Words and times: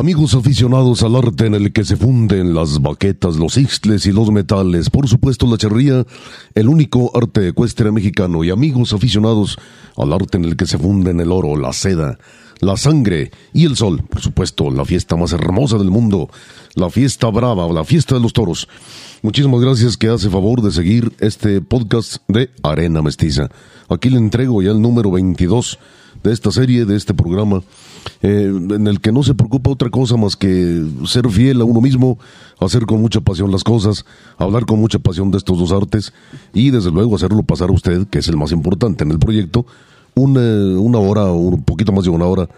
Amigos 0.00 0.34
aficionados 0.34 1.02
al 1.02 1.14
arte 1.14 1.44
en 1.44 1.54
el 1.54 1.74
que 1.74 1.84
se 1.84 1.94
funden 1.94 2.54
las 2.54 2.80
baquetas, 2.80 3.36
los 3.36 3.58
ixtles 3.58 4.06
y 4.06 4.12
los 4.12 4.30
metales, 4.30 4.88
por 4.88 5.06
supuesto 5.06 5.46
la 5.46 5.58
charría, 5.58 6.06
el 6.54 6.68
único 6.70 7.14
arte 7.14 7.48
ecuestre 7.48 7.92
mexicano, 7.92 8.42
y 8.42 8.48
amigos 8.48 8.94
aficionados 8.94 9.58
al 9.98 10.14
arte 10.14 10.38
en 10.38 10.46
el 10.46 10.56
que 10.56 10.64
se 10.64 10.78
funden 10.78 11.20
el 11.20 11.30
oro, 11.30 11.54
la 11.54 11.74
seda, 11.74 12.18
la 12.60 12.78
sangre 12.78 13.30
y 13.52 13.66
el 13.66 13.76
sol, 13.76 14.02
por 14.08 14.22
supuesto, 14.22 14.70
la 14.70 14.86
fiesta 14.86 15.16
más 15.16 15.34
hermosa 15.34 15.76
del 15.76 15.90
mundo, 15.90 16.30
la 16.76 16.88
fiesta 16.88 17.28
brava, 17.28 17.70
la 17.70 17.84
fiesta 17.84 18.14
de 18.14 18.22
los 18.22 18.32
toros. 18.32 18.68
Muchísimas 19.20 19.60
gracias 19.60 19.98
que 19.98 20.08
hace 20.08 20.30
favor 20.30 20.62
de 20.62 20.72
seguir 20.72 21.12
este 21.20 21.60
podcast 21.60 22.22
de 22.26 22.48
Arena 22.62 23.02
Mestiza. 23.02 23.50
Aquí 23.90 24.08
le 24.08 24.16
entrego 24.16 24.62
ya 24.62 24.70
el 24.70 24.80
número 24.80 25.10
22 25.10 25.78
de 26.22 26.32
esta 26.32 26.50
serie, 26.50 26.86
de 26.86 26.96
este 26.96 27.12
programa, 27.12 27.62
eh, 28.22 28.52
en 28.70 28.86
el 28.86 29.00
que 29.00 29.12
no 29.12 29.22
se 29.22 29.34
preocupa 29.34 29.70
otra 29.70 29.90
cosa 29.90 30.16
más 30.16 30.36
que 30.36 30.84
ser 31.06 31.28
fiel 31.30 31.60
a 31.60 31.64
uno 31.64 31.80
mismo, 31.80 32.18
hacer 32.58 32.86
con 32.86 33.00
mucha 33.00 33.20
pasión 33.20 33.50
las 33.50 33.64
cosas, 33.64 34.04
hablar 34.38 34.66
con 34.66 34.78
mucha 34.78 34.98
pasión 34.98 35.30
de 35.30 35.38
estos 35.38 35.58
dos 35.58 35.72
artes 35.72 36.12
y 36.52 36.70
desde 36.70 36.90
luego 36.90 37.16
hacerlo 37.16 37.42
pasar 37.42 37.70
a 37.70 37.72
usted, 37.72 38.06
que 38.08 38.18
es 38.18 38.28
el 38.28 38.36
más 38.36 38.52
importante 38.52 39.04
en 39.04 39.10
el 39.10 39.18
proyecto, 39.18 39.66
una, 40.14 40.40
una 40.40 40.98
hora 40.98 41.24
o 41.24 41.36
un 41.36 41.62
poquito 41.62 41.92
más 41.92 42.04
de 42.04 42.10
una 42.10 42.26
hora 42.26 42.48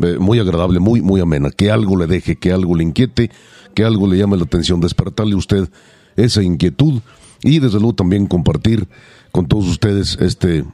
eh, 0.00 0.16
muy 0.18 0.38
agradable, 0.38 0.80
muy, 0.80 1.02
muy 1.02 1.20
amena, 1.20 1.50
que 1.50 1.70
algo 1.70 1.96
le 1.96 2.06
deje, 2.06 2.36
que 2.36 2.52
algo 2.52 2.74
le 2.76 2.84
inquiete, 2.84 3.30
que 3.74 3.84
algo 3.84 4.06
le 4.06 4.16
llame 4.16 4.36
la 4.36 4.44
atención, 4.44 4.80
despertarle 4.80 5.34
a 5.34 5.38
usted 5.38 5.68
esa 6.16 6.42
inquietud 6.42 7.00
y 7.42 7.58
desde 7.58 7.78
luego 7.78 7.94
también 7.94 8.26
compartir 8.26 8.88
con 9.32 9.46
todos 9.46 9.66
ustedes 9.66 10.16
este 10.20 10.64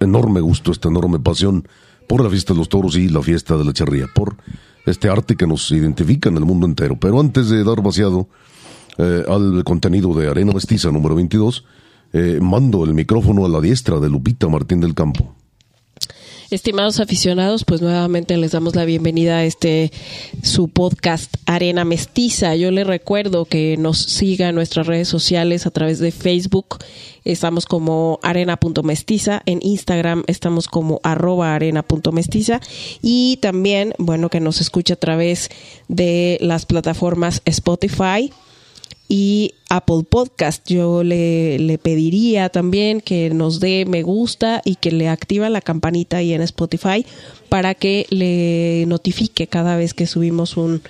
enorme 0.00 0.40
gusto, 0.40 0.72
esta 0.72 0.88
enorme 0.88 1.18
pasión 1.18 1.66
por 2.06 2.22
la 2.22 2.30
fiesta 2.30 2.52
de 2.52 2.58
los 2.58 2.68
toros 2.68 2.96
y 2.96 3.08
la 3.08 3.22
fiesta 3.22 3.56
de 3.56 3.64
la 3.64 3.72
charría, 3.72 4.06
por 4.14 4.36
este 4.86 5.08
arte 5.08 5.36
que 5.36 5.46
nos 5.46 5.70
identifica 5.70 6.28
en 6.28 6.36
el 6.36 6.44
mundo 6.44 6.66
entero. 6.66 6.96
Pero 6.98 7.20
antes 7.20 7.48
de 7.48 7.64
dar 7.64 7.82
vaciado 7.82 8.28
eh, 8.98 9.24
al 9.28 9.64
contenido 9.64 10.14
de 10.14 10.28
Arena 10.28 10.52
Mestiza 10.52 10.90
número 10.90 11.14
22, 11.14 11.64
eh, 12.12 12.38
mando 12.40 12.84
el 12.84 12.94
micrófono 12.94 13.44
a 13.44 13.48
la 13.48 13.60
diestra 13.60 13.98
de 13.98 14.08
Lupita 14.08 14.48
Martín 14.48 14.80
del 14.80 14.94
Campo. 14.94 15.34
Estimados 16.54 17.00
aficionados, 17.00 17.64
pues 17.64 17.82
nuevamente 17.82 18.36
les 18.36 18.52
damos 18.52 18.76
la 18.76 18.84
bienvenida 18.84 19.38
a 19.38 19.44
este 19.44 19.90
su 20.44 20.68
podcast 20.68 21.34
Arena 21.46 21.84
Mestiza. 21.84 22.54
Yo 22.54 22.70
les 22.70 22.86
recuerdo 22.86 23.44
que 23.44 23.76
nos 23.76 23.98
siga 23.98 24.50
en 24.50 24.54
nuestras 24.54 24.86
redes 24.86 25.08
sociales 25.08 25.66
a 25.66 25.72
través 25.72 25.98
de 25.98 26.12
Facebook. 26.12 26.76
Estamos 27.24 27.66
como 27.66 28.20
arena.mestiza. 28.22 29.42
En 29.46 29.58
Instagram 29.62 30.22
estamos 30.28 30.68
como 30.68 31.00
arroba 31.02 31.56
arena.mestiza. 31.56 32.60
Y 33.02 33.38
también, 33.38 33.92
bueno, 33.98 34.30
que 34.30 34.38
nos 34.38 34.60
escuche 34.60 34.92
a 34.92 34.96
través 34.96 35.50
de 35.88 36.38
las 36.40 36.66
plataformas 36.66 37.42
Spotify, 37.46 38.32
y 39.08 39.54
Apple 39.68 40.04
Podcast. 40.08 40.68
Yo 40.70 41.02
le, 41.02 41.58
le, 41.58 41.78
pediría 41.78 42.48
también 42.48 43.00
que 43.00 43.30
nos 43.30 43.60
dé 43.60 43.84
me 43.86 44.02
gusta 44.02 44.62
y 44.64 44.76
que 44.76 44.90
le 44.90 45.08
activa 45.08 45.48
la 45.50 45.60
campanita 45.60 46.18
ahí 46.18 46.32
en 46.32 46.42
Spotify 46.42 47.04
para 47.48 47.74
que 47.74 48.06
le 48.10 48.86
notifique 48.86 49.46
cada 49.46 49.76
vez 49.76 49.94
que 49.94 50.06
subimos 50.06 50.56
un 50.56 50.82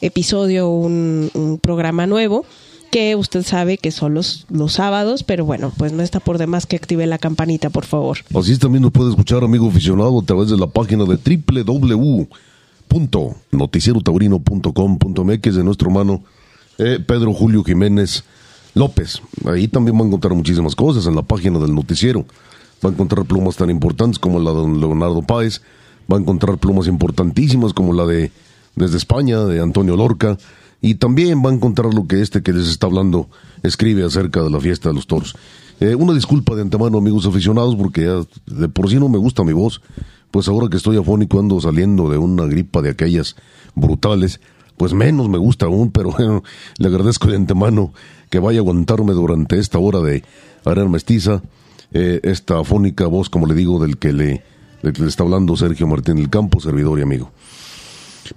episodio, 0.00 0.68
un, 0.68 1.30
un 1.34 1.58
programa 1.58 2.06
nuevo 2.06 2.44
que 2.90 3.16
usted 3.16 3.42
sabe 3.42 3.78
que 3.78 3.90
son 3.90 4.14
los, 4.14 4.46
los 4.48 4.74
sábados, 4.74 5.22
pero 5.22 5.44
bueno, 5.44 5.72
pues 5.76 5.92
no 5.92 6.02
está 6.02 6.20
por 6.20 6.38
demás 6.38 6.66
que 6.66 6.76
active 6.76 7.06
la 7.06 7.18
campanita, 7.18 7.70
por 7.70 7.84
favor. 7.84 8.18
Así 8.34 8.52
es, 8.52 8.58
también 8.58 8.82
nos 8.82 8.92
puede 8.92 9.10
escuchar, 9.10 9.44
amigo 9.44 9.68
aficionado, 9.68 10.18
a 10.18 10.22
través 10.22 10.50
de 10.50 10.56
la 10.56 10.68
página 10.68 11.04
de 11.04 11.18
www.noticierotaurino.com.mx 12.88 15.54
de 15.54 15.64
nuestro 15.64 15.90
hermano 15.90 16.22
eh, 16.78 17.00
Pedro 17.04 17.32
Julio 17.32 17.64
Jiménez 17.64 18.24
López. 18.74 19.22
Ahí 19.46 19.68
también 19.68 19.96
va 19.96 20.02
a 20.02 20.06
encontrar 20.06 20.34
muchísimas 20.34 20.74
cosas 20.74 21.06
en 21.06 21.14
la 21.14 21.22
página 21.22 21.58
del 21.58 21.74
noticiero. 21.74 22.26
Va 22.84 22.90
a 22.90 22.92
encontrar 22.92 23.24
plumas 23.24 23.56
tan 23.56 23.70
importantes 23.70 24.18
como 24.18 24.38
la 24.38 24.50
de 24.50 24.56
don 24.56 24.80
Leonardo 24.80 25.22
Páez. 25.22 25.62
Va 26.12 26.18
a 26.18 26.20
encontrar 26.20 26.58
plumas 26.58 26.86
importantísimas 26.86 27.72
como 27.72 27.92
la 27.92 28.06
de 28.06 28.30
desde 28.74 28.98
España, 28.98 29.44
de 29.44 29.60
Antonio 29.60 29.96
Lorca. 29.96 30.36
Y 30.82 30.96
también 30.96 31.42
va 31.44 31.50
a 31.50 31.54
encontrar 31.54 31.94
lo 31.94 32.06
que 32.06 32.20
este 32.20 32.42
que 32.42 32.52
les 32.52 32.68
está 32.68 32.86
hablando 32.86 33.28
escribe 33.62 34.04
acerca 34.04 34.42
de 34.42 34.50
la 34.50 34.60
fiesta 34.60 34.90
de 34.90 34.94
los 34.94 35.06
toros. 35.06 35.34
Eh, 35.80 35.94
una 35.94 36.12
disculpa 36.12 36.54
de 36.54 36.62
antemano, 36.62 36.98
amigos 36.98 37.26
aficionados, 37.26 37.74
porque 37.76 38.02
de 38.46 38.68
por 38.68 38.90
sí 38.90 38.96
no 38.96 39.08
me 39.08 39.18
gusta 39.18 39.42
mi 39.42 39.52
voz. 39.52 39.80
Pues 40.30 40.48
ahora 40.48 40.68
que 40.68 40.76
estoy 40.76 40.98
afónico 40.98 41.40
ando 41.40 41.58
saliendo 41.60 42.10
de 42.10 42.18
una 42.18 42.44
gripa 42.44 42.82
de 42.82 42.90
aquellas 42.90 43.36
brutales 43.74 44.40
pues 44.76 44.92
menos 44.92 45.28
me 45.28 45.38
gusta 45.38 45.66
aún, 45.66 45.90
pero 45.90 46.10
bueno, 46.10 46.42
le 46.78 46.88
agradezco 46.88 47.28
de 47.28 47.36
antemano 47.36 47.92
que 48.30 48.38
vaya 48.38 48.58
a 48.58 48.62
aguantarme 48.62 49.12
durante 49.12 49.58
esta 49.58 49.78
hora 49.78 50.00
de 50.00 50.22
arena 50.64 50.88
mestiza, 50.88 51.42
eh, 51.92 52.20
esta 52.24 52.58
afónica 52.58 53.06
voz, 53.06 53.30
como 53.30 53.46
le 53.46 53.54
digo, 53.54 53.78
del 53.78 53.98
que 53.98 54.12
le, 54.12 54.42
le, 54.82 55.06
está 55.06 55.22
hablando 55.22 55.56
Sergio 55.56 55.86
Martín 55.86 56.16
del 56.16 56.28
Campo, 56.28 56.60
servidor 56.60 56.98
y 56.98 57.02
amigo. 57.02 57.30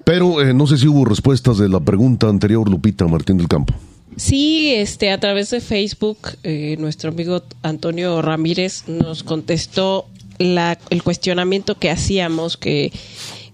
Pero 0.04 0.42
eh, 0.42 0.54
no 0.54 0.68
sé 0.68 0.78
si 0.78 0.88
hubo 0.88 1.06
respuestas 1.06 1.58
de 1.58 1.68
la 1.68 1.80
pregunta 1.80 2.28
anterior, 2.28 2.70
Lupita 2.70 3.08
Martín 3.08 3.38
del 3.38 3.48
Campo. 3.48 3.74
Sí, 4.16 4.74
este, 4.74 5.12
a 5.12 5.20
través 5.20 5.50
de 5.50 5.62
Facebook, 5.62 6.18
eh, 6.44 6.76
nuestro 6.80 7.12
amigo 7.12 7.44
Antonio 7.64 8.22
Ramírez 8.22 8.84
nos 8.88 9.24
contestó 9.24 10.06
la, 10.38 10.78
el 10.90 11.04
cuestionamiento 11.04 11.76
que 11.76 11.90
hacíamos, 11.90 12.58
que 12.58 12.92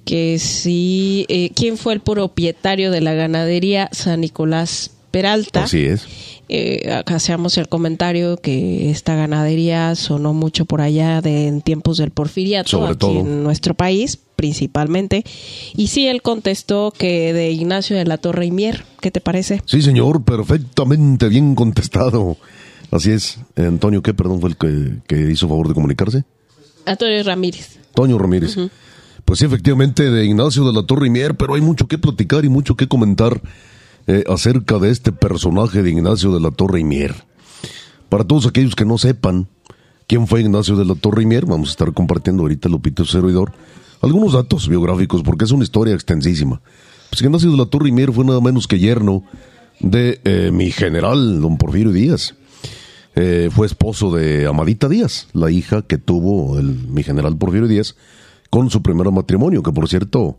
que 0.05 0.39
sí, 0.39 1.25
eh, 1.29 1.49
¿quién 1.55 1.77
fue 1.77 1.93
el 1.93 1.99
propietario 1.99 2.91
de 2.91 3.01
la 3.01 3.13
ganadería 3.13 3.89
San 3.91 4.21
Nicolás 4.21 4.91
Peralta? 5.11 5.63
Así 5.63 5.83
es. 5.85 6.05
Eh, 6.47 6.91
acá 6.93 7.15
hacemos 7.15 7.57
el 7.57 7.67
comentario 7.67 8.37
que 8.37 8.91
esta 8.91 9.15
ganadería 9.15 9.95
sonó 9.95 10.33
mucho 10.33 10.65
por 10.65 10.81
allá 10.81 11.21
de, 11.21 11.47
en 11.47 11.61
tiempos 11.61 11.97
del 11.97 12.11
porfiriato, 12.11 12.69
Sobre 12.69 12.89
aquí 12.91 12.97
todo. 12.99 13.19
en 13.21 13.43
nuestro 13.43 13.73
país 13.73 14.19
principalmente. 14.35 15.23
Y 15.75 15.87
sí, 15.87 16.07
él 16.07 16.21
contestó 16.21 16.93
que 16.95 17.33
de 17.33 17.51
Ignacio 17.51 17.97
de 17.97 18.05
la 18.05 18.17
Torre 18.17 18.45
y 18.45 18.51
Mier, 18.51 18.83
¿qué 19.01 19.09
te 19.09 19.21
parece? 19.21 19.61
Sí, 19.65 19.81
señor, 19.81 20.23
perfectamente 20.23 21.29
bien 21.29 21.55
contestado. 21.55 22.37
Así 22.91 23.11
es. 23.11 23.39
Antonio, 23.55 24.03
¿qué? 24.03 24.13
Perdón, 24.13 24.39
fue 24.41 24.49
el 24.51 24.57
que, 24.57 24.97
que 25.07 25.31
hizo 25.31 25.47
favor 25.47 25.67
de 25.69 25.73
comunicarse. 25.73 26.25
Antonio 26.85 27.23
Ramírez. 27.23 27.79
Toño 27.95 28.17
Ramírez. 28.19 28.55
Pues 29.25 29.39
sí, 29.39 29.45
efectivamente, 29.45 30.09
de 30.09 30.25
Ignacio 30.25 30.65
de 30.65 30.73
la 30.73 30.83
Torre 30.83 31.07
y 31.07 31.09
Mier, 31.09 31.35
pero 31.35 31.55
hay 31.55 31.61
mucho 31.61 31.87
que 31.87 31.97
platicar 31.97 32.45
y 32.45 32.49
mucho 32.49 32.75
que 32.75 32.87
comentar 32.87 33.41
eh, 34.05 34.23
acerca 34.29 34.77
de 34.77 34.91
este 34.91 35.11
personaje 35.11 35.81
de 35.81 35.89
Ignacio 35.89 36.31
de 36.31 36.39
la 36.39 36.51
Torre 36.51 36.79
y 36.79 36.83
Mier. 36.83 37.15
Para 38.07 38.23
todos 38.23 38.45
aquellos 38.45 38.75
que 38.75 38.85
no 38.85 38.99
sepan 38.99 39.47
quién 40.07 40.27
fue 40.27 40.41
Ignacio 40.41 40.75
de 40.75 40.85
la 40.85 40.93
Torre 40.93 41.23
y 41.23 41.25
Mier. 41.25 41.47
Vamos 41.47 41.69
a 41.69 41.71
estar 41.71 41.91
compartiendo 41.93 42.43
ahorita 42.43 42.69
Lupito 42.69 43.03
Servidor 43.03 43.51
algunos 44.01 44.33
datos 44.33 44.67
biográficos 44.69 45.23
porque 45.23 45.45
es 45.45 45.51
una 45.51 45.63
historia 45.63 45.95
extensísima. 45.95 46.61
Pues 47.09 47.21
Ignacio 47.23 47.49
de 47.49 47.57
la 47.57 47.65
Torre 47.65 47.89
y 47.89 47.91
Mier 47.91 48.11
fue 48.11 48.25
nada 48.25 48.41
menos 48.41 48.67
que 48.67 48.77
yerno 48.77 49.23
de 49.79 50.21
eh, 50.23 50.51
mi 50.53 50.69
general, 50.69 51.41
don 51.41 51.57
Porfirio 51.57 51.91
Díaz. 51.91 52.35
Eh, 53.15 53.49
fue 53.51 53.65
esposo 53.65 54.13
de 54.13 54.45
Amadita 54.45 54.87
Díaz, 54.87 55.29
la 55.33 55.49
hija 55.49 55.81
que 55.81 55.97
tuvo 55.97 56.59
el, 56.59 56.87
mi 56.89 57.01
general 57.01 57.37
Porfirio 57.37 57.67
Díaz 57.67 57.95
con 58.55 58.69
su 58.69 58.81
primer 58.81 59.11
matrimonio, 59.11 59.61
que 59.61 59.73
por 59.73 59.89
cierto 59.89 60.37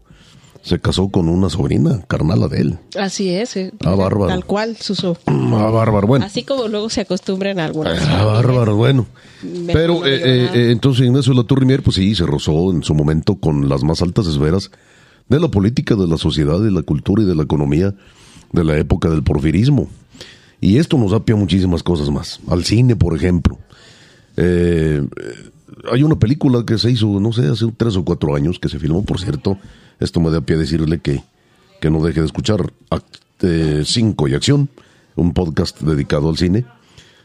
se 0.62 0.80
casó 0.80 1.10
con 1.10 1.28
una 1.28 1.50
sobrina 1.50 2.02
carnala 2.08 2.48
de 2.48 2.60
él. 2.62 2.78
Así 2.98 3.28
es. 3.28 3.56
eh, 3.58 3.72
Ah, 3.84 3.94
bárbaro. 3.94 4.28
Tal 4.28 4.46
cual, 4.46 4.74
Suso. 4.78 5.18
Ah, 5.26 5.68
bárbaro, 5.70 6.06
bueno. 6.06 6.24
Así 6.24 6.42
como 6.42 6.66
luego 6.66 6.88
se 6.88 7.02
acostumbran 7.02 7.58
algunas. 7.60 8.00
Ah, 8.08 8.24
bárbaro, 8.24 8.74
bueno. 8.74 9.06
Me- 9.42 9.74
Pero 9.74 10.00
no 10.00 10.06
eh, 10.06 10.14
eh, 10.24 10.48
eh, 10.54 10.70
entonces 10.70 11.04
Ignacio 11.04 11.34
de 11.34 11.40
la 11.40 11.46
Torre 11.46 11.66
Mier, 11.66 11.82
pues 11.82 11.96
sí, 11.96 12.14
se 12.14 12.24
rozó 12.24 12.72
en 12.72 12.82
su 12.82 12.94
momento 12.94 13.34
con 13.36 13.68
las 13.68 13.84
más 13.84 14.00
altas 14.00 14.26
esferas 14.28 14.70
de 15.28 15.38
la 15.38 15.48
política, 15.48 15.94
de 15.94 16.06
la 16.06 16.16
sociedad, 16.16 16.58
de 16.58 16.70
la 16.70 16.80
cultura 16.82 17.22
y 17.22 17.26
de 17.26 17.34
la 17.34 17.42
economía 17.42 17.94
de 18.52 18.64
la 18.64 18.78
época 18.78 19.10
del 19.10 19.22
porfirismo. 19.22 19.88
Y 20.58 20.78
esto 20.78 20.96
nos 20.96 21.10
da 21.10 21.20
pie 21.22 21.34
a 21.34 21.38
muchísimas 21.38 21.82
cosas 21.82 22.08
más. 22.08 22.40
Al 22.48 22.64
cine, 22.64 22.96
por 22.96 23.14
ejemplo. 23.14 23.58
Eh, 24.38 25.06
hay 25.90 26.02
una 26.02 26.18
película 26.18 26.64
que 26.64 26.78
se 26.78 26.90
hizo, 26.90 27.20
no 27.20 27.32
sé, 27.32 27.46
hace 27.46 27.66
tres 27.76 27.96
o 27.96 28.04
cuatro 28.04 28.34
años, 28.36 28.58
que 28.58 28.68
se 28.68 28.78
filmó, 28.78 29.04
por 29.04 29.20
cierto. 29.20 29.58
Esto 30.00 30.20
me 30.20 30.30
da 30.30 30.40
pie 30.40 30.56
a 30.56 30.58
decirle 30.60 30.98
que, 31.00 31.22
que 31.80 31.90
no 31.90 32.02
deje 32.04 32.20
de 32.20 32.26
escuchar 32.26 32.72
Act 32.90 33.16
5 33.84 34.28
y 34.28 34.34
Acción, 34.34 34.68
un 35.14 35.32
podcast 35.32 35.80
dedicado 35.80 36.28
al 36.28 36.36
cine 36.36 36.64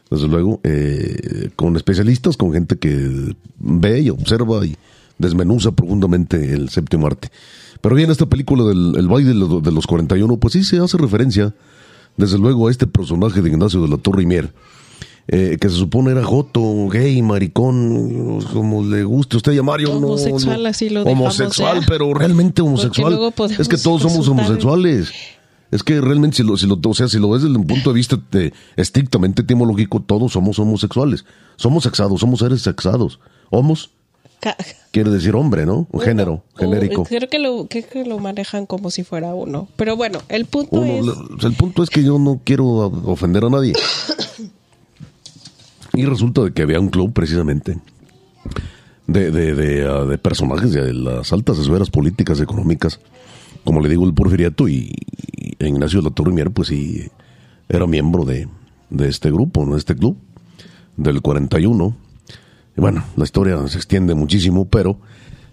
desde 0.09 0.27
luego, 0.27 0.59
eh, 0.63 1.51
con 1.55 1.75
especialistas, 1.77 2.35
con 2.35 2.51
gente 2.51 2.77
que 2.77 3.33
ve 3.59 4.01
y 4.01 4.09
observa 4.09 4.65
y 4.65 4.75
desmenuza 5.17 5.71
profundamente 5.71 6.53
el 6.53 6.67
séptimo 6.69 7.07
arte. 7.07 7.29
Pero 7.79 7.95
bien, 7.95 8.11
esta 8.11 8.25
película 8.25 8.65
del 8.65 8.95
el 8.97 9.07
baile 9.07 9.29
de 9.29 9.35
los- 9.35 9.63
de 9.63 9.71
los 9.71 9.87
41, 9.87 10.35
pues 10.37 10.51
sí 10.53 10.63
se 10.65 10.79
hace 10.79 10.97
referencia, 10.97 11.53
desde 12.17 12.37
luego, 12.37 12.67
a 12.67 12.71
este 12.71 12.87
personaje 12.87 13.41
de 13.41 13.49
Ignacio 13.49 13.81
de 13.81 13.87
la 13.87 13.97
Torre 13.97 14.23
y 14.23 14.25
Mier, 14.25 14.51
eh, 15.27 15.57
que 15.59 15.69
se 15.69 15.75
supone 15.75 16.11
era 16.11 16.23
joto, 16.23 16.87
gay, 16.89 17.21
maricón, 17.21 18.41
como 18.53 18.83
le 18.83 19.03
guste 19.03 19.37
usted 19.37 19.53
llamar, 19.53 19.79
yo 19.79 19.99
no- 19.99 20.07
Homosexual, 20.07 20.63
no, 20.63 20.69
así 20.69 20.89
lo 20.89 21.03
dejamos, 21.03 21.21
Homosexual, 21.39 21.81
pero 21.87 22.13
realmente 22.13 22.61
homosexual. 22.61 23.17
Es 23.57 23.67
que 23.67 23.77
todos 23.77 24.01
somos 24.01 24.27
homosexuales. 24.27 25.11
Es 25.71 25.83
que 25.83 26.01
realmente 26.01 26.35
si 26.37 26.43
lo, 26.43 26.57
si 26.57 26.67
lo, 26.67 26.77
o 26.85 26.93
sea, 26.93 27.07
si 27.07 27.17
lo 27.17 27.29
ves 27.29 27.43
desde 27.43 27.55
un 27.55 27.65
punto 27.65 27.91
de 27.91 27.95
vista 27.95 28.19
de- 28.31 28.51
estrictamente 28.75 29.43
etimológico, 29.43 30.01
todos 30.01 30.33
somos 30.33 30.59
homosexuales. 30.59 31.23
Somos 31.55 31.83
sexados, 31.83 32.19
somos 32.19 32.39
seres 32.39 32.61
sexados. 32.61 33.19
Homos 33.51 33.91
quiere 34.91 35.11
decir 35.11 35.33
hombre, 35.35 35.65
¿no? 35.65 35.87
Un 35.91 36.01
género, 36.01 36.43
o- 36.55 36.57
genérico. 36.57 37.05
Creo 37.05 37.29
que 37.29 37.39
lo, 37.39 37.67
creo 37.69 37.85
que 37.87 38.03
lo 38.03 38.19
manejan 38.19 38.65
como 38.65 38.91
si 38.91 39.03
fuera 39.05 39.33
uno. 39.33 39.69
Pero 39.77 39.95
bueno, 39.95 40.19
el 40.27 40.43
punto 40.45 40.81
Uno, 40.81 41.13
es... 41.37 41.45
el 41.45 41.53
punto 41.53 41.83
es 41.83 41.89
que 41.89 42.03
yo 42.03 42.19
no 42.19 42.41
quiero 42.43 42.65
ofender 43.05 43.45
a 43.45 43.49
nadie. 43.49 43.71
Y 45.93 46.05
resulta 46.05 46.41
de 46.43 46.53
que 46.53 46.61
había 46.61 46.79
un 46.79 46.89
club 46.89 47.11
precisamente 47.13 47.77
de, 49.07 49.31
de, 49.31 49.53
de, 49.55 49.87
ah, 49.87 50.05
de 50.05 50.17
personajes 50.17 50.71
de 50.71 50.93
las 50.93 51.33
altas 51.33 51.57
esferas 51.59 51.89
políticas, 51.89 52.39
económicas, 52.39 52.99
como 53.63 53.81
le 53.81 53.89
digo 53.89 54.05
el 54.05 54.13
porfiriato 54.13 54.67
y, 54.67 54.91
y 55.59 55.65
Ignacio 55.65 55.99
de 56.01 56.09
la 56.09 56.15
Torre 56.15 56.31
Mier, 56.31 56.51
pues 56.51 56.69
sí, 56.69 57.07
era 57.69 57.85
miembro 57.87 58.23
de, 58.25 58.47
de 58.89 59.07
este 59.09 59.29
grupo, 59.31 59.65
¿no? 59.65 59.73
de 59.73 59.79
este 59.79 59.95
club, 59.95 60.17
del 60.97 61.21
41. 61.21 61.95
Y 62.77 62.81
bueno, 62.81 63.03
la 63.17 63.23
historia 63.25 63.67
se 63.67 63.77
extiende 63.77 64.15
muchísimo, 64.15 64.65
pero 64.65 64.97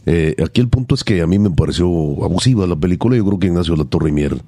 eh, 0.07 0.37
aquí 0.45 0.61
el 0.61 0.69
punto 0.69 0.95
es 0.95 1.03
que 1.05 1.21
a 1.21 1.27
mí 1.27 1.39
me 1.39 1.51
pareció 1.51 1.87
abusiva 2.25 2.67
la 2.67 2.77
película. 2.77 3.17
Yo 3.17 3.25
creo 3.27 3.39
que 3.41 3.49
Ignacio 3.49 3.75
de 3.75 3.83
la 3.83 3.89
Torre 3.91 4.13
Mier 4.13 4.41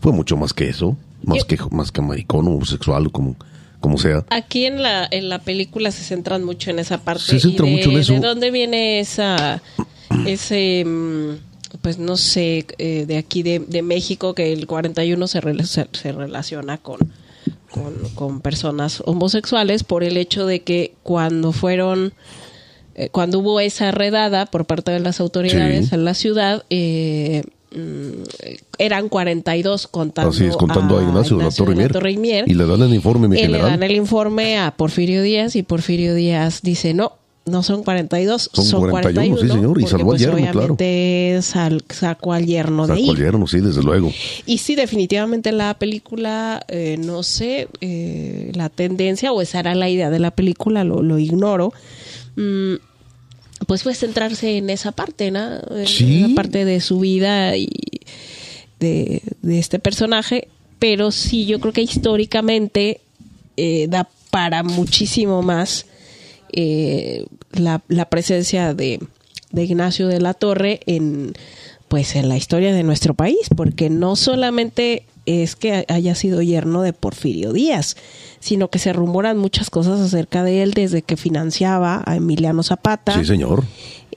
fue 0.00 0.12
mucho 0.12 0.36
más 0.36 0.52
que 0.52 0.68
eso, 0.68 0.96
más 1.24 1.38
Yo- 1.38 1.46
que 1.46 1.58
más 1.74 1.90
que 1.92 2.02
maricón 2.02 2.46
o 2.46 2.50
homosexual, 2.52 3.10
como, 3.10 3.36
como 3.80 3.98
sea. 3.98 4.24
Aquí 4.30 4.66
en 4.66 4.82
la, 4.82 5.08
en 5.10 5.28
la 5.28 5.38
película 5.40 5.90
se 5.90 6.04
centran 6.04 6.44
mucho 6.44 6.70
en 6.70 6.78
esa 6.78 6.98
parte. 6.98 7.24
Se 7.24 7.40
centra 7.40 7.66
y 7.66 7.70
de, 7.70 7.76
mucho 7.76 7.90
en 7.90 7.98
eso. 7.98 8.12
¿De 8.14 8.20
dónde 8.20 8.50
viene 8.50 9.00
esa, 9.00 9.62
ese, 10.26 10.84
mm, 10.86 11.78
pues 11.82 11.98
no 11.98 12.16
sé, 12.16 12.66
eh, 12.78 13.04
de 13.06 13.16
aquí 13.16 13.42
de, 13.42 13.58
de 13.60 13.82
México, 13.82 14.34
que 14.34 14.52
el 14.52 14.66
41 14.66 15.26
se, 15.26 15.40
rela- 15.40 15.64
se, 15.64 15.86
se 15.92 16.12
relaciona 16.12 16.78
con, 16.78 16.98
con, 17.70 17.94
con 18.14 18.40
personas 18.40 19.02
homosexuales 19.06 19.84
por 19.84 20.04
el 20.04 20.16
hecho 20.16 20.46
de 20.46 20.60
que 20.62 20.92
cuando 21.02 21.52
fueron, 21.52 22.12
eh, 22.96 23.08
cuando 23.10 23.38
hubo 23.38 23.60
esa 23.60 23.92
redada 23.92 24.46
por 24.46 24.66
parte 24.66 24.90
de 24.90 25.00
las 25.00 25.20
autoridades 25.20 25.88
Sí. 25.88 25.94
en 25.94 26.04
la 26.04 26.14
ciudad, 26.14 26.64
eh, 26.70 27.44
eran 28.78 29.08
42 29.08 29.86
contando, 29.86 30.30
Así 30.30 30.44
es, 30.44 30.56
contando 30.56 30.98
a 30.98 31.02
Ignacio 31.02 31.36
de 31.38 31.44
la 31.44 31.50
Torre. 31.50 31.88
Torre 31.88 32.12
y 32.12 32.16
Mier. 32.16 32.44
Y 32.48 32.54
le 32.54 32.66
dan 32.66 32.82
el 32.82 32.94
informe, 32.94 33.28
mi 33.28 33.36
Eh, 33.36 33.42
le 33.42 33.46
general. 33.46 33.70
dan 33.70 33.82
el 33.82 33.92
informe 33.96 34.58
a 34.58 34.72
Porfirio 34.72 35.22
Díaz 35.22 35.54
y 35.56 35.62
Porfirio 35.62 36.14
Díaz 36.14 36.62
dice, 36.62 36.94
no, 36.94 37.12
no 37.46 37.62
son 37.62 37.82
42, 37.82 38.50
Son 38.52 38.64
son, 38.64 38.90
41, 38.90 39.36
41. 39.36 39.40
sí, 39.40 39.48
señor, 39.60 39.80
y 39.80 39.86
salvó 39.86 40.12
al 40.12 40.18
pues, 40.18 40.20
yerno, 40.20 40.36
claro. 40.36 40.58
obviamente 40.58 41.38
sal- 41.42 41.84
sacó 41.88 42.32
al 42.32 42.46
yerno 42.46 42.86
de 42.86 42.96
Sacó 42.98 43.10
al 43.12 43.16
yerno, 43.16 43.46
sí, 43.46 43.60
desde 43.60 43.82
luego. 43.82 44.12
Y 44.46 44.58
sí, 44.58 44.74
definitivamente 44.76 45.50
la 45.52 45.74
película, 45.74 46.62
eh, 46.68 46.96
no 46.98 47.22
sé, 47.22 47.68
eh, 47.80 48.52
la 48.54 48.68
tendencia, 48.68 49.32
o 49.32 49.40
esa 49.42 49.60
era 49.60 49.74
la 49.74 49.88
idea 49.88 50.10
de 50.10 50.18
la 50.18 50.30
película, 50.32 50.84
lo, 50.84 51.02
lo 51.02 51.18
ignoro, 51.18 51.72
mm, 52.36 52.74
pues 53.66 53.82
fue 53.82 53.94
centrarse 53.94 54.56
en 54.56 54.70
esa 54.70 54.92
parte, 54.92 55.30
¿no? 55.30 55.60
En 55.76 55.86
Sí. 55.86 56.20
la 56.20 56.34
parte 56.34 56.64
de 56.64 56.80
su 56.80 57.00
vida 57.00 57.56
y 57.56 57.68
de, 58.78 59.22
de 59.42 59.58
este 59.58 59.78
personaje, 59.78 60.48
pero 60.78 61.10
sí, 61.10 61.44
yo 61.46 61.60
creo 61.60 61.72
que 61.72 61.82
históricamente 61.82 63.00
eh, 63.56 63.86
da 63.88 64.08
para 64.30 64.62
muchísimo 64.62 65.42
más 65.42 65.86
eh, 66.52 67.26
la, 67.52 67.82
la 67.88 68.08
presencia 68.08 68.72
de, 68.74 69.00
de 69.52 69.64
Ignacio 69.64 70.08
de 70.08 70.20
la 70.20 70.34
Torre 70.34 70.80
en 70.86 71.32
pues 71.88 72.14
en 72.14 72.28
la 72.28 72.36
historia 72.36 72.72
de 72.72 72.84
nuestro 72.84 73.14
país, 73.14 73.40
porque 73.56 73.90
no 73.90 74.14
solamente 74.14 75.02
es 75.30 75.56
que 75.56 75.84
haya 75.88 76.14
sido 76.14 76.42
yerno 76.42 76.82
de 76.82 76.92
Porfirio 76.92 77.52
Díaz, 77.52 77.96
sino 78.40 78.68
que 78.68 78.78
se 78.78 78.92
rumoran 78.92 79.36
muchas 79.38 79.70
cosas 79.70 80.00
acerca 80.00 80.42
de 80.42 80.62
él 80.62 80.72
desde 80.72 81.02
que 81.02 81.16
financiaba 81.16 82.02
a 82.06 82.16
Emiliano 82.16 82.62
Zapata. 82.62 83.18
Sí, 83.18 83.24
señor. 83.24 83.64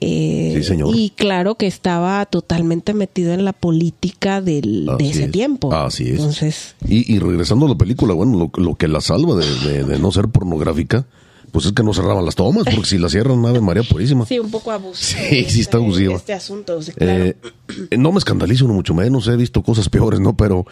Eh, 0.00 0.54
Sí, 0.56 0.64
señor. 0.64 0.94
Y 0.96 1.10
claro 1.10 1.54
que 1.54 1.66
estaba 1.66 2.24
totalmente 2.26 2.94
metido 2.94 3.32
en 3.32 3.44
la 3.44 3.52
política 3.52 4.40
del, 4.40 4.90
de 4.98 5.08
ese 5.10 5.24
es. 5.24 5.30
tiempo. 5.30 5.72
Así 5.72 6.04
es. 6.04 6.18
Entonces, 6.18 6.74
Y, 6.86 7.14
y 7.14 7.18
regresando 7.20 7.66
a 7.66 7.68
la 7.70 7.76
película, 7.76 8.12
bueno, 8.14 8.50
lo, 8.56 8.62
lo 8.62 8.74
que 8.74 8.88
la 8.88 9.00
salva 9.00 9.36
de, 9.36 9.46
de- 9.68 9.84
de 9.84 9.98
no 9.98 10.10
ser 10.10 10.28
pornográfica, 10.28 11.06
pues 11.52 11.66
es 11.66 11.72
que 11.72 11.84
no 11.84 11.94
cerraban 11.94 12.24
las 12.24 12.34
tomas, 12.34 12.64
porque 12.64 12.88
si 12.88 12.98
la 12.98 13.08
cierran, 13.08 13.46
Ave 13.46 13.60
María 13.60 13.84
Purísima. 13.84 14.26
sí, 14.26 14.40
un 14.40 14.50
poco 14.50 14.72
abusivo. 14.72 15.20
Sí, 15.30 15.44
sí 15.48 15.60
está 15.60 15.76
este- 15.76 15.76
abusiva. 15.76 16.14
Este 16.16 16.32
asunto, 16.32 16.82
sí, 16.82 16.90
claro. 16.90 17.24
Eh, 17.26 17.36
no 17.96 18.10
me 18.10 18.18
escandalizo, 18.18 18.66
no 18.66 18.74
mucho 18.74 18.94
menos, 18.94 19.28
he 19.28 19.36
visto 19.36 19.62
cosas 19.62 19.88
peores, 19.88 20.18
¿no? 20.18 20.36
Pero, 20.36 20.66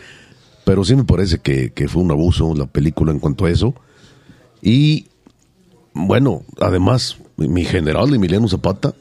pero 0.65 0.85
sí 0.85 0.95
me 0.95 1.05
parece 1.05 1.39
que, 1.39 1.73
que 1.73 1.89
fue 1.89 2.03
un 2.03 2.11
abuso 2.11 2.55
la 2.55 2.67
película 2.67 3.13
en 3.13 3.19
cuanto 3.19 3.47
a 3.47 3.51
eso. 3.51 3.75
Y 4.61 5.07
bueno, 5.95 6.43
además, 6.61 7.17
mi 7.37 7.65
general 7.65 8.15
Emiliano 8.15 8.49
Zapata 8.49 8.95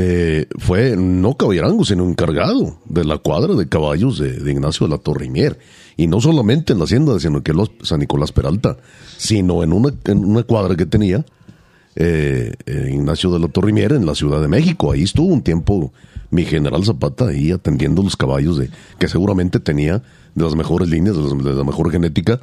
eh, 0.00 0.46
fue 0.58 0.96
no 0.96 1.34
caballerango, 1.34 1.84
sino 1.84 2.04
encargado 2.04 2.78
de 2.84 3.04
la 3.04 3.18
cuadra 3.18 3.54
de 3.54 3.68
caballos 3.68 4.18
de, 4.18 4.50
Ignacio 4.50 4.86
de 4.86 4.92
la 4.92 4.98
Torre 4.98 5.28
y 5.96 6.06
no 6.06 6.20
solamente 6.20 6.72
en 6.72 6.78
la 6.78 6.84
hacienda 6.84 7.18
San 7.18 7.32
Nicolás, 7.32 7.68
San 7.82 7.98
Nicolás 7.98 8.30
Peralta, 8.30 8.76
sino 9.16 9.64
en 9.64 9.72
una, 9.72 9.92
en 10.04 10.24
una 10.24 10.44
cuadra 10.44 10.76
que 10.76 10.86
tenía 10.86 11.26
eh, 11.96 12.54
eh, 12.66 12.90
Ignacio 12.92 13.32
de 13.32 13.40
la 13.40 13.48
Torre 13.48 13.70
y 13.70 13.72
Mier 13.72 13.92
en 13.92 14.06
la 14.06 14.14
Ciudad 14.14 14.40
de 14.40 14.46
México. 14.46 14.92
Ahí 14.92 15.02
estuvo 15.02 15.26
un 15.26 15.42
tiempo 15.42 15.92
mi 16.30 16.44
general 16.44 16.84
Zapata 16.84 17.26
ahí 17.26 17.50
atendiendo 17.50 18.00
los 18.00 18.16
caballos 18.16 18.58
de 18.58 18.70
que 19.00 19.08
seguramente 19.08 19.58
tenía 19.58 20.04
de 20.38 20.44
las 20.44 20.54
mejores 20.54 20.88
líneas, 20.88 21.16
de, 21.16 21.22
de 21.22 21.54
la 21.54 21.64
mejor 21.64 21.90
genética 21.90 22.40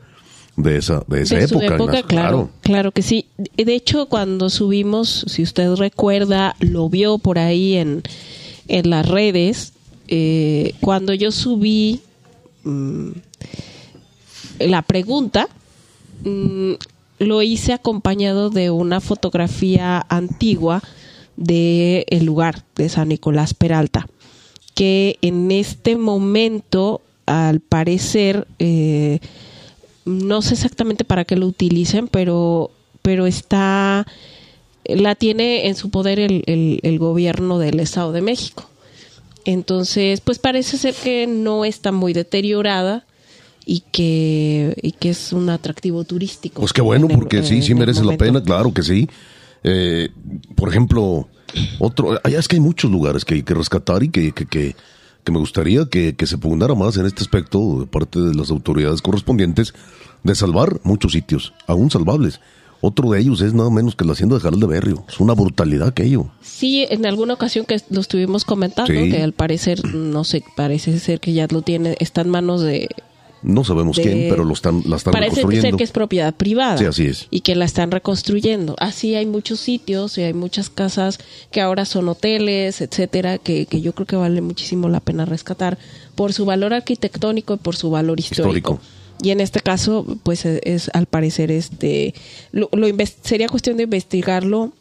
de 0.58 0.78
esa, 0.78 1.04
de 1.08 1.22
esa 1.22 1.36
de 1.36 1.48
su 1.48 1.60
época. 1.60 1.75
época, 1.75 2.04
claro, 2.04 2.50
claro 2.62 2.92
que 2.92 3.02
sí. 3.02 3.25
De 3.58 3.75
hecho, 3.75 4.08
cuando 4.08 4.50
subimos, 4.50 5.25
si 5.28 5.44
usted 5.44 5.74
recuerda, 5.75 6.56
lo 6.60 6.90
vio 6.90 7.18
por 7.18 7.40
ahí 7.40 7.75
en, 7.75 8.04
en 8.68 8.90
las 8.90 9.08
redes, 9.08 9.74
eh, 10.08 10.74
cuando 10.80 11.14
yo 11.14 11.32
subí 11.32 12.02
mm, 12.64 13.10
la 14.60 14.82
pregunta, 14.82 15.48
mm, 16.24 16.74
lo 17.20 17.42
hice 17.42 17.74
acompañado 17.74 18.50
de 18.50 18.72
una 18.72 19.02
fotografía 19.02 20.06
antigua 20.10 20.82
de 21.38 22.06
el 22.10 22.25
lugar 22.25 22.64
de 22.75 22.90
San 22.90 23.10
Nicolás 23.10 23.54
Peralta, 23.54 24.08
que 24.74 25.18
en 25.22 25.52
este 25.52 25.96
momento, 25.96 27.02
al 27.25 27.60
parecer, 27.60 28.48
eh, 28.60 29.20
no 30.05 30.41
sé 30.41 30.53
exactamente 30.53 31.05
para 31.05 31.25
qué 31.25 31.36
lo 31.36 31.48
utilicen, 31.48 32.08
pero, 32.08 32.72
pero 33.01 33.25
está 33.25 34.05
la 34.88 35.15
tiene 35.15 35.67
en 35.67 35.75
su 35.75 35.89
poder 35.89 36.20
el, 36.20 36.44
el, 36.84 37.00
gobierno 37.00 37.58
del 37.58 37.79
Estado 37.79 38.12
de 38.12 38.22
México. 38.22 38.70
Entonces, 39.44 40.22
pues 40.22 40.39
parece 40.39 40.77
ser 40.77 40.94
que 40.94 41.27
no 41.27 41.65
está 41.65 41.91
muy 41.91 42.13
deteriorada 42.13 43.05
y 43.65 43.82
que, 43.91 44.75
y 44.82 44.91
que 44.91 45.10
es 45.10 45.34
un 45.34 45.50
atractivo 45.50 46.03
turístico. 46.03 46.62
Pues 46.62 46.74
qué 46.74 46.82
bueno, 46.82 47.08
porque 47.08 47.44
sí, 47.44 47.62
sí 47.62 47.74
merece 47.74 48.03
la 48.03 48.17
pena, 48.17 48.41
claro 48.44 48.74
que 48.74 48.84
sí. 48.84 49.10
Eh, 49.63 50.10
por 50.55 50.70
ejemplo, 50.70 51.27
otro, 51.79 52.20
allá 52.24 52.39
es 52.39 52.48
que 52.48 52.58
hay 52.58 52.60
muchos 52.60 52.91
lugares 52.91 53.25
que 53.25 53.36
hay 53.36 53.44
que 53.44 53.53
rescatar 53.53 54.03
y 54.03 54.10
que, 54.10 54.32
que, 54.32 54.46
que, 54.46 54.75
me 55.32 55.39
gustaría 55.39 55.86
que, 55.86 56.15
que 56.15 56.27
se 56.27 56.38
pugnara 56.38 56.75
más 56.75 56.98
en 56.98 57.05
este 57.05 57.24
aspecto 57.24 57.79
de 57.79 57.88
parte 57.88 58.20
de 58.20 58.34
las 58.34 58.51
autoridades 58.51 59.01
correspondientes 59.01 59.74
de 60.24 60.36
salvar 60.36 60.79
muchos 60.84 61.13
sitios, 61.13 61.53
aún 61.67 61.91
salvables. 61.91 62.39
Otro 62.82 63.10
de 63.10 63.20
ellos 63.20 63.41
es 63.41 63.53
nada 63.53 63.70
menos 63.70 63.96
que 63.96 64.05
la 64.05 64.12
hacienda 64.13 64.36
de 64.36 64.41
Jaral 64.41 64.60
de 64.60 64.67
Berrio. 64.67 65.05
Es 65.08 65.20
una 65.20 65.34
brutalidad 65.34 65.88
aquello. 65.88 66.29
Sí, 66.41 66.86
en 66.89 67.05
alguna 67.05 67.34
ocasión 67.34 67.65
que 67.65 67.82
lo 67.89 68.01
estuvimos 68.01 68.46
comentando, 68.46 68.94
que 68.94 69.24
al 69.24 69.34
parecer, 69.34 69.84
no 69.96 70.24
sé, 70.24 70.44
parece 70.55 71.00
ser 71.00 71.20
que 71.20 71.34
ya 71.34 71.48
lo 71.50 71.62
tiene, 71.62 71.96
está 72.00 72.22
en 72.22 72.29
manos 72.29 72.62
de 72.62 72.89
no 73.46 73.64
sabemos 73.64 73.98
quién, 73.98 74.28
pero 74.30 74.44
lo 74.44 74.54
están, 74.54 74.82
la 74.86 74.96
están 74.96 75.14
Parece 75.14 75.44
ser 75.62 75.75
que 75.75 75.84
es 75.84 75.92
propiedad 75.92 76.34
privada. 76.34 76.78
Sí, 76.78 76.86
así 76.86 77.06
es. 77.06 77.28
Y 77.30 77.42
que 77.42 77.56
la 77.56 77.66
están 77.66 77.92
reconstruyendo. 77.92 78.75
Así 78.80 79.16
hay 79.16 79.25
muchos 79.25 79.60
sitios 79.60 80.18
y 80.18 80.24
hay 80.24 80.34
muchas 80.34 80.70
casas 80.70 81.20
que 81.52 81.62
ahora 81.62 81.86
son 81.86 82.10
hoteles, 82.10 82.82
etcétera, 82.82 83.38
que, 83.38 83.68
que 83.68 83.82
yo 83.82 83.94
creo 83.94 84.08
que 84.08 84.16
vale 84.16 84.42
muchísimo 84.42 84.90
la 84.90 85.00
pena 85.00 85.25
rescatar 85.25 85.78
por 86.16 86.34
su 86.34 86.46
valor 86.46 86.74
arquitectónico 86.74 87.54
y 87.54 87.58
por 87.58 87.75
su 87.75 87.92
valor 87.92 88.20
histórico. 88.20 88.80
Y 89.22 89.32
en 89.32 89.40
este 89.40 89.62
caso, 89.62 90.06
pues 90.24 90.46
es, 90.46 90.90
al 90.94 91.06
parecer 91.06 91.52
este 91.52 92.14
lo, 92.52 92.70
sería 93.22 93.48
cuestión 93.48 93.78
de 93.78 93.84
investigarlo 93.84 94.74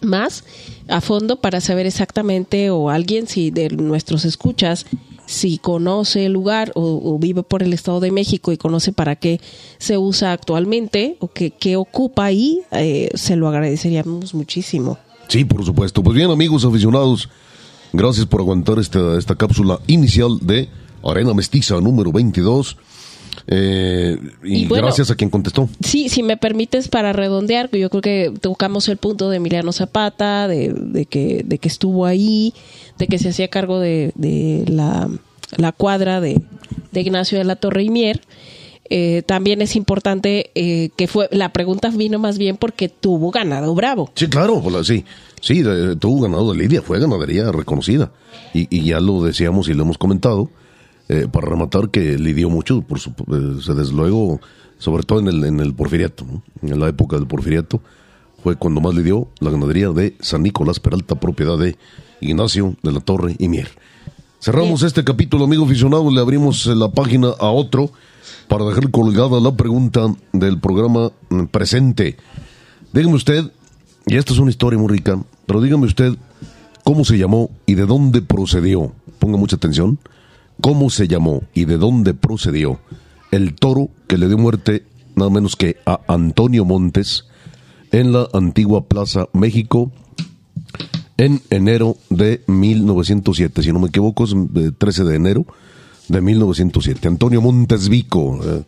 más 0.00 0.44
a 0.88 1.00
fondo 1.00 1.36
para 1.36 1.60
saber 1.60 1.86
exactamente 1.86 2.70
o 2.70 2.90
alguien 2.90 3.26
si 3.26 3.50
de 3.50 3.68
nuestros 3.68 4.24
escuchas 4.24 4.86
si 5.32 5.56
conoce 5.56 6.26
el 6.26 6.32
lugar 6.32 6.72
o, 6.74 7.18
vive 7.18 7.42
por 7.42 7.62
el 7.62 7.72
Estado 7.72 8.00
de 8.00 8.10
México 8.10 8.52
y 8.52 8.58
conoce 8.58 8.92
para 8.92 9.16
qué 9.16 9.40
se 9.78 9.96
usa 9.96 10.32
actualmente 10.32 11.16
o 11.20 11.28
qué, 11.28 11.76
ocupa 11.76 12.26
ahí, 12.26 12.60
eh, 12.70 13.08
se 13.14 13.36
lo 13.36 13.48
agradeceríamos 13.48 14.34
muchísimo. 14.34 14.98
Sí, 15.28 15.44
por 15.44 15.64
supuesto. 15.64 16.02
Pues 16.02 16.14
bien, 16.14 16.30
amigos 16.30 16.64
aficionados, 16.64 17.30
gracias 17.92 18.26
por 18.26 18.40
aguantar 18.40 18.78
esta, 18.78 19.16
esta 19.18 19.34
cápsula 19.34 19.80
inicial 19.86 20.38
de 20.42 20.68
Arena 21.02 21.32
Mestiza 21.32 21.80
número 21.80 22.12
22. 22.12 22.76
Eh, 23.46 24.18
y, 24.44 24.66
gracias 24.66 25.10
a 25.10 25.14
quien 25.14 25.30
contestó. 25.30 25.68
Sí, 25.80 26.08
si 26.08 26.22
me 26.22 26.36
permites 26.36 26.88
para 26.88 27.12
redondear, 27.12 27.70
yo 27.70 27.90
creo 27.90 28.02
que 28.02 28.32
tocamos 28.40 28.88
el 28.88 28.96
punto 28.96 29.30
de 29.30 29.36
Emiliano 29.36 29.72
Zapata, 29.72 30.48
de, 30.48 31.06
que, 31.08 31.42
de 31.44 31.58
que 31.58 31.68
estuvo 31.68 32.06
ahí, 32.06 32.54
de 32.98 33.06
que 33.06 33.18
se 33.18 33.30
hacía 33.30 33.48
cargo 33.48 33.78
de, 33.80 34.12
la, 34.68 35.72
cuadra 35.72 36.20
de, 36.20 36.40
Ignacio 36.94 37.38
de 37.38 37.44
la 37.44 37.56
Torre 37.56 37.84
y 37.84 37.90
Mier. 37.90 38.20
Eh, 38.94 39.22
también 39.24 39.62
es 39.62 39.74
importante 39.74 40.50
eh, 40.54 40.90
que 40.96 41.06
fue 41.06 41.26
la 41.30 41.50
pregunta 41.50 41.88
vino 41.88 42.18
más 42.18 42.36
bien 42.36 42.58
porque 42.58 42.90
tuvo 42.90 43.30
ganado 43.30 43.74
Bravo. 43.74 44.10
Sí, 44.14 44.28
claro, 44.28 44.60
pues, 44.60 44.86
sí, 44.86 45.04
sí, 45.40 45.62
tuvo 45.98 46.20
ganado 46.20 46.52
de 46.52 46.58
Lidia, 46.58 46.82
fue 46.82 47.00
ganadería 47.00 47.50
reconocida 47.52 48.12
y, 48.52 48.66
y 48.76 48.84
ya 48.84 49.00
lo 49.00 49.22
decíamos 49.22 49.68
y 49.68 49.74
lo 49.74 49.84
hemos 49.84 49.96
comentado 49.96 50.50
eh, 51.12 51.28
para 51.30 51.46
rematar, 51.46 51.90
que 51.90 52.16
lidió 52.16 52.48
mucho, 52.48 52.80
por 52.80 52.98
su, 52.98 53.10
eh, 53.10 53.74
desde 53.74 53.92
luego, 53.92 54.40
sobre 54.78 55.02
todo 55.02 55.20
en 55.20 55.28
el, 55.28 55.44
en 55.44 55.60
el 55.60 55.74
porfiriato, 55.74 56.24
en 56.62 56.80
la 56.80 56.88
época 56.88 57.16
del 57.16 57.26
porfiriato, 57.26 57.82
fue 58.42 58.56
cuando 58.56 58.80
más 58.80 58.94
lidió 58.94 59.28
la 59.38 59.50
ganadería 59.50 59.90
de 59.90 60.16
San 60.20 60.42
Nicolás 60.42 60.80
Peralta, 60.80 61.16
propiedad 61.16 61.58
de 61.58 61.76
Ignacio 62.22 62.76
de 62.82 62.92
la 62.92 63.00
Torre 63.00 63.36
y 63.38 63.48
Mier. 63.50 63.68
Cerramos 64.40 64.82
este 64.84 65.04
capítulo, 65.04 65.44
amigo 65.44 65.66
aficionado, 65.66 66.10
le 66.10 66.18
abrimos 66.18 66.64
la 66.64 66.90
página 66.90 67.28
a 67.38 67.50
otro 67.50 67.90
para 68.48 68.64
dejar 68.64 68.90
colgada 68.90 69.38
la 69.38 69.54
pregunta 69.54 70.14
del 70.32 70.60
programa 70.60 71.12
presente. 71.50 72.16
Dígame 72.94 73.16
usted, 73.16 73.52
y 74.06 74.16
esta 74.16 74.32
es 74.32 74.38
una 74.38 74.50
historia 74.50 74.78
muy 74.78 74.88
rica, 74.88 75.22
pero 75.44 75.60
dígame 75.60 75.84
usted 75.84 76.14
cómo 76.84 77.04
se 77.04 77.18
llamó 77.18 77.50
y 77.66 77.74
de 77.74 77.84
dónde 77.84 78.22
procedió. 78.22 78.94
Ponga 79.18 79.36
mucha 79.36 79.56
atención 79.56 79.98
cómo 80.62 80.88
se 80.88 81.08
llamó 81.08 81.42
y 81.52 81.66
de 81.66 81.76
dónde 81.76 82.14
procedió 82.14 82.80
el 83.30 83.54
toro 83.54 83.90
que 84.06 84.16
le 84.16 84.28
dio 84.28 84.38
muerte 84.38 84.86
nada 85.14 85.30
menos 85.30 85.56
que 85.56 85.76
a 85.84 86.00
Antonio 86.08 86.64
Montes 86.64 87.26
en 87.90 88.12
la 88.12 88.28
antigua 88.32 88.86
Plaza 88.86 89.26
México 89.34 89.92
en 91.18 91.42
enero 91.50 91.96
de 92.08 92.42
1907. 92.46 93.62
Si 93.62 93.72
no 93.72 93.80
me 93.80 93.88
equivoco, 93.88 94.24
es 94.24 94.34
13 94.78 95.04
de 95.04 95.16
enero 95.16 95.46
de 96.08 96.20
1907. 96.20 97.06
Antonio 97.08 97.40
Montes 97.40 97.88
Vico, 97.88 98.40
eh, 98.42 98.62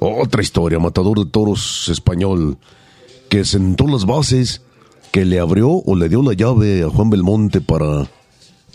otra 0.00 0.42
historia, 0.42 0.78
matador 0.78 1.18
de 1.18 1.30
toros 1.30 1.88
español, 1.88 2.58
que 3.28 3.44
sentó 3.44 3.86
las 3.86 4.06
bases, 4.06 4.62
que 5.12 5.24
le 5.24 5.40
abrió 5.40 5.70
o 5.70 5.94
le 5.94 6.08
dio 6.08 6.22
la 6.22 6.32
llave 6.32 6.82
a 6.82 6.88
Juan 6.88 7.10
Belmonte 7.10 7.60
para 7.60 8.08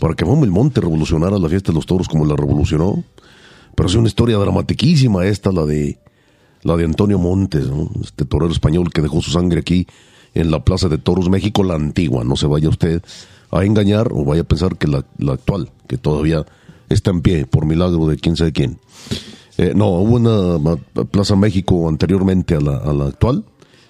para 0.00 0.14
que 0.14 0.24
Juan 0.24 0.40
Belmonte 0.40 0.80
revolucionara 0.80 1.38
la 1.38 1.48
fiesta 1.48 1.70
de 1.70 1.76
los 1.76 1.86
toros 1.86 2.08
como 2.08 2.24
la 2.24 2.34
revolucionó. 2.34 3.04
Pero 3.76 3.88
es 3.88 3.94
una 3.94 4.08
historia 4.08 4.38
dramatiquísima 4.38 5.26
esta, 5.26 5.52
la 5.52 5.66
de 5.66 5.98
la 6.62 6.76
de 6.76 6.84
Antonio 6.84 7.18
Montes, 7.18 7.66
este 8.02 8.24
torero 8.24 8.50
español 8.50 8.92
que 8.92 9.02
dejó 9.02 9.20
su 9.20 9.30
sangre 9.30 9.60
aquí 9.60 9.86
en 10.34 10.50
la 10.50 10.64
Plaza 10.64 10.88
de 10.88 10.98
Toros 10.98 11.28
México, 11.28 11.62
la 11.62 11.74
antigua. 11.74 12.24
No 12.24 12.36
se 12.36 12.46
vaya 12.46 12.68
usted 12.68 13.02
a 13.50 13.64
engañar 13.64 14.08
o 14.12 14.24
vaya 14.24 14.42
a 14.42 14.44
pensar 14.44 14.76
que 14.76 14.86
la, 14.88 15.04
actual, 15.32 15.70
que 15.86 15.98
todavía 15.98 16.44
está 16.88 17.10
en 17.10 17.20
pie 17.20 17.46
por 17.46 17.66
milagro 17.66 18.06
de 18.06 18.16
quién 18.16 18.36
sabe 18.36 18.52
quién. 18.52 18.78
Eh, 19.58 19.72
no, 19.74 19.88
hubo 19.88 20.16
una 20.16 20.76
Plaza 21.10 21.36
México 21.36 21.88
anteriormente 21.88 22.54
a 22.54 22.60
la, 22.60 22.76
a 22.76 22.92
la 22.92 23.06
actual 23.06 23.44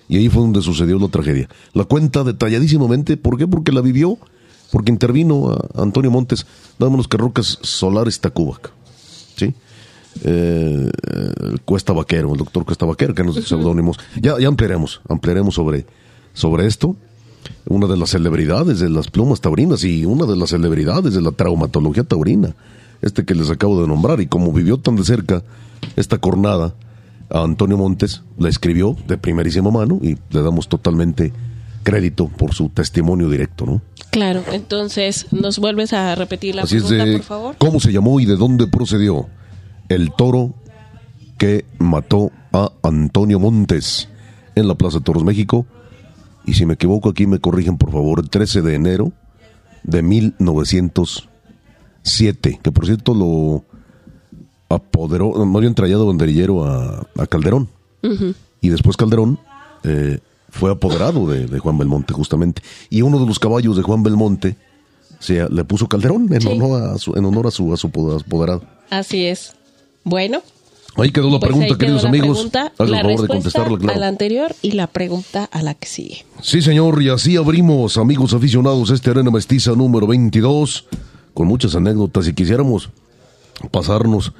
y 0.09 0.17
ahí 0.17 0.29
fue 0.29 0.43
donde 0.43 0.61
sucedió 0.61 0.99
la 0.99 1.09
tragedia. 1.09 1.49
La 1.73 1.85
cuenta 1.85 2.25
detalladísimamente, 2.25 3.17
¿por 3.17 3.37
qué? 3.39 3.47
Porque 3.47 3.73
la 3.73 3.81
vivió 3.81 4.19
porque 4.71 4.93
intervino 4.93 5.51
a 5.51 5.83
Antonio 5.83 6.11
Montes, 6.11 6.47
dámonos 6.79 7.09
que 7.09 7.17
Rocas 7.17 7.59
Solares 7.63 8.21
Tacubac. 8.21 8.73
¿Sí? 9.37 9.55
Eh, 10.25 10.91
Cuesta 11.65 11.93
Vaquero, 11.93 12.33
el 12.33 12.39
doctor 12.39 12.65
Cuesta 12.65 12.87
Vaquero, 12.87 13.15
que 13.15 13.25
nos 13.25 13.37
uh 13.37 13.43
seudónimos. 13.43 13.99
Ya, 14.21 14.39
ya 14.39 14.49
ampliaremos, 14.49 15.01
ampliaremos 15.09 15.55
sobre, 15.55 15.87
sobre 16.33 16.67
esto. 16.67 16.97
Una 17.67 17.87
de 17.87 17.97
las 17.97 18.11
celebridades 18.11 18.81
de 18.81 18.91
las 18.91 19.09
plumas 19.09 19.41
taurinas 19.41 19.83
y 19.85 20.05
una 20.05 20.27
de 20.27 20.37
las 20.37 20.51
celebridades 20.51 21.15
de 21.15 21.23
la 21.23 21.33
traumatología 21.33 22.05
taurina, 22.05 22.55
este 23.03 23.25
que 23.25 23.35
les 23.35 23.51
acabo 23.51 23.81
de 23.81 23.89
nombrar, 23.89 24.21
y 24.21 24.27
como 24.27 24.53
vivió 24.53 24.79
tan 24.79 24.97
de 24.97 25.05
cerca 25.05 25.43
esta 25.97 26.19
cornada 26.19 26.75
a 27.31 27.43
Antonio 27.43 27.79
Montes, 27.79 28.23
la 28.39 28.49
escribió 28.49 28.97
de 29.07 29.17
primerísima 29.17 29.71
mano 29.71 30.01
y 30.03 30.19
le 30.31 30.43
damos 30.43 30.69
totalmente 30.69 31.33
crédito 31.83 32.29
por 32.29 32.55
su 32.55 32.69
testimonio 32.69 33.29
directo, 33.29 33.67
¿no? 33.67 33.81
Claro, 34.11 34.43
entonces, 34.53 35.27
¿nos 35.31 35.59
vuelves 35.59 35.93
a 35.93 36.15
repetir 36.15 36.55
la 36.55 36.65
pregunta, 36.65 37.05
por 37.05 37.23
favor? 37.23 37.57
¿Cómo 37.59 37.81
se 37.81 37.93
llamó 37.93 38.21
y 38.21 38.27
de 38.27 38.37
dónde 38.37 38.67
procedió 38.67 39.29
el 39.89 40.13
toro 40.13 40.55
que 41.39 41.65
mató 41.79 42.31
a 42.53 42.73
Antonio 42.83 43.39
Montes 43.39 44.09
en 44.55 44.69
la 44.69 44.75
Plaza 44.75 44.99
de 44.99 45.05
Toros 45.05 45.25
México? 45.25 45.67
Y 46.45 46.55
si 46.55 46.67
me 46.67 46.75
equivoco 46.75 47.09
aquí 47.09 47.27
me 47.27 47.39
corrigen, 47.39 47.79
por 47.79 47.93
favor, 47.93 48.21
el 48.21 48.31
13 48.31 48.63
de 48.63 48.75
enero 48.75 49.13
de 49.85 50.03
1907, 50.03 52.61
que 52.63 52.73
por 52.73 52.87
cierto 52.87 53.15
lo 53.15 53.65
apoderó, 54.69 55.45
no 55.45 55.59
había 55.59 55.73
trayado 55.75 56.07
banderillero 56.07 56.65
a, 56.65 57.07
Calderón. 57.29 57.69
Y 58.61 58.71
después 58.71 58.97
Calderón 58.97 59.39
eh, 59.85 60.19
fue 60.51 60.71
apoderado 60.71 61.27
de, 61.27 61.59
Juan 61.59 61.79
Belmonte 61.79 62.13
justamente. 62.13 62.63
Y 62.89 63.03
uno 63.03 63.19
de 63.19 63.27
los 63.27 63.39
caballos 63.39 63.77
de 63.77 63.83
Juan 63.83 64.03
Belmonte 64.03 64.57
se, 65.19 65.49
le 65.49 65.65
puso 65.65 65.89
Calderón 65.89 66.29
en, 66.33 66.47
honor, 66.47 66.95
a 66.95 66.99
su, 66.99 67.15
en 67.17 67.25
honor 67.25 67.47
a 67.47 67.51
su, 67.51 67.73
a 67.73 67.77
su 67.77 67.89
apoderado. 67.89 68.63
Así 68.91 69.27
es. 69.27 69.55
Bueno. 70.05 70.43
Ahí 70.97 71.13
quedó 71.13 71.31
la 71.31 71.39
pues 71.39 71.53
pregunta, 71.53 71.79
queridos 71.79 72.05
amigos. 72.05 72.51
la 72.53 72.73
favor 72.77 73.23
de 73.23 73.29
contestarla, 73.29 73.93
a 73.93 73.97
la 73.97 74.09
anterior 74.09 74.55
y 74.61 74.73
la 74.73 74.89
pregunta 74.89 75.45
a 75.45 75.63
la 75.63 75.75
que 75.75 75.87
sigue. 75.87 76.27
Sí, 76.43 76.63
señor, 76.63 77.01
y 77.01 77.09
así 77.09 77.37
abrimos, 77.37 77.97
amigos 77.97 78.35
aficionados, 78.35 78.91
este 78.91 79.11
Arena 79.11 79.31
Mestiza 79.31 79.73
número 79.73 80.09
22, 80.09 80.87
con 81.33 81.47
muchas 81.47 81.77
anécdotas 81.77 82.27
y 82.27 82.35
quisiéramos 82.35 82.91
pasarnos 83.71 84.33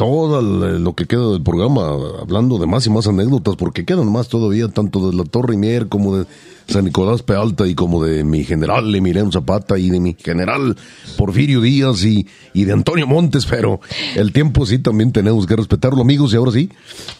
todo 0.00 0.40
lo 0.40 0.94
que 0.94 1.04
queda 1.04 1.28
del 1.32 1.42
programa, 1.42 1.90
hablando 2.22 2.56
de 2.56 2.66
más 2.66 2.86
y 2.86 2.90
más 2.90 3.06
anécdotas, 3.06 3.56
porque 3.56 3.84
quedan 3.84 4.10
más 4.10 4.28
todavía, 4.28 4.68
tanto 4.68 5.10
de 5.10 5.14
la 5.14 5.24
Torre 5.24 5.58
Mier 5.58 5.88
como 5.88 6.16
de 6.16 6.24
San 6.68 6.86
Nicolás 6.86 7.22
Pealta 7.22 7.66
y 7.66 7.74
como 7.74 8.02
de 8.02 8.24
mi 8.24 8.42
general 8.44 8.94
Emiliano 8.94 9.30
Zapata 9.30 9.78
y 9.78 9.90
de 9.90 10.00
mi 10.00 10.16
general 10.18 10.74
Porfirio 11.18 11.60
Díaz 11.60 12.02
y, 12.02 12.26
y 12.54 12.64
de 12.64 12.72
Antonio 12.72 13.06
Montes, 13.06 13.44
pero 13.44 13.80
el 14.16 14.32
tiempo 14.32 14.64
sí 14.64 14.78
también 14.78 15.12
tenemos 15.12 15.46
que 15.46 15.54
respetarlo, 15.54 16.00
amigos, 16.00 16.32
y 16.32 16.36
ahora 16.36 16.52
sí, 16.52 16.70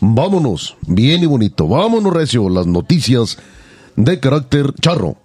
vámonos, 0.01 0.79
bien 0.87 1.23
y 1.23 1.27
bonito, 1.27 1.69
vámonos, 1.69 2.15
Recio, 2.15 2.49
las 2.49 2.67
noticias 2.67 3.37
de 3.95 4.21
carácter 4.21 4.73
charro. 4.81 5.19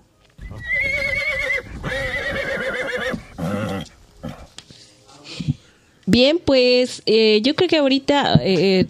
Bien, 6.15 6.39
pues 6.39 7.01
eh, 7.07 7.41
yo 7.43 7.55
creo 7.55 7.67
que 7.67 7.75
ahorita, 7.75 8.39
eh, 8.41 8.85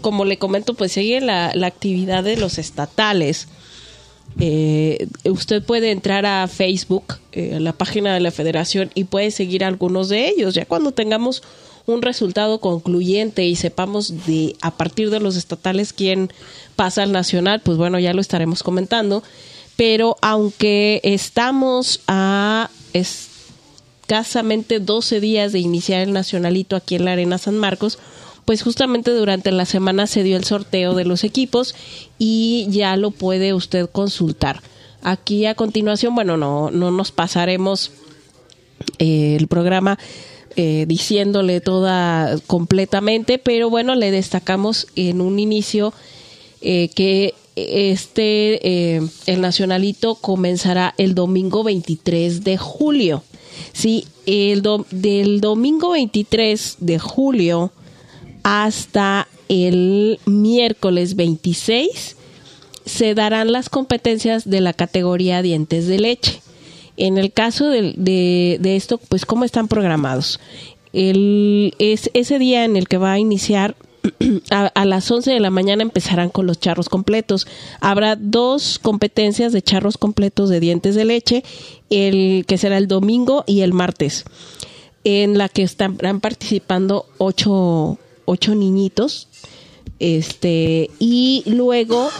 como 0.00 0.24
le 0.24 0.38
comento, 0.38 0.72
pues 0.72 0.92
sigue 0.92 1.20
la, 1.20 1.52
la 1.54 1.66
actividad 1.66 2.24
de 2.24 2.38
los 2.38 2.56
estatales. 2.56 3.48
Eh, 4.40 5.08
usted 5.24 5.62
puede 5.62 5.90
entrar 5.90 6.24
a 6.24 6.48
Facebook, 6.48 7.16
a 7.36 7.60
la 7.60 7.74
página 7.74 8.14
de 8.14 8.20
la 8.20 8.30
federación, 8.30 8.90
y 8.94 9.04
puede 9.04 9.30
seguir 9.30 9.62
algunos 9.62 10.08
de 10.08 10.26
ellos. 10.30 10.54
Ya 10.54 10.64
cuando 10.64 10.92
tengamos 10.92 11.42
un 11.84 12.00
resultado 12.00 12.60
concluyente 12.60 13.44
y 13.44 13.54
sepamos 13.54 14.24
de 14.26 14.56
a 14.62 14.70
partir 14.70 15.10
de 15.10 15.20
los 15.20 15.36
estatales 15.36 15.92
quién 15.92 16.32
pasa 16.76 17.02
al 17.02 17.12
nacional, 17.12 17.60
pues 17.60 17.76
bueno, 17.76 17.98
ya 17.98 18.14
lo 18.14 18.22
estaremos 18.22 18.62
comentando. 18.62 19.22
Pero 19.76 20.16
aunque 20.22 21.02
estamos 21.04 22.00
a 22.08 22.70
escasamente 24.08 24.80
12 24.80 25.20
días 25.20 25.52
de 25.52 25.58
iniciar 25.58 26.00
el 26.00 26.14
nacionalito 26.14 26.76
aquí 26.76 26.94
en 26.94 27.04
la 27.04 27.12
Arena 27.12 27.36
San 27.36 27.58
Marcos, 27.58 27.98
pues 28.46 28.62
justamente 28.62 29.10
durante 29.10 29.52
la 29.52 29.66
semana 29.66 30.06
se 30.06 30.22
dio 30.22 30.38
el 30.38 30.44
sorteo 30.44 30.94
de 30.94 31.04
los 31.04 31.24
equipos 31.24 31.74
y 32.18 32.66
ya 32.70 32.96
lo 32.96 33.10
puede 33.10 33.52
usted 33.52 33.86
consultar. 33.90 34.62
Aquí 35.02 35.44
a 35.44 35.54
continuación, 35.54 36.14
bueno, 36.14 36.38
no, 36.38 36.70
no 36.70 36.90
nos 36.90 37.12
pasaremos 37.12 37.92
eh, 38.98 39.36
el 39.38 39.46
programa 39.46 39.98
eh, 40.56 40.86
diciéndole 40.88 41.60
toda 41.60 42.34
completamente, 42.46 43.36
pero 43.36 43.68
bueno, 43.68 43.94
le 43.94 44.10
destacamos 44.10 44.86
en 44.96 45.20
un 45.20 45.38
inicio 45.38 45.92
eh, 46.62 46.88
que 46.94 47.34
este 47.56 48.96
eh, 48.96 49.02
el 49.26 49.40
nacionalito 49.40 50.14
comenzará 50.14 50.94
el 50.96 51.14
domingo 51.14 51.62
23 51.62 52.44
de 52.44 52.56
julio. 52.56 53.22
Sí, 53.72 54.06
el 54.26 54.62
del 54.90 55.40
domingo 55.40 55.90
23 55.90 56.76
de 56.80 56.98
julio 56.98 57.72
hasta 58.42 59.28
el 59.48 60.18
miércoles 60.26 61.16
26 61.16 62.16
se 62.84 63.14
darán 63.14 63.52
las 63.52 63.68
competencias 63.68 64.48
de 64.48 64.60
la 64.60 64.72
categoría 64.72 65.42
dientes 65.42 65.86
de 65.86 65.98
leche. 65.98 66.40
En 66.96 67.18
el 67.18 67.32
caso 67.32 67.68
de, 67.68 67.94
de, 67.96 68.76
esto, 68.76 68.98
pues 68.98 69.24
cómo 69.24 69.44
están 69.44 69.68
programados. 69.68 70.40
El, 70.92 71.74
es 71.78 72.10
ese 72.14 72.38
día 72.38 72.64
en 72.64 72.76
el 72.76 72.88
que 72.88 72.98
va 72.98 73.12
a 73.12 73.18
iniciar 73.18 73.76
a, 74.50 74.84
las 74.84 75.10
11 75.10 75.32
de 75.32 75.40
la 75.40 75.50
mañana 75.50 75.82
empezarán 75.82 76.30
con 76.30 76.46
los 76.46 76.60
charros 76.60 76.88
completos. 76.88 77.46
Habrá 77.80 78.16
dos 78.16 78.78
competencias 78.78 79.52
de 79.52 79.62
charros 79.62 79.98
completos 79.98 80.48
de 80.48 80.60
dientes 80.60 80.94
de 80.94 81.04
leche, 81.04 81.44
el 81.90 82.44
que 82.46 82.58
será 82.58 82.78
el 82.78 82.88
domingo 82.88 83.44
y 83.46 83.60
el 83.60 83.72
martes, 83.72 84.24
en 85.04 85.38
la 85.38 85.48
que 85.48 85.62
estarán 85.62 86.20
participando 86.20 87.06
ocho, 87.18 87.98
ocho 88.24 88.54
niñitos. 88.54 89.28
Este, 90.00 90.90
y 90.98 91.42
luego 91.46 92.10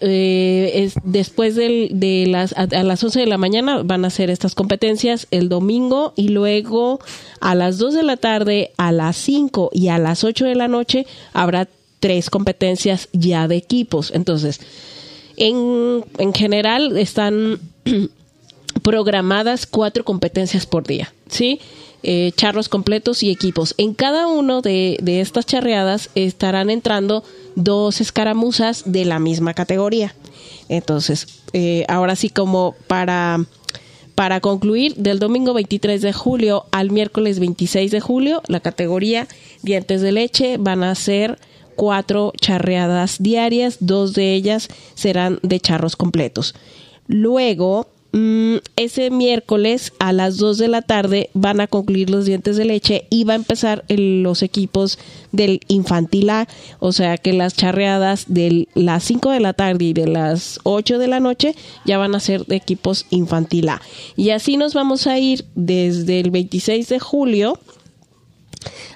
eh, 0.00 0.70
es, 0.74 0.94
después 1.04 1.54
de 1.54 2.24
las, 2.28 2.52
a, 2.56 2.66
las 2.66 3.02
11 3.02 3.20
de 3.20 3.26
la 3.26 3.38
mañana 3.38 3.82
van 3.82 4.04
a 4.04 4.08
hacer 4.08 4.30
estas 4.30 4.54
competencias 4.54 5.26
el 5.30 5.48
domingo 5.48 6.12
y 6.16 6.28
luego 6.28 7.00
a 7.40 7.54
las 7.54 7.78
2 7.78 7.94
de 7.94 8.02
la 8.02 8.16
tarde, 8.16 8.72
a 8.76 8.92
las 8.92 9.16
5 9.16 9.70
y 9.72 9.88
a 9.88 9.98
las 9.98 10.24
8 10.24 10.44
de 10.46 10.54
la 10.54 10.68
noche 10.68 11.06
habrá 11.32 11.68
tres 12.00 12.30
competencias 12.30 13.08
ya 13.12 13.48
de 13.48 13.56
equipos. 13.56 14.12
Entonces, 14.14 14.60
en, 15.36 16.04
en 16.18 16.32
general 16.34 16.96
están 16.96 17.58
programadas 18.82 19.66
cuatro 19.66 20.04
competencias 20.04 20.66
por 20.66 20.86
día, 20.86 21.12
¿sí? 21.28 21.60
Eh, 22.04 22.30
charros 22.36 22.68
completos 22.68 23.24
y 23.24 23.30
equipos. 23.30 23.74
En 23.76 23.92
cada 23.92 24.28
uno 24.28 24.62
de, 24.62 24.98
de 25.02 25.20
estas 25.20 25.46
charreadas 25.46 26.10
estarán 26.14 26.70
entrando 26.70 27.24
dos 27.56 28.00
escaramuzas 28.00 28.84
de 28.86 29.04
la 29.04 29.18
misma 29.18 29.52
categoría. 29.52 30.14
Entonces, 30.68 31.26
eh, 31.52 31.84
ahora 31.88 32.14
sí 32.14 32.30
como 32.30 32.74
para, 32.86 33.44
para 34.14 34.40
concluir, 34.40 34.94
del 34.96 35.18
domingo 35.18 35.54
23 35.54 36.00
de 36.02 36.12
julio 36.12 36.66
al 36.70 36.90
miércoles 36.90 37.40
26 37.40 37.90
de 37.90 38.00
julio, 38.00 38.42
la 38.46 38.60
categoría 38.60 39.26
dientes 39.62 40.00
de 40.00 40.12
leche 40.12 40.56
van 40.58 40.84
a 40.84 40.94
ser 40.94 41.38
cuatro 41.74 42.32
charreadas 42.40 43.16
diarias, 43.20 43.78
dos 43.80 44.14
de 44.14 44.34
ellas 44.34 44.68
serán 44.94 45.38
de 45.42 45.60
charros 45.60 45.96
completos. 45.96 46.54
Luego, 47.06 47.88
ese 48.12 49.10
miércoles 49.10 49.92
a 49.98 50.14
las 50.14 50.38
2 50.38 50.56
de 50.56 50.68
la 50.68 50.80
tarde 50.80 51.28
van 51.34 51.60
a 51.60 51.66
concluir 51.66 52.08
los 52.08 52.24
dientes 52.24 52.56
de 52.56 52.64
leche 52.64 53.06
y 53.10 53.24
va 53.24 53.34
a 53.34 53.36
empezar 53.36 53.84
los 53.88 54.42
equipos 54.42 54.98
del 55.30 55.60
infantil 55.68 56.30
A, 56.30 56.48
o 56.78 56.92
sea 56.92 57.18
que 57.18 57.34
las 57.34 57.54
charreadas 57.54 58.24
de 58.28 58.66
las 58.74 59.04
5 59.04 59.30
de 59.30 59.40
la 59.40 59.52
tarde 59.52 59.84
y 59.86 59.92
de 59.92 60.06
las 60.06 60.58
8 60.62 60.98
de 60.98 61.08
la 61.08 61.20
noche 61.20 61.54
ya 61.84 61.98
van 61.98 62.14
a 62.14 62.20
ser 62.20 62.46
de 62.46 62.56
equipos 62.56 63.04
infantil 63.10 63.68
A. 63.68 63.82
Y 64.16 64.30
así 64.30 64.56
nos 64.56 64.72
vamos 64.72 65.06
a 65.06 65.18
ir 65.18 65.44
desde 65.54 66.20
el 66.20 66.30
26 66.30 66.88
de 66.88 66.98
julio 66.98 67.60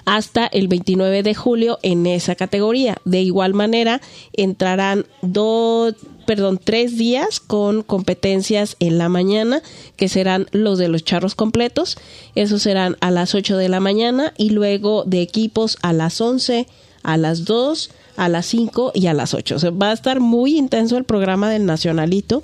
hasta 0.05 0.47
el 0.47 0.67
29 0.67 1.23
de 1.23 1.35
julio 1.35 1.79
en 1.81 2.05
esa 2.05 2.35
categoría. 2.35 2.97
De 3.05 3.21
igual 3.21 3.53
manera, 3.53 4.01
entrarán 4.33 5.05
dos, 5.21 5.95
perdón, 6.25 6.59
tres 6.63 6.97
días 6.97 7.39
con 7.39 7.83
competencias 7.83 8.75
en 8.79 8.97
la 8.97 9.09
mañana, 9.09 9.61
que 9.95 10.09
serán 10.09 10.47
los 10.51 10.77
de 10.77 10.87
los 10.87 11.03
charros 11.03 11.35
completos. 11.35 11.97
Esos 12.35 12.61
serán 12.61 12.97
a 13.01 13.11
las 13.11 13.35
8 13.35 13.57
de 13.57 13.69
la 13.69 13.79
mañana 13.79 14.33
y 14.37 14.49
luego 14.51 15.03
de 15.05 15.21
equipos 15.21 15.77
a 15.81 15.93
las 15.93 16.19
11, 16.21 16.67
a 17.03 17.17
las 17.17 17.45
2, 17.45 17.91
a 18.15 18.29
las 18.29 18.45
5 18.45 18.91
y 18.93 19.07
a 19.07 19.13
las 19.13 19.33
8. 19.33 19.55
O 19.55 19.59
sea, 19.59 19.71
va 19.71 19.89
a 19.89 19.93
estar 19.93 20.19
muy 20.19 20.57
intenso 20.57 20.97
el 20.97 21.03
programa 21.03 21.49
del 21.49 21.65
Nacionalito, 21.65 22.43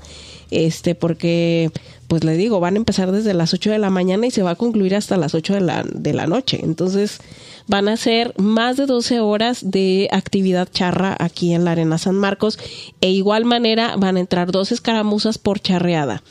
este, 0.52 0.96
porque 0.96 1.72
pues 2.10 2.24
le 2.24 2.36
digo, 2.36 2.60
van 2.60 2.74
a 2.74 2.78
empezar 2.78 3.12
desde 3.12 3.36
las 3.36 3.54
8 3.54 3.69
de 3.69 3.78
la 3.78 3.91
mañana 3.91 4.26
y 4.26 4.32
se 4.32 4.41
va 4.41 4.52
a 4.52 4.56
concluir 4.56 4.95
hasta 4.95 5.15
las 5.15 5.36
8 5.36 5.54
de 5.54 5.62
la, 5.62 5.84
de 5.84 6.12
la 6.12 6.26
noche. 6.26 6.60
Entonces, 6.63 7.19
van 7.67 7.88
a 7.88 7.98
ser 7.98 8.34
más 8.36 8.78
de 8.78 8.88
12 8.88 9.19
horas 9.19 9.69
de 9.69 10.10
actividad 10.12 10.67
charra 10.72 11.15
aquí 11.19 11.54
en 11.54 11.65
la 11.65 11.74
Arena 11.74 12.00
San 12.00 12.15
Marcos. 12.15 12.58
E 13.00 13.12
igual 13.12 13.45
manera 13.45 13.95
van 13.95 14.17
a 14.17 14.22
entrar 14.22 14.52
dos 14.52 14.72
escaramuzas 14.72 15.38
por 15.38 15.60
charreada 15.60 16.24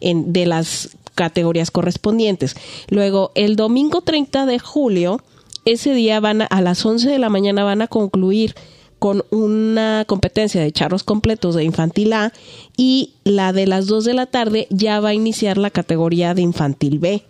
en, 0.00 0.32
de 0.32 0.46
las 0.46 0.96
categorías 1.14 1.70
correspondientes. 1.70 2.56
Luego, 2.88 3.30
el 3.34 3.54
domingo 3.54 4.00
30 4.00 4.46
de 4.46 4.58
julio, 4.58 5.20
ese 5.66 5.92
día 5.92 6.20
van 6.20 6.40
a, 6.40 6.46
a 6.46 6.62
las 6.62 6.86
11 6.86 7.06
de 7.06 7.18
la 7.18 7.28
mañana 7.28 7.64
van 7.64 7.82
a 7.82 7.86
concluir 7.86 8.54
con 8.98 9.24
una 9.30 10.04
competencia 10.06 10.60
de 10.60 10.72
charros 10.72 11.04
completos 11.04 11.54
de 11.54 11.64
infantil 11.64 12.12
A 12.12 12.32
y 12.76 13.12
la 13.24 13.52
de 13.52 13.66
las 13.66 13.86
2 13.86 14.04
de 14.04 14.14
la 14.14 14.26
tarde 14.26 14.66
ya 14.70 15.00
va 15.00 15.10
a 15.10 15.14
iniciar 15.14 15.58
la 15.58 15.70
categoría 15.70 16.34
de 16.34 16.42
infantil 16.42 16.98
B. 16.98 17.22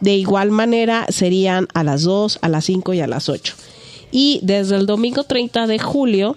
De 0.00 0.14
igual 0.14 0.50
manera 0.50 1.06
serían 1.08 1.66
a 1.74 1.82
las 1.82 2.02
2, 2.02 2.38
a 2.42 2.48
las 2.48 2.64
5 2.66 2.94
y 2.94 3.00
a 3.00 3.06
las 3.06 3.28
8. 3.28 3.54
Y 4.12 4.40
desde 4.42 4.76
el 4.76 4.86
domingo 4.86 5.24
30 5.24 5.66
de 5.66 5.78
julio 5.78 6.36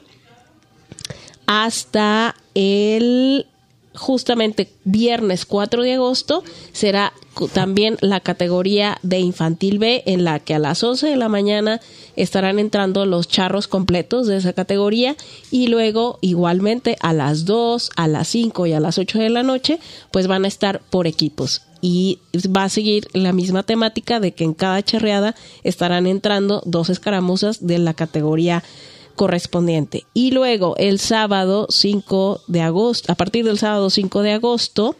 hasta 1.45 2.35
el 2.55 3.45
justamente 3.93 4.71
viernes 4.83 5.45
4 5.45 5.83
de 5.83 5.93
agosto 5.93 6.43
será 6.71 7.13
también 7.53 7.97
la 8.01 8.19
categoría 8.19 8.97
de 9.03 9.19
infantil 9.19 9.79
B 9.79 10.03
en 10.05 10.23
la 10.23 10.39
que 10.39 10.55
a 10.55 10.59
las 10.59 10.83
11 10.83 11.07
de 11.07 11.17
la 11.17 11.29
mañana 11.29 11.81
estarán 12.15 12.59
entrando 12.59 13.05
los 13.05 13.27
charros 13.27 13.67
completos 13.67 14.27
de 14.27 14.37
esa 14.37 14.53
categoría 14.53 15.15
y 15.49 15.67
luego 15.67 16.17
igualmente 16.21 16.97
a 17.01 17.13
las 17.13 17.45
2, 17.45 17.91
a 17.95 18.07
las 18.07 18.27
5 18.29 18.67
y 18.67 18.73
a 18.73 18.79
las 18.79 18.97
8 18.97 19.19
de 19.19 19.29
la 19.29 19.43
noche 19.43 19.79
pues 20.11 20.27
van 20.27 20.45
a 20.45 20.47
estar 20.47 20.81
por 20.89 21.07
equipos 21.07 21.61
y 21.81 22.19
va 22.55 22.65
a 22.65 22.69
seguir 22.69 23.07
la 23.13 23.33
misma 23.33 23.63
temática 23.63 24.19
de 24.19 24.33
que 24.33 24.43
en 24.43 24.53
cada 24.53 24.83
charreada 24.83 25.35
estarán 25.63 26.05
entrando 26.05 26.61
dos 26.65 26.89
escaramuzas 26.89 27.65
de 27.65 27.79
la 27.79 27.93
categoría 27.93 28.63
correspondiente. 29.15 30.05
Y 30.13 30.31
luego 30.31 30.75
el 30.77 30.99
sábado 30.99 31.67
5 31.69 32.41
de 32.47 32.61
agosto, 32.61 33.11
a 33.11 33.15
partir 33.15 33.45
del 33.45 33.57
sábado 33.57 33.89
5 33.89 34.21
de 34.21 34.31
agosto 34.33 34.95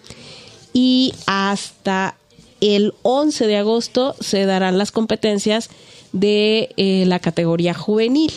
y 0.74 1.14
hasta 1.28 2.18
el 2.62 2.94
11 3.04 3.48
de 3.48 3.58
agosto 3.58 4.16
se 4.20 4.46
darán 4.46 4.78
las 4.78 4.92
competencias 4.92 5.70
de 6.14 6.70
eh, 6.78 7.06
la 7.08 7.20
categoría 7.20 7.74
juvenil. 7.74 8.32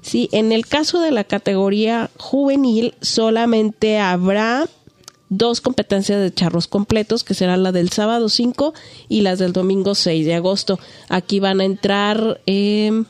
Sí, 0.00 0.28
en 0.32 0.52
el 0.52 0.66
caso 0.66 1.00
de 1.00 1.10
la 1.10 1.24
categoría 1.24 2.10
juvenil 2.18 2.94
solamente 3.00 3.98
habrá 3.98 4.68
dos 5.28 5.60
competencias 5.60 6.20
de 6.20 6.32
charros 6.32 6.66
completos, 6.66 7.24
que 7.24 7.34
serán 7.34 7.62
la 7.62 7.72
del 7.72 7.90
sábado 7.90 8.28
5 8.28 8.72
y 9.08 9.20
las 9.20 9.38
del 9.38 9.52
domingo 9.52 9.94
6 9.94 10.24
de 10.24 10.34
agosto. 10.34 10.78
Aquí 11.08 11.40
van 11.40 11.60
a 11.60 11.64
entrar, 11.64 12.40
eh, 12.46 13.04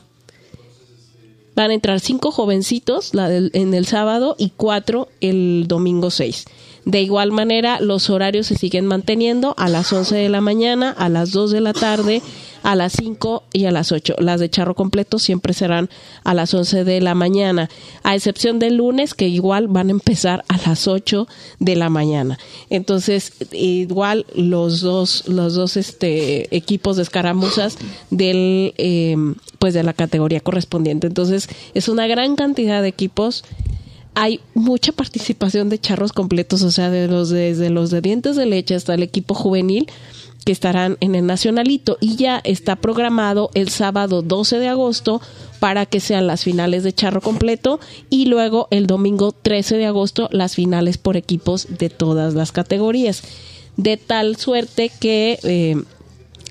Van 1.59 1.71
a 1.71 1.73
entrar 1.73 1.99
cinco 1.99 2.31
jovencitos 2.31 3.11
en 3.13 3.73
el 3.73 3.85
sábado 3.85 4.37
y 4.37 4.51
cuatro 4.55 5.09
el 5.19 5.65
domingo 5.67 6.09
6. 6.09 6.45
De 6.85 7.01
igual 7.01 7.33
manera, 7.33 7.81
los 7.81 8.09
horarios 8.09 8.47
se 8.47 8.55
siguen 8.55 8.85
manteniendo 8.85 9.55
a 9.57 9.67
las 9.67 9.91
11 9.91 10.15
de 10.15 10.29
la 10.29 10.39
mañana, 10.39 10.91
a 10.91 11.09
las 11.09 11.31
2 11.31 11.51
de 11.51 11.59
la 11.59 11.73
tarde, 11.73 12.21
a 12.63 12.75
las 12.75 12.93
5 12.93 13.43
y 13.53 13.65
a 13.65 13.71
las 13.71 13.91
8. 13.91 14.15
Las 14.19 14.39
de 14.39 14.49
charro 14.49 14.75
completo 14.75 15.19
siempre 15.19 15.53
serán 15.53 15.89
a 16.23 16.33
las 16.33 16.53
11 16.53 16.83
de 16.83 17.01
la 17.01 17.15
mañana, 17.15 17.69
a 18.03 18.15
excepción 18.15 18.59
del 18.59 18.75
lunes 18.77 19.13
que 19.13 19.27
igual 19.27 19.67
van 19.67 19.89
a 19.89 19.91
empezar 19.91 20.43
a 20.47 20.57
las 20.67 20.87
8 20.87 21.27
de 21.59 21.75
la 21.75 21.89
mañana. 21.89 22.37
Entonces, 22.69 23.33
igual 23.51 24.25
los 24.35 24.81
dos 24.81 25.27
los 25.27 25.53
dos 25.55 25.77
este 25.77 26.55
equipos 26.55 26.97
de 26.97 27.03
escaramuzas 27.03 27.77
del 28.09 28.73
em, 28.77 29.35
pues 29.59 29.73
de 29.73 29.83
la 29.83 29.93
categoría 29.93 30.39
correspondiente. 30.39 31.07
Entonces, 31.07 31.49
es 31.73 31.89
una 31.89 32.07
gran 32.07 32.35
cantidad 32.35 32.81
de 32.81 32.87
equipos 32.87 33.43
hay 34.15 34.41
mucha 34.53 34.91
participación 34.91 35.69
de 35.69 35.79
charros 35.79 36.11
completos, 36.11 36.63
o 36.63 36.71
sea, 36.71 36.89
de 36.89 37.07
los 37.07 37.29
desde 37.29 37.69
los 37.69 37.89
de 37.89 38.01
dientes 38.01 38.35
de 38.35 38.45
leche 38.45 38.75
hasta 38.75 38.93
el 38.93 39.03
equipo 39.03 39.33
juvenil 39.33 39.87
que 40.45 40.51
estarán 40.51 40.97
en 40.99 41.15
el 41.15 41.25
Nacionalito 41.25 41.97
y 41.99 42.15
ya 42.15 42.41
está 42.43 42.75
programado 42.75 43.51
el 43.53 43.69
sábado 43.69 44.21
12 44.21 44.59
de 44.59 44.67
agosto 44.67 45.21
para 45.59 45.85
que 45.85 45.99
sean 45.99 46.27
las 46.27 46.43
finales 46.43 46.83
de 46.83 46.93
charro 46.93 47.21
completo 47.21 47.79
y 48.09 48.25
luego 48.25 48.67
el 48.71 48.87
domingo 48.87 49.31
13 49.31 49.77
de 49.77 49.85
agosto 49.85 50.29
las 50.31 50.55
finales 50.55 50.97
por 50.97 51.17
equipos 51.17 51.67
de 51.77 51.89
todas 51.89 52.33
las 52.33 52.51
categorías. 52.51 53.23
De 53.77 53.97
tal 53.97 54.35
suerte 54.37 54.91
que 54.99 55.39
eh, 55.43 55.75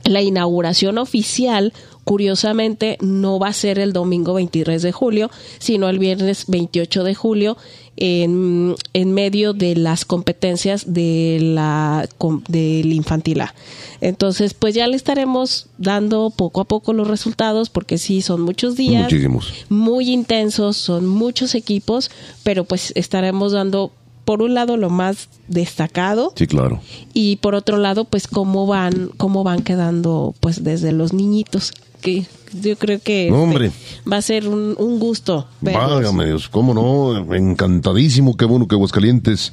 la 0.05 0.23
inauguración 0.23 0.99
oficial 0.99 1.73
curiosamente 2.09 2.97
no 3.03 3.39
va 3.39 3.49
a 3.49 3.53
ser 3.53 3.79
el 3.79 3.93
domingo 3.93 4.33
23 4.33 4.81
de 4.81 4.93
julio, 4.93 5.31
sino 5.59 5.91
el 5.91 5.99
viernes 5.99 6.47
28 6.49 7.05
de 7.05 7.15
julio 7.15 7.59
en, 7.99 8.75
en 8.95 9.13
medio 9.13 9.53
de 9.53 9.77
las 9.77 10.07
competencias 10.07 10.95
de 10.95 11.37
la 11.39 12.09
del 12.49 12.95
infantil 12.95 13.43
A. 13.43 13.55
Entonces, 14.01 14.55
pues 14.55 14.75
ya 14.75 14.87
le 14.87 14.97
estaremos 14.97 15.67
dando 15.77 16.31
poco 16.31 16.63
a 16.63 16.65
poco 16.65 16.95
los 16.95 17.09
resultados 17.09 17.69
porque 17.69 17.99
sí 17.99 18.23
son 18.23 18.41
muchos 18.41 18.75
días, 18.75 19.03
Muchísimos. 19.03 19.53
muy 19.69 20.09
intensos, 20.11 20.79
son 20.79 21.07
muchos 21.07 21.55
equipos, 21.55 22.11
pero 22.43 22.65
pues 22.65 22.91
estaremos 22.97 23.53
dando 23.53 23.93
por 24.25 24.41
un 24.41 24.55
lado 24.55 24.79
lo 24.79 24.89
más 24.89 25.29
destacado. 25.47 26.33
Sí, 26.37 26.47
claro. 26.47 26.81
Y 27.13 27.37
por 27.37 27.55
otro 27.55 27.77
lado, 27.77 28.07
pues 28.07 28.29
cómo 28.29 28.67
van, 28.67 29.11
cómo 29.19 29.45
van 29.45 29.63
quedando, 29.63 30.35
pues 30.41 30.65
desde 30.65 30.93
los 30.93 31.13
niñitos 31.13 31.73
que 32.01 32.27
yo 32.53 32.77
creo 32.77 33.01
que 33.01 33.29
este, 33.29 33.73
va 34.11 34.17
a 34.17 34.23
ser 34.23 34.49
un, 34.49 34.99
gusto. 34.99 35.47
Válgame 35.61 36.27
Dios, 36.27 36.49
cómo 36.49 36.75
no, 36.75 37.35
encantadísimo, 37.35 38.37
qué 38.37 38.45
bueno 38.45 38.67
que 38.67 38.75
Aguascalientes 38.75 39.53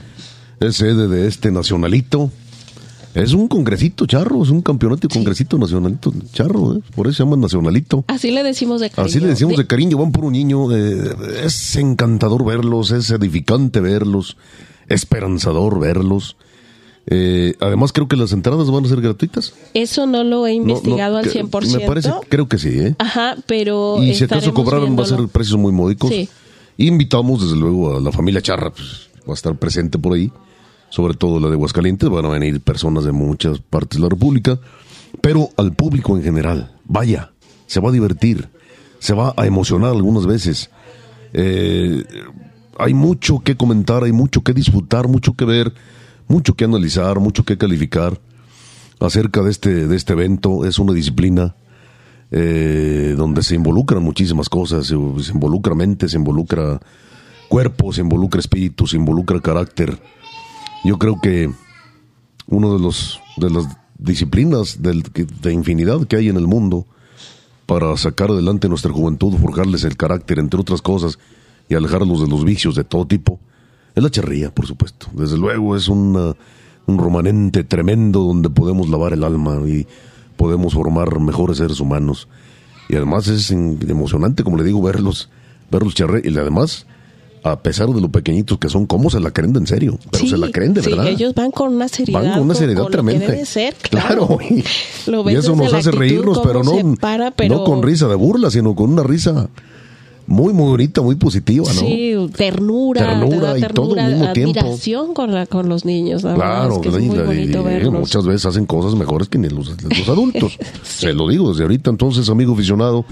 es 0.59 0.75
sede 0.75 1.07
de 1.07 1.27
este 1.27 1.51
nacionalito. 1.51 2.31
Es 3.13 3.31
un 3.31 3.47
congresito 3.47 4.05
charro, 4.05 4.43
es 4.43 4.49
un 4.49 4.61
campeonato 4.61 5.07
y 5.07 5.09
congresito 5.09 5.57
nacionalito 5.57 6.13
charro, 6.33 6.75
¿eh? 6.75 6.81
por 6.93 7.07
eso 7.07 7.15
se 7.17 7.23
llama 7.23 7.37
nacionalito. 7.37 8.03
Así 8.07 8.29
le 8.29 8.43
decimos 8.43 8.81
de 8.81 8.89
cariño. 8.89 9.09
Así 9.09 9.19
le 9.21 9.27
decimos 9.27 9.55
de, 9.55 9.65
cariño, 9.65 9.97
van 9.97 10.11
por 10.11 10.25
un 10.25 10.33
niño. 10.33 10.75
Eh, 10.75 11.15
es 11.45 11.77
encantador 11.77 12.43
verlos, 12.43 12.91
es 12.91 13.11
edificante 13.11 13.79
verlos, 13.79 14.35
esperanzador 14.89 15.79
verlos. 15.79 16.35
Eh, 17.07 17.55
además, 17.59 17.91
creo 17.93 18.07
que 18.07 18.15
las 18.15 18.31
entradas 18.31 18.69
van 18.71 18.85
a 18.85 18.87
ser 18.87 18.99
gratuitas. 18.99 19.53
Eso 19.73 20.07
no 20.07 20.23
lo 20.23 20.47
he 20.47 20.53
investigado 20.53 21.17
al 21.17 21.25
100%. 21.25 21.79
Me 21.79 21.85
parece, 21.85 22.11
creo 22.29 22.47
que 22.47 22.57
sí, 22.57 22.79
¿eh? 22.79 22.95
Ajá, 22.97 23.35
pero. 23.45 24.01
Y 24.01 24.15
si 24.15 24.23
acaso 24.23 24.53
cobraron, 24.53 24.97
va 24.97 25.03
a 25.03 25.07
ser 25.07 25.27
precios 25.27 25.59
muy 25.59 25.71
módicos. 25.71 26.09
Sí. 26.09 26.27
Invitamos, 26.77 27.43
desde 27.43 27.55
luego, 27.55 27.97
a 27.97 28.01
la 28.01 28.11
familia 28.11 28.41
Charra, 28.41 28.71
pues, 28.71 29.09
va 29.27 29.33
a 29.33 29.35
estar 29.35 29.55
presente 29.55 29.99
por 29.99 30.13
ahí, 30.13 30.31
sobre 30.89 31.13
todo 31.13 31.39
la 31.39 31.47
de 31.47 31.53
Aguascalientes. 31.53 32.09
Van 32.09 32.25
a 32.25 32.29
venir 32.29 32.59
personas 32.61 33.03
de 33.03 33.11
muchas 33.11 33.59
partes 33.59 33.99
de 33.99 34.03
la 34.03 34.09
República, 34.09 34.59
pero 35.21 35.49
al 35.57 35.73
público 35.73 36.17
en 36.17 36.23
general, 36.23 36.73
vaya, 36.85 37.31
se 37.67 37.79
va 37.79 37.89
a 37.89 37.93
divertir, 37.93 38.49
se 38.99 39.13
va 39.13 39.33
a 39.37 39.45
emocionar 39.45 39.91
algunas 39.91 40.25
veces. 40.25 40.71
Eh, 41.33 42.03
hay 42.77 42.93
mucho 42.93 43.39
que 43.39 43.55
comentar, 43.55 44.03
hay 44.03 44.11
mucho 44.11 44.41
que 44.41 44.53
disfrutar, 44.53 45.07
mucho 45.07 45.33
que 45.33 45.45
ver 45.45 45.73
mucho 46.27 46.55
que 46.55 46.65
analizar, 46.65 47.19
mucho 47.19 47.43
que 47.43 47.57
calificar 47.57 48.19
acerca 48.99 49.41
de 49.41 49.51
este, 49.51 49.87
de 49.87 49.95
este 49.95 50.13
evento. 50.13 50.65
Es 50.65 50.79
una 50.79 50.93
disciplina 50.93 51.55
eh, 52.31 53.13
donde 53.17 53.43
se 53.43 53.55
involucran 53.55 54.03
muchísimas 54.03 54.49
cosas, 54.49 54.87
se, 54.87 54.95
involucra 54.95 55.75
mente, 55.75 56.09
se 56.09 56.17
involucra 56.17 56.79
cuerpo, 57.47 57.93
se 57.93 58.01
involucra 58.01 58.39
espíritu, 58.39 58.87
se 58.87 58.97
involucra 58.97 59.39
carácter. 59.39 60.01
Yo 60.83 60.97
creo 60.97 61.19
que 61.21 61.51
uno 62.47 62.73
de 62.73 62.79
los 62.79 63.19
de 63.37 63.49
las 63.49 63.65
disciplinas 63.97 64.79
de 64.81 65.53
infinidad 65.53 66.05
que 66.05 66.17
hay 66.17 66.29
en 66.29 66.37
el 66.37 66.47
mundo 66.47 66.85
para 67.65 67.95
sacar 67.97 68.29
adelante 68.29 68.69
nuestra 68.69 68.91
juventud, 68.91 69.33
forjarles 69.37 69.83
el 69.83 69.97
carácter, 69.97 70.39
entre 70.39 70.59
otras 70.59 70.81
cosas, 70.81 71.19
y 71.67 71.75
alejarlos 71.75 72.21
de 72.21 72.27
los 72.27 72.43
vicios 72.43 72.75
de 72.75 72.83
todo 72.83 73.07
tipo, 73.07 73.39
es 73.95 74.03
la 74.03 74.09
charría, 74.09 74.53
por 74.53 74.67
supuesto. 74.67 75.07
Desde 75.13 75.37
luego 75.37 75.75
es 75.75 75.87
un 75.87 76.35
romanente 76.87 77.63
tremendo 77.63 78.21
donde 78.21 78.49
podemos 78.49 78.89
lavar 78.89 79.13
el 79.13 79.23
alma 79.23 79.61
y 79.67 79.87
podemos 80.35 80.73
formar 80.73 81.19
mejores 81.19 81.57
seres 81.57 81.79
humanos. 81.79 82.27
Y 82.89 82.95
además 82.95 83.27
es 83.27 83.51
emocionante, 83.51 84.43
como 84.43 84.57
le 84.57 84.63
digo, 84.63 84.81
verlos, 84.81 85.29
verlos 85.71 85.95
charré. 85.95 86.21
Y 86.23 86.37
además, 86.37 86.85
a 87.43 87.61
pesar 87.61 87.87
de 87.87 87.99
lo 87.99 88.09
pequeñitos 88.09 88.57
que 88.57 88.69
son, 88.69 88.85
¿cómo 88.85 89.09
se 89.09 89.19
la 89.19 89.31
creen 89.31 89.53
de 89.53 89.59
en 89.59 89.67
serio? 89.67 89.99
Pero 90.11 90.27
se 90.27 90.37
la 90.37 90.51
creen 90.51 90.73
de 90.73 90.81
verdad. 90.81 91.07
ellos 91.07 91.33
van 91.33 91.51
con 91.51 91.73
una 91.73 91.87
seriedad. 91.87 92.21
Van 92.21 92.33
con 92.33 92.41
una 92.43 92.55
seriedad 92.55 92.85
tremenda. 92.85 93.33
claro. 93.89 94.37
Y, 94.41 94.63
eso 95.35 95.55
nos 95.55 95.73
hace 95.73 95.91
reírnos, 95.91 96.39
pero 96.43 96.63
no, 96.63 96.95
no 97.47 97.63
con 97.63 97.81
risa 97.81 98.07
de 98.07 98.15
burla, 98.15 98.51
sino 98.51 98.75
con 98.75 98.91
una 98.91 99.03
risa 99.03 99.49
muy, 100.27 100.53
muy 100.53 100.69
bonita, 100.69 101.01
muy 101.01 101.15
positiva, 101.15 101.65
¿no? 101.67 101.79
Sí, 101.79 102.15
ternura, 102.35 103.19
ternura, 103.19 103.57
y 103.57 103.61
todo 103.61 103.99
al 103.99 104.11
mismo 104.11 104.25
admiración 104.25 105.13
con, 105.13 105.31
la, 105.31 105.45
con 105.45 105.69
los 105.69 105.85
niños. 105.85 106.23
claro, 106.23 106.81
muchas 107.91 108.25
veces 108.25 108.45
hacen 108.45 108.65
cosas 108.65 108.95
mejores 108.95 109.29
que 109.29 109.37
ni 109.37 109.49
los, 109.49 109.69
adultos. 110.07 110.57
Se 110.83 111.13
lo 111.13 111.27
digo 111.27 111.49
desde 111.49 111.63
ahorita, 111.63 111.89
entonces, 111.91 112.29
amigo 112.29 112.53
aficionado, 112.53 113.05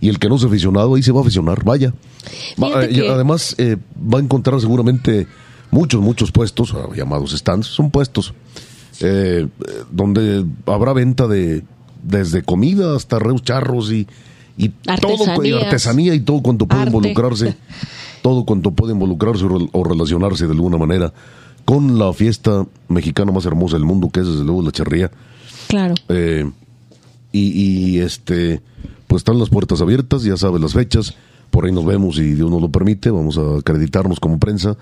y 0.00 0.08
el 0.08 0.18
que 0.18 0.28
no 0.28 0.36
es 0.36 0.44
aficionado, 0.44 0.94
ahí 0.94 1.02
se 1.02 1.12
va 1.12 1.18
a 1.20 1.22
aficionar, 1.22 1.64
vaya. 1.64 1.92
Eh, 2.56 3.08
además, 3.10 3.54
eh, 3.58 3.76
va 3.96 4.18
a 4.18 4.22
encontrar 4.22 4.60
seguramente 4.60 5.26
muchos, 5.70 6.00
muchos 6.00 6.30
puestos, 6.30 6.74
ah, 6.74 6.88
llamados 6.94 7.32
stands, 7.32 7.66
son 7.66 7.90
puestos, 7.90 8.32
eh, 9.00 9.48
donde 9.90 10.44
habrá 10.66 10.92
venta 10.92 11.26
de 11.26 11.64
desde 12.02 12.42
comida 12.42 12.96
hasta 12.96 13.18
reus 13.18 13.42
charros 13.42 13.92
y 13.92 14.06
y 14.60 14.68
todo 15.00 15.44
y 15.44 15.52
artesanía 15.52 16.14
y 16.14 16.20
todo 16.20 16.42
cuanto 16.42 16.66
puede 16.66 16.86
involucrarse, 16.86 17.56
todo 18.22 18.44
cuanto 18.44 18.72
puede 18.72 18.92
involucrarse 18.92 19.44
o 19.44 19.84
relacionarse 19.84 20.46
de 20.46 20.52
alguna 20.52 20.76
manera 20.76 21.12
con 21.64 21.98
la 21.98 22.12
fiesta 22.12 22.66
mexicana 22.88 23.32
más 23.32 23.46
hermosa 23.46 23.76
del 23.76 23.84
mundo, 23.84 24.10
que 24.10 24.20
es 24.20 24.26
desde 24.26 24.44
luego 24.44 24.62
la 24.62 24.72
charría. 24.72 25.10
Claro. 25.68 25.94
Eh, 26.08 26.50
y, 27.32 27.98
este, 27.98 28.60
pues 29.06 29.20
están 29.20 29.38
las 29.38 29.50
puertas 29.50 29.80
abiertas, 29.80 30.24
ya 30.24 30.36
sabes 30.36 30.60
las 30.60 30.72
fechas, 30.72 31.14
por 31.50 31.64
ahí 31.64 31.72
nos 31.72 31.86
vemos 31.86 32.18
y 32.18 32.34
Dios 32.34 32.50
nos 32.50 32.60
lo 32.60 32.70
permite, 32.70 33.10
vamos 33.10 33.38
a 33.38 33.58
acreditarnos 33.58 34.18
como 34.18 34.38
prensa 34.38 34.76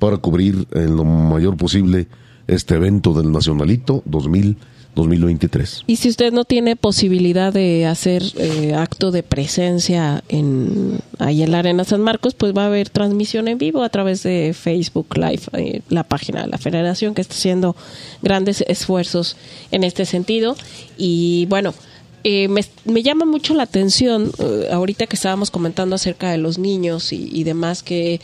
para 0.00 0.16
cubrir 0.16 0.66
en 0.72 0.96
lo 0.96 1.04
mayor 1.04 1.56
posible 1.56 2.08
este 2.48 2.74
evento 2.74 3.14
del 3.14 3.30
Nacionalito 3.30 4.02
2000 4.06 4.56
2023. 4.94 5.84
Y 5.86 5.96
si 5.96 6.08
usted 6.08 6.32
no 6.32 6.44
tiene 6.44 6.76
posibilidad 6.76 7.52
de 7.52 7.86
hacer 7.86 8.22
eh, 8.36 8.74
acto 8.74 9.10
de 9.10 9.22
presencia 9.22 10.22
en 10.28 11.00
ahí 11.18 11.42
en 11.42 11.52
la 11.52 11.60
Arena 11.60 11.84
San 11.84 12.00
Marcos, 12.00 12.34
pues 12.34 12.56
va 12.56 12.64
a 12.64 12.66
haber 12.66 12.90
transmisión 12.90 13.48
en 13.48 13.58
vivo 13.58 13.82
a 13.82 13.88
través 13.88 14.22
de 14.22 14.54
Facebook 14.54 15.16
Live, 15.16 15.42
eh, 15.52 15.82
la 15.88 16.04
página 16.04 16.42
de 16.42 16.48
la 16.48 16.58
Federación 16.58 17.14
que 17.14 17.20
está 17.20 17.34
haciendo 17.34 17.76
grandes 18.22 18.64
esfuerzos 18.68 19.36
en 19.70 19.84
este 19.84 20.04
sentido. 20.04 20.56
Y 20.96 21.46
bueno, 21.46 21.74
eh, 22.22 22.48
me, 22.48 23.02
llama 23.02 23.24
mucho 23.24 23.54
la 23.54 23.64
atención, 23.64 24.30
ahorita 24.70 25.06
que 25.06 25.16
estábamos 25.16 25.50
comentando 25.50 25.94
acerca 25.94 26.30
de 26.30 26.38
los 26.38 26.58
niños 26.58 27.12
y 27.12 27.44
demás, 27.44 27.82
que 27.82 28.20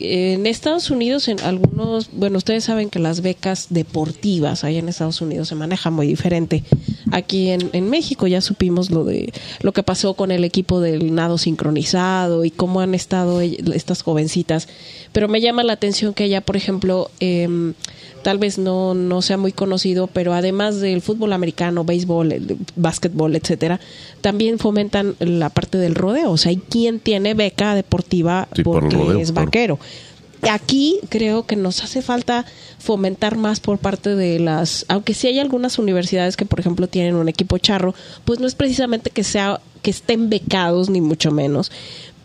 en 0.00 0.46
Estados 0.46 0.90
Unidos, 0.90 1.28
en 1.28 1.40
algunos, 1.40 2.10
bueno, 2.12 2.38
ustedes 2.38 2.64
saben 2.64 2.90
que 2.90 2.98
las 2.98 3.20
becas 3.20 3.66
deportivas 3.70 4.64
ahí 4.64 4.78
en 4.78 4.88
Estados 4.88 5.20
Unidos 5.20 5.48
se 5.48 5.54
manejan 5.54 5.94
muy 5.94 6.06
diferente. 6.06 6.64
Aquí 7.10 7.50
en, 7.50 7.70
en 7.72 7.90
México 7.90 8.26
ya 8.26 8.40
supimos 8.40 8.90
lo 8.90 9.04
de 9.04 9.32
lo 9.60 9.72
que 9.72 9.82
pasó 9.82 10.14
con 10.14 10.30
el 10.30 10.44
equipo 10.44 10.80
del 10.80 11.14
nado 11.14 11.38
sincronizado 11.38 12.44
y 12.44 12.50
cómo 12.50 12.80
han 12.80 12.94
estado 12.94 13.40
estas 13.40 14.02
jovencitas 14.02 14.68
pero 15.12 15.28
me 15.28 15.40
llama 15.40 15.62
la 15.62 15.74
atención 15.74 16.14
que 16.14 16.24
allá, 16.24 16.40
por 16.40 16.56
ejemplo, 16.56 17.10
em, 17.20 17.74
tal 18.22 18.38
vez 18.38 18.58
no, 18.58 18.94
no 18.94 19.22
sea 19.22 19.36
muy 19.36 19.52
conocido, 19.52 20.06
pero 20.06 20.32
además 20.32 20.80
del 20.80 21.02
fútbol 21.02 21.32
americano, 21.32 21.84
béisbol, 21.84 22.32
el, 22.32 22.56
básquetbol, 22.76 23.36
etcétera, 23.36 23.80
también 24.20 24.58
fomentan 24.58 25.14
la 25.18 25.50
parte 25.50 25.78
del 25.78 25.94
rodeo. 25.94 26.30
O 26.30 26.36
sea, 26.36 26.50
hay 26.50 26.56
quien 26.56 27.00
tiene 27.00 27.34
beca 27.34 27.74
deportiva 27.74 28.48
Sí, 28.54 28.62
porque 28.62 28.96
rodeo, 28.96 29.18
es 29.18 29.32
vaquero. 29.32 29.78
Aquí 30.50 30.98
creo 31.08 31.46
que 31.46 31.54
nos 31.54 31.84
hace 31.84 32.02
falta 32.02 32.44
fomentar 32.78 33.36
más 33.36 33.60
por 33.60 33.78
parte 33.78 34.16
de 34.16 34.40
las, 34.40 34.84
aunque 34.88 35.14
sí 35.14 35.28
hay 35.28 35.38
algunas 35.38 35.78
universidades 35.78 36.36
que 36.36 36.44
por 36.44 36.58
ejemplo 36.58 36.88
tienen 36.88 37.14
un 37.14 37.28
equipo 37.28 37.58
charro, 37.58 37.94
pues 38.24 38.40
no 38.40 38.48
es 38.48 38.56
precisamente 38.56 39.10
que 39.10 39.22
sea 39.22 39.60
que 39.82 39.90
estén 39.90 40.30
becados 40.30 40.90
ni 40.90 41.00
mucho 41.00 41.30
menos, 41.30 41.70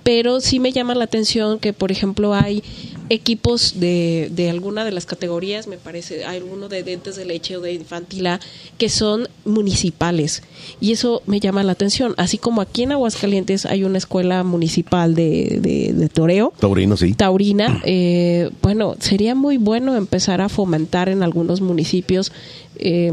pero 0.07 0.39
sí 0.39 0.61
me 0.61 0.71
llama 0.71 0.95
la 0.95 1.03
atención 1.03 1.59
que 1.59 1.73
por 1.73 1.91
ejemplo 1.91 2.33
hay 2.33 2.63
equipos 3.09 3.77
de, 3.81 4.29
de 4.33 4.49
alguna 4.49 4.85
de 4.85 4.91
las 4.93 5.05
categorías, 5.05 5.67
me 5.67 5.75
parece, 5.77 6.23
hay 6.23 6.37
alguno 6.37 6.69
de 6.69 6.81
dientes 6.83 7.17
de 7.17 7.25
leche 7.25 7.57
o 7.57 7.61
de 7.61 7.73
infantil 7.73 8.25
A, 8.27 8.39
que 8.77 8.87
son 8.87 9.27
municipales. 9.43 10.43
Y 10.79 10.93
eso 10.93 11.21
me 11.25 11.41
llama 11.41 11.61
la 11.63 11.73
atención, 11.73 12.13
así 12.15 12.37
como 12.37 12.61
aquí 12.61 12.83
en 12.83 12.93
Aguascalientes 12.93 13.65
hay 13.65 13.83
una 13.83 13.97
escuela 13.97 14.45
municipal 14.45 15.13
de, 15.13 15.59
de, 15.61 15.91
de 15.93 16.07
toreo, 16.09 16.53
Taurino, 16.57 16.95
sí. 16.95 17.13
taurina, 17.13 17.81
eh, 17.85 18.49
bueno, 18.61 18.95
sería 18.99 19.35
muy 19.35 19.57
bueno 19.57 19.95
empezar 19.97 20.39
a 20.39 20.47
fomentar 20.47 21.09
en 21.09 21.21
algunos 21.21 21.59
municipios 21.59 22.31
eh, 22.77 23.11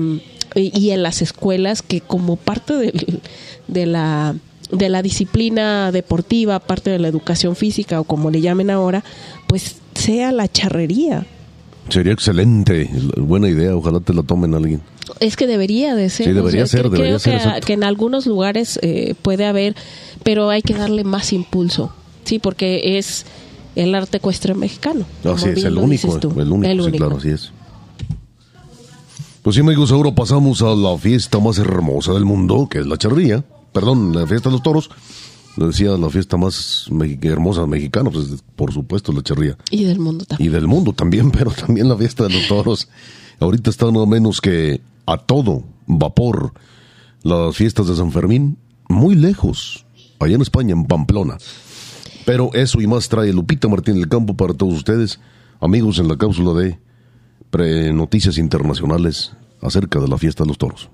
y, 0.55 0.79
y 0.81 0.91
en 0.91 1.03
las 1.03 1.23
escuelas 1.23 1.83
que 1.83 2.01
como 2.01 2.37
parte 2.37 2.75
del- 2.77 3.21
de 3.67 3.87
la 3.87 4.37
de 4.77 4.89
la 4.89 5.03
disciplina 5.03 5.91
deportiva, 5.93 6.59
parte 6.61 6.91
de 6.91 6.99
la 6.99 7.09
educación 7.09 7.57
física 7.57 8.01
o 8.01 8.05
como 8.05 8.31
le 8.31 8.41
llamen 8.41 8.71
ahora, 8.71 9.05
pues 9.47 9.77
sea 9.95 10.33
la 10.33 10.49
charrería. 10.49 11.27
Sería 11.89 12.13
excelente. 12.13 12.91
Buena 13.17 13.49
idea. 13.49 13.77
Ojalá 13.77 14.01
te 14.01 14.15
la 14.15 14.23
tomen 14.23 14.55
alguien. 14.55 14.81
Es 15.21 15.37
que 15.37 15.47
debería 15.47 15.95
de 15.95 16.09
ser. 16.09 16.27
Sí, 16.29 16.33
debería 16.33 16.67
ser, 16.67 16.87
cre- 16.87 16.91
debería 16.91 17.19
creo 17.19 17.39
ser, 17.41 17.55
que, 17.57 17.61
que 17.61 17.73
en 17.75 17.85
algunos 17.85 18.27
lugares 18.27 18.79
eh, 18.83 19.15
puede 19.21 19.45
haber, 19.45 19.75
pero 20.23 20.49
hay 20.49 20.63
que 20.63 20.73
darle 20.75 21.05
más 21.05 21.33
impulso, 21.35 21.93
sí, 22.25 22.39
porque 22.39 22.97
es 22.99 23.27
el 23.77 23.95
arte 23.95 24.17
ecuestre 24.17 24.55
mexicano. 24.55 25.05
Así 25.21 25.23
como 25.23 25.47
es, 25.49 25.55
bien 25.57 25.67
el 25.67 25.75
lo 25.75 25.83
único, 25.83 26.19
el 26.41 26.53
único, 26.53 26.65
El 26.71 26.79
sí, 26.79 26.83
único. 26.85 26.97
claro, 26.97 27.17
así 27.19 27.29
es. 27.29 27.53
Pues 29.43 29.57
sí, 29.57 29.61
amigos, 29.61 29.93
ahora 29.93 30.15
pasamos 30.15 30.63
a 30.63 30.75
la 30.75 30.97
fiesta 30.97 31.39
más 31.39 31.59
hermosa 31.59 32.15
del 32.15 32.25
mundo, 32.25 32.67
que 32.71 32.79
es 32.79 32.87
la 32.87 32.97
charría. 32.97 33.45
Perdón, 33.75 34.15
la 34.15 34.27
fiesta 34.27 34.49
de 34.49 34.53
los 34.55 34.63
toros. 34.63 34.89
Lo 35.57 35.67
decía, 35.69 35.91
la 35.99 36.09
fiesta 36.09 36.37
más 36.39 36.87
me- 36.91 37.19
hermosa 37.23 37.67
mexicana, 37.67 38.11
pues 38.11 38.43
por 38.57 38.73
supuesto 38.73 39.13
la 39.13 39.23
charría. 39.23 39.57
Y 39.71 39.85
del 39.85 40.01
mundo 40.01 40.25
también. 40.25 40.51
Y 40.51 40.53
del 40.53 40.67
mundo 40.67 40.93
también, 40.95 41.31
pero 41.33 41.51
también 41.51 41.89
la 41.89 41.97
fiesta 41.97 42.25
de 42.25 42.31
los 42.31 42.49
toros. 42.49 42.89
Ahorita 43.39 43.69
está 43.71 43.91
nada 43.93 44.07
menos 44.07 44.41
que 44.41 44.81
a 45.07 45.19
todo 45.19 45.63
vapor 45.87 46.55
las 47.23 47.55
fiestas 47.57 47.87
de 47.89 47.95
San 47.97 48.11
Fermín, 48.11 48.57
muy 48.89 49.15
lejos, 49.15 49.85
allá 50.19 50.35
en 50.37 50.43
España, 50.43 50.73
en 50.73 50.87
Pamplona. 50.87 51.37
Pero 52.25 52.51
eso 52.55 52.81
y 52.81 52.87
más 52.87 53.09
trae 53.09 53.33
Lupita 53.33 53.69
Martín 53.69 53.95
del 53.97 54.09
Campo 54.09 54.35
para 54.35 54.55
todos 54.55 54.75
ustedes, 54.75 55.21
amigos 55.61 55.99
en 55.99 56.09
la 56.09 56.17
cápsula 56.17 56.53
de 56.61 56.79
pre- 57.51 57.93
noticias 57.93 58.39
internacionales 58.39 59.33
acerca 59.61 60.01
de 60.01 60.09
la 60.09 60.19
fiesta 60.19 60.43
de 60.45 60.49
los 60.49 60.59
toros. 60.59 60.89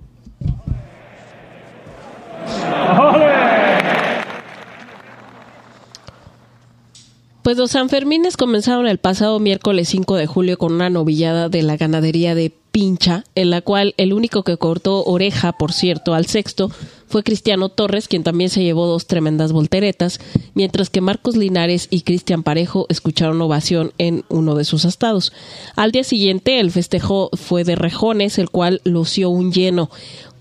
Pues 7.43 7.57
los 7.57 7.71
Sanfermines 7.73 8.37
comenzaron 8.37 8.87
el 8.87 8.99
pasado 8.99 9.41
miércoles 9.41 9.89
5 9.89 10.15
de 10.17 10.27
julio 10.27 10.59
con 10.59 10.73
una 10.73 10.91
novillada 10.91 11.49
de 11.49 11.63
la 11.63 11.77
ganadería 11.77 12.35
de 12.35 12.53
Pincha, 12.71 13.25
en 13.35 13.51
la 13.51 13.63
cual 13.63 13.95
el 13.97 14.13
único 14.13 14.45
que 14.45 14.57
cortó 14.57 15.03
oreja, 15.05 15.53
por 15.53 15.73
cierto, 15.73 16.15
al 16.15 16.27
sexto 16.27 16.71
fue 17.09 17.25
Cristiano 17.25 17.69
Torres, 17.69 18.07
quien 18.07 18.23
también 18.23 18.51
se 18.51 18.63
llevó 18.63 18.87
dos 18.87 19.07
tremendas 19.07 19.53
volteretas, 19.53 20.21
mientras 20.55 20.91
que 20.91 21.01
Marcos 21.01 21.37
Linares 21.37 21.89
y 21.91 22.03
Cristian 22.03 22.45
Parejo 22.45 22.87
escucharon 22.89 23.43
ovación 23.43 23.93
en 23.99 24.25
uno 24.29 24.55
de 24.55 24.65
sus 24.65 24.85
astados. 24.85 25.33
Al 25.75 25.91
día 25.91 26.05
siguiente, 26.05 26.61
el 26.61 26.71
festejo 26.71 27.31
fue 27.33 27.65
de 27.65 27.75
Rejones, 27.75 28.39
el 28.39 28.51
cual 28.51 28.81
lució 28.85 29.31
un 29.31 29.51
lleno. 29.51 29.91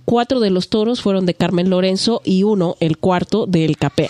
Cuatro 0.09 0.39
de 0.39 0.49
los 0.49 0.69
toros 0.69 1.01
fueron 1.01 1.27
de 1.27 1.35
Carmen 1.35 1.69
Lorenzo 1.69 2.23
y 2.25 2.41
uno, 2.41 2.77
el 2.79 2.97
cuarto, 2.97 3.45
de 3.45 3.63
El 3.63 3.77
Capea. 3.77 4.09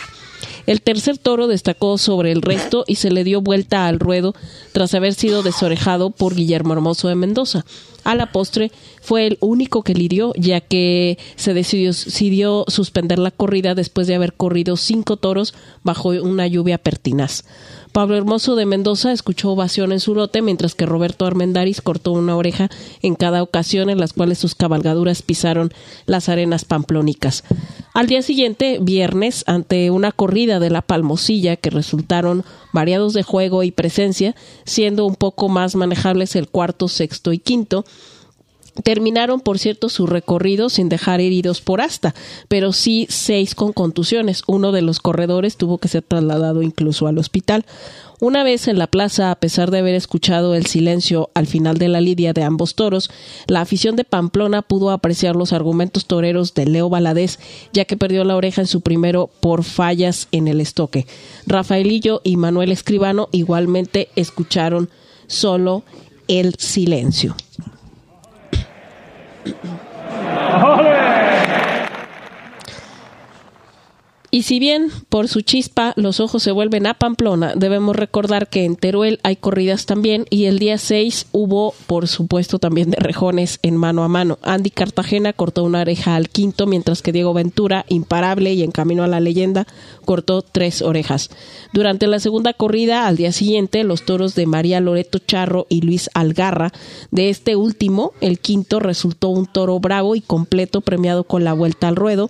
El 0.66 0.82
tercer 0.82 1.18
toro 1.18 1.48
destacó 1.48 1.98
sobre 1.98 2.32
el 2.32 2.42
resto 2.42 2.86
y 2.88 2.96
se 2.96 3.12
le 3.12 3.26
dio 3.26 3.42
vuelta 3.42 3.86
al 3.86 4.00
ruedo 4.00 4.34
tras 4.72 4.94
haber 4.94 5.14
sido 5.14 5.44
desorejado 5.44 6.12
por 6.12 6.36
Guillermo 6.36 6.72
Hermoso 6.72 7.10
de 7.10 7.16
Mendoza. 7.16 7.66
A 8.04 8.16
la 8.16 8.32
postre 8.32 8.72
fue 9.02 9.28
el 9.28 9.38
único 9.42 9.84
que 9.84 9.94
lidió, 9.94 10.34
ya 10.36 10.62
que 10.62 11.18
se 11.36 11.54
decidió, 11.54 12.66
suspender 12.68 13.20
la 13.20 13.32
corrida 13.32 13.76
después 13.76 14.08
de 14.08 14.16
haber 14.16 14.34
corrido 14.34 14.78
cinco 14.78 15.18
toros 15.18 15.54
bajo 15.84 16.10
una 16.10 16.48
lluvia 16.48 16.78
pertinaz. 16.78 17.44
Pablo 17.92 18.18
Hermoso 18.18 18.56
de 18.56 18.68
Mendoza 18.68 19.12
escuchó 19.12 19.52
ovación 19.52 19.92
en 19.92 20.00
su 20.00 20.14
lote, 20.14 20.42
mientras 20.44 20.76
que 20.76 20.86
Roberto 20.86 21.26
Armendáriz 21.26 21.82
cortó 21.82 22.12
una 22.12 22.36
oreja 22.36 22.70
en 23.02 23.16
cada 23.16 23.42
ocasión 23.42 23.90
en 23.90 24.00
las 24.00 24.14
cuales 24.14 24.38
sus 24.38 24.54
cabalgaduras 24.54 25.24
pisaron 25.24 25.72
las 26.06 26.30
arenas 26.30 26.66
pamplónicas. 26.66 27.44
Al 27.96 28.06
día 28.06 28.22
siguiente, 28.22 28.78
viernes, 28.80 29.44
ante 29.48 29.90
una 29.90 30.12
corrida 30.12 30.60
de 30.60 30.70
la 30.70 30.84
Palmosilla 30.84 31.56
que 31.56 31.72
resultaron 31.72 32.46
variados 32.72 33.14
de 33.14 33.24
juego 33.24 33.64
y 33.64 33.72
presencia, 33.72 34.36
siendo 34.66 35.06
un 35.06 35.16
poco 35.16 35.50
más 35.50 35.76
manejables 35.76 36.36
el 36.36 36.48
cuarto, 36.48 36.88
sexto 36.88 37.34
y 37.34 37.40
quinto, 37.40 37.86
Terminaron, 38.84 39.42
por 39.42 39.60
cierto, 39.60 39.90
su 39.90 40.08
recorrido 40.08 40.70
sin 40.70 40.90
dejar 40.90 41.20
heridos 41.20 41.62
por 41.62 41.82
asta, 41.82 42.16
pero 42.48 42.72
sí 42.72 43.08
seis 43.10 43.56
con 43.56 43.74
contusiones. 43.74 44.44
Uno 44.48 44.72
de 44.72 44.82
los 44.82 45.00
corredores 45.00 45.58
tuvo 45.58 45.80
que 45.80 45.88
ser 45.88 46.04
trasladado 46.04 46.62
incluso 46.62 47.08
al 47.08 47.18
hospital. 47.18 47.66
Una 48.22 48.44
vez 48.44 48.68
en 48.68 48.78
la 48.78 48.88
plaza, 48.88 49.32
a 49.32 49.36
pesar 49.36 49.72
de 49.72 49.80
haber 49.80 49.96
escuchado 49.96 50.54
el 50.54 50.66
silencio 50.66 51.30
al 51.36 51.48
final 51.48 51.78
de 51.78 51.88
la 51.88 52.02
lidia 52.02 52.34
de 52.34 52.44
ambos 52.44 52.76
toros, 52.76 53.10
la 53.48 53.62
afición 53.62 53.96
de 53.96 54.04
Pamplona 54.04 54.62
pudo 54.62 54.92
apreciar 54.92 55.38
los 55.38 55.54
argumentos 55.54 56.06
toreros 56.06 56.54
de 56.54 56.66
Leo 56.66 56.90
Valadez, 56.90 57.40
ya 57.72 57.86
que 57.86 57.96
perdió 57.96 58.26
la 58.26 58.36
oreja 58.36 58.60
en 58.60 58.68
su 58.68 58.82
primero 58.82 59.30
por 59.40 59.64
fallas 59.64 60.28
en 60.34 60.50
el 60.50 60.60
estoque. 60.60 61.08
Rafaelillo 61.48 62.20
y 62.26 62.36
Manuel 62.36 62.74
Escribano 62.74 63.30
igualmente 63.32 64.10
escucharon 64.18 64.90
solo 65.28 65.84
el 66.28 66.56
silencio. 66.56 67.38
Y 74.32 74.44
si 74.44 74.60
bien 74.60 74.92
por 75.10 75.28
su 75.28 75.42
chispa 75.42 75.94
los 75.96 76.20
ojos 76.20 76.44
se 76.44 76.52
vuelven 76.52 76.86
a 76.86 76.94
Pamplona, 76.94 77.54
debemos 77.56 77.96
recordar 77.96 78.48
que 78.48 78.64
en 78.64 78.76
Teruel 78.76 79.20
hay 79.24 79.36
corridas 79.36 79.88
también 79.88 80.26
y 80.30 80.46
el 80.46 80.60
día 80.60 80.78
6 80.78 81.28
hubo, 81.32 81.74
por 81.88 82.08
supuesto, 82.08 82.60
también 82.60 82.92
de 82.92 82.98
rejones 82.98 83.58
en 83.64 83.76
mano 83.76 84.04
a 84.04 84.08
mano. 84.08 84.38
Andy 84.44 84.70
Cartagena 84.70 85.34
cortó 85.34 85.64
una 85.64 85.82
oreja 85.82 86.16
al 86.16 86.30
quinto, 86.30 86.68
mientras 86.68 87.02
que 87.02 87.12
Diego 87.12 87.34
Ventura, 87.34 87.86
imparable 87.90 88.54
y 88.54 88.62
en 88.62 88.72
camino 88.72 89.04
a 89.04 89.08
la 89.08 89.20
leyenda, 89.20 89.66
cortó 90.06 90.44
tres 90.44 90.84
orejas. 90.84 91.32
Durante 91.74 92.06
la 92.06 92.20
segunda 92.20 92.54
corrida, 92.54 93.08
al 93.08 93.18
día 93.18 93.32
siguiente, 93.32 93.84
los 93.84 94.06
toros 94.06 94.36
de 94.36 94.46
María 94.46 94.80
Loreto 94.80 95.18
Charro 95.18 95.66
y 95.70 95.82
Luis 95.82 96.08
Algarra, 96.14 96.72
de 97.10 97.30
este 97.30 97.56
último, 97.56 98.14
el 98.22 98.40
quinto 98.40 98.80
resultó 98.80 99.30
un 99.30 99.48
toro 99.48 99.80
bravo 99.80 100.16
y 100.16 100.22
completo 100.22 100.82
premiado 100.82 101.24
con 101.24 101.44
la 101.44 101.54
vuelta 101.54 101.88
al 101.88 101.96
ruedo, 101.96 102.30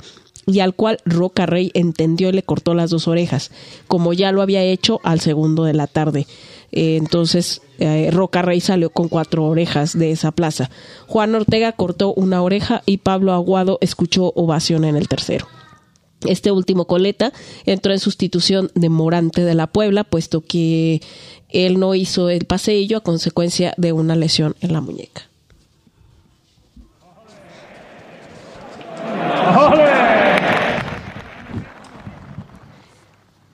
y 0.49 0.59
al 0.61 0.73
cual 0.73 0.99
Roca 1.05 1.45
Rey 1.45 1.71
entendió 1.73 2.29
y 2.29 2.33
le 2.33 2.43
cortó 2.43 2.73
las 2.73 2.89
dos 2.89 3.07
orejas, 3.07 3.51
como 3.87 4.13
ya 4.13 4.31
lo 4.31 4.41
había 4.41 4.63
hecho 4.63 4.99
al 5.03 5.19
segundo 5.19 5.63
de 5.63 5.73
la 5.73 5.87
tarde. 5.87 6.25
Eh, 6.71 6.97
entonces, 6.97 7.61
eh, 7.77 8.09
Roca 8.11 8.41
Rey 8.41 8.59
salió 8.59 8.89
con 8.89 9.09
cuatro 9.09 9.45
orejas 9.45 9.97
de 9.97 10.11
esa 10.11 10.31
plaza. 10.31 10.69
Juan 11.07 11.35
Ortega 11.35 11.71
cortó 11.73 12.13
una 12.13 12.41
oreja 12.41 12.81
y 12.85 12.97
Pablo 12.97 13.33
Aguado 13.33 13.77
escuchó 13.81 14.33
ovación 14.35 14.85
en 14.85 14.95
el 14.95 15.07
tercero. 15.07 15.47
Este 16.25 16.51
último 16.51 16.85
coleta 16.85 17.31
entró 17.65 17.93
en 17.93 17.99
sustitución 17.99 18.71
de 18.75 18.89
Morante 18.89 19.43
de 19.43 19.55
la 19.55 19.67
Puebla, 19.67 20.03
puesto 20.03 20.41
que 20.41 21.01
él 21.47 21.79
no 21.79 21.95
hizo 21.95 22.29
el 22.29 22.45
paseillo 22.45 22.97
a 22.97 23.03
consecuencia 23.03 23.73
de 23.77 23.93
una 23.93 24.15
lesión 24.15 24.55
en 24.59 24.73
la 24.73 24.81
muñeca. 24.81 25.29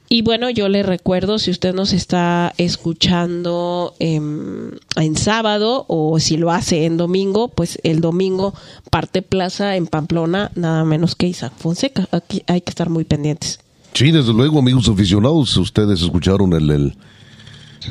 Y 0.08 0.22
bueno, 0.22 0.52
yo 0.52 0.70
le 0.70 0.84
recuerdo, 0.84 1.40
si 1.40 1.50
usted 1.50 1.74
nos 1.74 1.92
está 1.92 2.54
escuchando 2.58 3.96
em, 4.00 4.72
en 4.98 5.16
sábado 5.18 5.86
o 5.88 6.20
si 6.20 6.38
lo 6.38 6.52
hace 6.52 6.86
en 6.86 6.98
domingo, 6.98 7.48
pues 7.48 7.80
el 7.84 8.02
domingo 8.02 8.54
parte 8.92 9.24
plaza 9.24 9.76
en 9.76 9.88
Pamplona, 9.88 10.52
nada 10.56 10.86
menos 10.86 11.16
que 11.16 11.28
Isaac 11.28 11.54
Fonseca. 11.58 12.08
Aquí 12.12 12.44
hay 12.46 12.62
que 12.62 12.70
estar 12.70 12.90
muy 12.90 13.04
pendientes. 13.04 13.60
Sí, 13.94 14.12
desde 14.12 14.34
luego, 14.34 14.60
amigos 14.60 14.88
aficionados, 14.90 15.58
ustedes 15.58 16.02
escucharon 16.02 16.54
el, 16.54 16.70
el, 16.70 16.98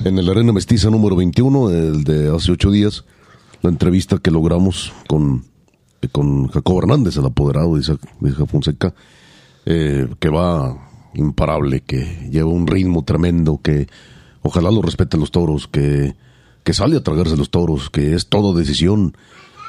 en 0.04 0.18
el 0.18 0.28
Arena 0.28 0.52
Mestiza 0.52 0.90
número 0.90 1.16
21, 1.16 1.70
el 1.70 2.04
de 2.04 2.34
hace 2.34 2.52
ocho 2.52 2.70
días, 2.70 3.04
la 3.62 3.70
entrevista 3.70 4.18
que 4.18 4.30
logramos 4.30 4.92
con, 5.08 5.44
con 6.12 6.46
Jacobo 6.48 6.80
Hernández, 6.80 7.16
el 7.16 7.26
apoderado 7.26 7.74
de 7.74 7.80
Isaac 7.80 8.46
Fonseca, 8.46 8.94
eh, 9.66 10.06
que 10.20 10.28
va 10.28 10.83
imparable, 11.14 11.80
que 11.80 12.28
lleva 12.30 12.50
un 12.50 12.66
ritmo 12.66 13.04
tremendo, 13.04 13.60
que 13.62 13.88
ojalá 14.42 14.70
lo 14.70 14.82
respeten 14.82 15.20
los 15.20 15.30
toros, 15.30 15.68
que, 15.68 16.14
que 16.62 16.74
sale 16.74 16.96
a 16.96 17.02
tragarse 17.02 17.36
los 17.36 17.50
toros, 17.50 17.90
que 17.90 18.14
es 18.14 18.28
todo 18.28 18.54
decisión, 18.54 19.16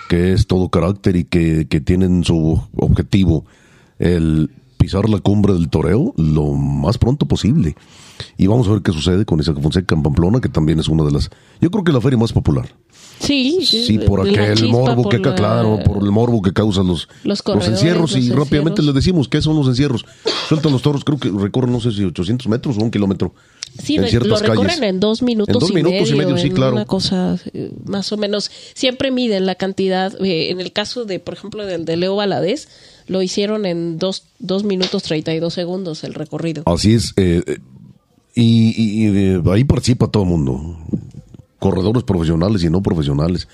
que 0.10 0.34
es 0.34 0.48
todo 0.48 0.70
carácter 0.70 1.16
y 1.16 1.24
que, 1.26 1.68
que 1.68 1.82
tienen 1.82 2.24
su 2.24 2.62
objetivo 2.76 3.46
el 4.00 4.50
pisar 4.78 5.10
la 5.10 5.20
cumbre 5.20 5.54
del 5.54 5.70
toreo 5.70 6.14
lo 6.18 6.54
más 6.54 6.98
pronto 6.98 7.26
posible. 7.26 7.76
Y 8.38 8.48
vamos 8.48 8.68
a 8.68 8.72
ver 8.72 8.82
qué 8.82 8.92
sucede 8.92 9.26
con 9.26 9.40
Isaac 9.40 9.60
Fonseca 9.62 9.96
en 9.96 10.04
Pamplona, 10.04 10.40
que 10.40 10.50
también 10.50 10.80
es 10.80 10.88
una 10.88 11.04
de 11.04 11.12
las, 11.12 11.30
yo 11.60 11.70
creo 11.72 11.84
que 11.84 11.92
la 11.92 12.02
feria 12.02 12.18
más 12.18 12.34
popular. 12.34 12.70
Sí, 13.20 13.66
sí, 13.66 13.98
por 14.00 14.28
aquel 14.28 14.68
morbo 14.68 15.08
que, 15.10 15.22
claro, 15.22 15.80
por 15.86 16.04
el 16.04 16.12
morbo 16.12 16.42
que 16.42 16.52
causan 16.54 16.88
los, 16.88 17.08
los, 17.24 17.42
encierros. 17.68 18.16
y 18.16 18.30
rápidamente 18.30 18.82
les 18.82 18.94
decimos 18.94 19.28
qué 19.28 19.42
son 19.42 19.56
los 19.56 19.68
encierros. 19.68 20.06
Sueltan 20.50 20.72
los 20.72 20.82
toros, 20.82 21.04
creo 21.04 21.18
que 21.18 21.30
recorren, 21.30 21.72
no 21.72 21.80
sé 21.80 21.92
si 21.92 22.04
800 22.04 22.48
metros 22.48 22.78
o 22.78 22.82
un 22.82 22.92
kilómetro. 22.92 23.34
Sí, 23.82 23.96
en 23.96 24.08
ciertas 24.08 24.42
lo 24.42 24.48
recorren 24.48 24.84
en 24.84 25.00
dos 25.00 25.22
minutos, 25.22 25.54
en 25.54 25.60
dos 25.60 25.74
minutos 25.74 26.10
y 26.10 26.16
medio, 26.16 26.38
sí, 26.38 26.50
claro. 26.50 26.74
Una 26.74 26.86
cosa 26.86 27.38
eh, 27.54 27.72
más 27.86 28.12
o 28.12 28.18
menos. 28.18 28.50
Siempre 28.74 29.12
miden 29.12 29.46
la 29.46 29.56
cantidad. 29.56 30.14
Eh, 30.24 30.52
en 30.52 30.62
el 30.62 30.72
caso 30.72 31.06
de, 31.06 31.20
por 31.20 31.34
ejemplo, 31.34 31.66
del 31.66 31.84
de 31.84 31.98
Leo 31.98 32.16
Valadez, 32.16 32.70
lo 33.08 33.22
hicieron 33.22 33.66
en 33.66 33.98
dos, 33.98 34.28
dos 34.40 34.64
minutos 34.64 35.04
32 35.04 35.54
segundos 35.54 36.04
el 36.04 36.14
recorrido. 36.14 36.64
Así 36.66 36.94
es. 36.94 37.14
Eh, 37.18 37.44
y, 38.34 39.08
y 39.08 39.42
ahí 39.50 39.64
participa 39.64 40.08
todo 40.08 40.24
el 40.24 40.30
mundo 40.30 40.78
corredores 41.66 42.04
profesionales 42.04 42.64
y 42.64 42.70
no 42.70 42.82
profesionales. 42.82 43.48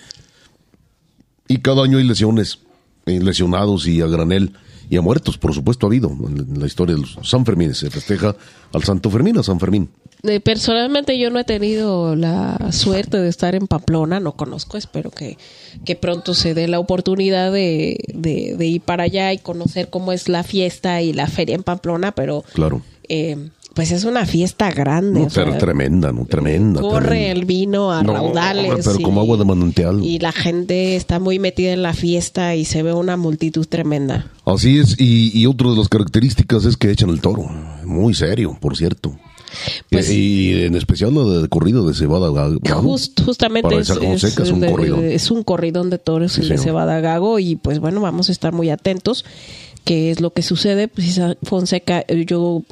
Y 1.47 1.59
cada 1.59 1.83
año 1.83 1.97
hay 1.97 2.03
lesiones, 2.03 2.59
eh, 3.05 3.21
lesionados 3.21 3.87
y 3.87 4.01
a 4.01 4.07
granel 4.07 4.53
y 4.89 4.97
a 4.97 5.01
muertos, 5.01 5.37
por 5.37 5.53
supuesto, 5.53 5.85
ha 5.85 5.89
habido 5.89 6.09
en 6.09 6.59
la 6.59 6.67
historia 6.67 6.95
de 6.95 7.01
los 7.01 7.17
San 7.23 7.45
Fermín. 7.45 7.73
Se 7.73 7.89
festeja 7.89 8.35
al 8.73 8.83
Santo 8.83 9.09
Fermín, 9.09 9.37
a 9.37 9.43
San 9.43 9.59
Fermín. 9.59 9.89
Eh, 10.23 10.39
personalmente 10.39 11.17
yo 11.17 11.31
no 11.31 11.39
he 11.39 11.43
tenido 11.43 12.15
la 12.15 12.71
suerte 12.71 13.17
de 13.17 13.27
estar 13.27 13.55
en 13.55 13.67
Pamplona, 13.67 14.19
no 14.19 14.34
conozco, 14.34 14.77
espero 14.77 15.10
que, 15.10 15.38
que 15.84 15.95
pronto 15.95 16.36
se 16.36 16.53
dé 16.53 16.67
la 16.67 16.79
oportunidad 16.79 17.51
de, 17.51 17.97
de, 18.13 18.65
ir 18.65 18.81
para 18.81 19.03
allá 19.03 19.34
y 19.34 19.39
conocer 19.39 19.89
cómo 19.89 20.12
es 20.12 20.29
la 20.29 20.43
fiesta 20.43 21.01
y 21.01 21.13
la 21.13 21.27
feria 21.27 21.55
en 21.55 21.63
Pamplona, 21.63 22.12
pero 22.12 22.43
claro. 22.53 22.81
Eh, 23.10 23.49
pues 23.73 23.91
es 23.91 24.03
una 24.03 24.25
fiesta 24.25 24.69
grande. 24.71 25.27
tremenda, 25.27 26.12
no, 26.12 26.25
tremenda. 26.25 26.81
Corre 26.81 27.31
el 27.31 27.45
vino 27.45 27.91
a 27.91 28.03
raudales. 28.03 28.86
Pero 28.86 28.99
como 28.99 29.21
agua 29.21 29.38
de 29.38 29.45
manantial. 29.45 30.03
Y 30.03 30.19
la 30.19 30.34
gente 30.34 30.97
está 30.97 31.19
muy 31.19 31.39
metida 31.39 31.71
en 31.71 31.81
la 31.81 31.93
fiesta 31.93 32.53
y 32.55 32.65
se 32.65 32.84
ve 32.84 32.93
una 32.93 33.15
multitud 33.15 33.65
tremenda. 33.65 34.29
Así 34.45 34.77
es, 34.77 34.99
y, 34.99 35.38
y 35.38 35.45
otra 35.45 35.69
de 35.69 35.77
las 35.77 35.88
características 35.88 36.65
es 36.65 36.75
que 36.75 36.91
echan 36.91 37.10
el 37.10 37.21
toro. 37.21 37.43
Muy 37.86 38.13
serio, 38.13 38.57
por 38.60 38.75
cierto. 38.75 39.17
Pues, 39.89 40.09
y, 40.09 40.63
en 40.63 40.75
especial 40.75 41.13
la 41.13 41.41
de 41.41 41.47
corrido 41.49 41.87
de 41.87 41.93
cebada 41.93 42.29
gago. 42.31 42.97
justamente 43.25 43.77
es, 43.77 43.89
un 43.89 44.61
corrido. 44.61 45.01
es 45.01 45.31
un 45.31 45.43
corridón 45.43 45.89
de 45.89 45.97
toros 45.97 46.37
el 46.37 46.49
de 46.49 46.57
cebada 46.57 46.99
gago 46.99 47.39
y 47.39 47.55
pues 47.55 47.79
bueno, 47.79 48.01
vamos 48.01 48.29
a 48.29 48.31
estar 48.31 48.53
muy 48.53 48.69
atentos 48.69 49.25
qué 49.83 50.11
es 50.11 50.21
lo 50.21 50.31
que 50.31 50.41
sucede. 50.41 50.87
Pues 50.87 51.19
Fonseca, 51.43 52.05
yo 52.07 52.63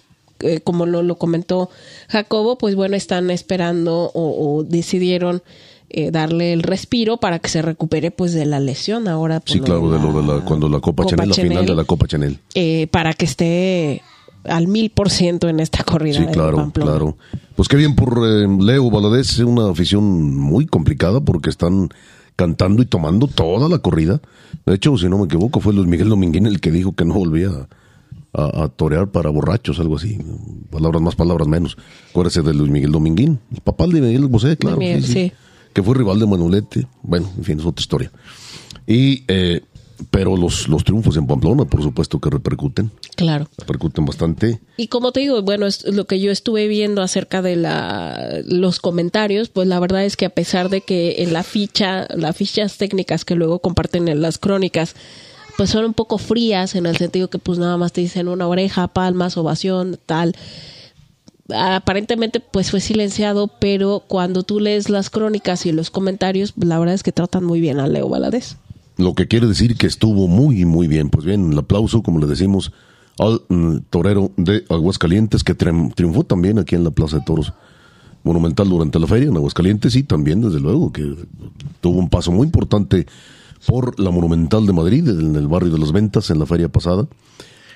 eh, 0.42 0.62
como 0.62 0.86
lo, 0.86 1.04
lo, 1.04 1.16
comentó 1.16 1.70
Jacobo, 2.08 2.58
pues 2.58 2.76
bueno, 2.76 2.96
están 2.96 3.30
esperando 3.30 4.12
o, 4.14 4.64
decidieron 4.64 5.42
eh, 5.90 6.12
darle 6.12 6.54
el 6.54 6.64
respiro 6.64 7.18
para 7.18 7.40
que 7.40 7.50
se 7.50 7.62
recupere 7.62 8.12
pues 8.12 8.34
de 8.34 8.46
la 8.46 8.60
lesión 8.60 9.08
ahora. 9.08 9.42
Sí, 9.46 9.60
claro, 9.60 9.92
de, 9.92 10.00
lo 10.00 10.22
de 10.22 10.28
la, 10.28 10.46
cuando 10.46 10.70
la 10.70 10.80
Copa, 10.80 11.06
Chanel, 11.06 11.30
la 11.30 11.36
final 11.36 11.66
de 11.66 11.76
la 11.76 11.84
Copa 11.84 12.08
Chanel. 12.08 12.40
Eh, 12.56 12.88
para 12.92 13.14
que 13.14 13.26
esté 13.26 14.02
al 14.46 14.68
mil 14.68 14.90
por 14.90 15.10
ciento 15.10 15.50
en 15.50 15.60
esta 15.60 15.84
corrida. 15.84 16.20
Sí, 16.20 16.26
claro, 16.32 16.72
claro. 16.74 17.18
Pues 17.56 17.68
qué 17.68 17.78
bien 17.78 17.96
por 17.96 18.22
Leo 18.22 18.90
Valadez, 18.90 19.32
es 19.32 19.40
una 19.40 19.70
afición 19.70 20.36
muy 20.36 20.66
complicada 20.66 21.22
porque 21.22 21.50
están 21.50 21.90
cantando 22.36 22.82
y 22.82 22.86
tomando 22.86 23.28
toda 23.28 23.68
la 23.68 23.80
corrida. 23.80 24.22
De 24.66 24.76
hecho, 24.76 24.98
si 24.98 25.10
no 25.10 25.18
me 25.18 25.26
equivoco, 25.26 25.60
fue 25.60 25.74
Luis 25.74 25.88
Miguel 25.88 26.10
Dominguín 26.10 26.46
el 26.46 26.62
que 26.62 26.72
dijo 26.72 26.94
que 26.94 27.04
no 27.04 27.16
volvía 27.16 27.50
a, 28.34 28.70
torear 28.70 29.10
para 29.10 29.30
borrachos, 29.30 29.80
algo 29.80 29.98
así. 29.98 30.18
Palabras 30.70 31.02
más, 31.02 31.16
palabras 31.16 31.48
menos. 31.48 31.78
Acuérdese 32.12 32.42
de 32.42 32.54
Luis 32.54 32.72
Miguel 32.72 32.92
Dominguín, 32.92 33.40
el 33.52 33.62
papá 33.62 33.88
de 33.88 34.00
Miguel 34.02 34.28
Bosé, 34.28 34.56
claro. 34.56 34.80
Que 34.80 35.84
fue 35.84 35.96
rival 35.96 36.20
de 36.20 36.26
Manolete. 36.26 36.88
Bueno, 37.04 37.30
en 37.38 37.44
fin, 37.44 37.60
es 37.60 37.66
otra 37.66 37.82
historia. 37.82 38.12
Y, 38.88 39.24
eh, 39.28 39.62
pero 40.30 40.42
los, 40.42 40.68
los 40.68 40.84
triunfos 40.84 41.18
en 41.18 41.26
Pamplona, 41.26 41.66
por 41.66 41.82
supuesto 41.82 42.20
que 42.20 42.30
repercuten. 42.30 42.92
Claro. 43.16 43.48
Repercuten 43.58 44.06
bastante. 44.06 44.60
Y 44.78 44.88
como 44.88 45.12
te 45.12 45.22
digo, 45.22 45.42
bueno, 45.42 45.66
es 45.66 45.84
lo 45.86 46.06
que 46.06 46.20
yo 46.20 46.32
estuve 46.32 46.68
viendo 46.68 47.02
acerca 47.02 47.42
de 47.42 47.56
la, 47.56 48.42
los 48.46 48.80
comentarios, 48.80 49.50
pues 49.50 49.68
la 49.68 49.80
verdad 49.80 50.06
es 50.06 50.18
que 50.18 50.26
a 50.26 50.30
pesar 50.30 50.70
de 50.70 50.82
que 50.82 51.24
en 51.24 51.34
la 51.34 51.42
ficha, 51.42 52.08
las 52.16 52.36
fichas 52.38 52.78
técnicas 52.78 53.26
que 53.26 53.34
luego 53.34 53.60
comparten 53.60 54.08
en 54.08 54.22
las 54.22 54.38
crónicas, 54.38 54.96
pues 55.58 55.72
son 55.72 55.84
un 55.84 55.94
poco 55.96 56.20
frías 56.20 56.76
en 56.76 56.86
el 56.86 56.98
sentido 56.98 57.30
que 57.30 57.40
pues 57.40 57.58
nada 57.58 57.78
más 57.78 57.92
te 57.92 58.02
dicen 58.02 58.28
una 58.28 58.48
oreja, 58.48 58.88
palmas, 58.88 59.36
ovación, 59.36 59.98
tal. 60.06 60.36
Aparentemente 61.50 62.40
pues 62.40 62.70
fue 62.70 62.82
silenciado, 62.82 63.48
pero 63.48 64.04
cuando 64.08 64.44
tú 64.44 64.60
lees 64.60 64.90
las 64.90 65.10
crónicas 65.10 65.66
y 65.66 65.72
los 65.72 65.90
comentarios, 65.90 66.54
la 66.56 66.78
verdad 66.78 66.94
es 66.94 67.02
que 67.02 67.12
tratan 67.12 67.44
muy 67.44 67.60
bien 67.60 67.80
a 67.80 67.88
Leo 67.88 68.08
Valadez. 68.08 68.58
Lo 69.00 69.16
que 69.16 69.28
quiere 69.28 69.48
decir 69.48 69.78
que 69.78 69.88
estuvo 69.88 70.28
muy, 70.28 70.66
muy 70.66 70.90
bien. 70.90 71.10
Pues 71.10 71.26
bien, 71.26 71.54
el 71.54 71.58
aplauso, 71.58 72.04
como 72.04 72.20
le 72.20 72.28
decimos, 72.28 72.74
al 73.18 73.42
mm, 73.48 73.78
torero 73.90 74.32
de 74.36 74.66
Aguascalientes, 74.70 75.46
que 75.46 75.56
triunfó 75.56 76.26
también 76.26 76.60
aquí 76.60 76.76
en 76.76 76.84
la 76.84 76.92
Plaza 76.92 77.18
de 77.18 77.24
Toros 77.24 77.54
Monumental 78.24 78.68
durante 78.68 79.00
la 79.00 79.08
feria 79.08 79.30
en 79.30 79.38
Aguascalientes 79.38 79.96
y 79.96 80.04
también, 80.04 80.42
desde 80.42 80.60
luego, 80.60 80.92
que 80.92 81.16
tuvo 81.80 81.98
un 81.98 82.10
paso 82.10 82.34
muy 82.34 82.46
importante 82.46 83.08
por 83.66 83.98
la 83.98 84.12
Monumental 84.12 84.66
de 84.66 84.74
Madrid, 84.74 85.08
en 85.08 85.34
el 85.38 85.48
barrio 85.48 85.72
de 85.72 85.80
las 85.80 85.94
Ventas, 85.94 86.30
en 86.30 86.40
la 86.40 86.46
feria 86.46 86.68
pasada. 86.68 87.08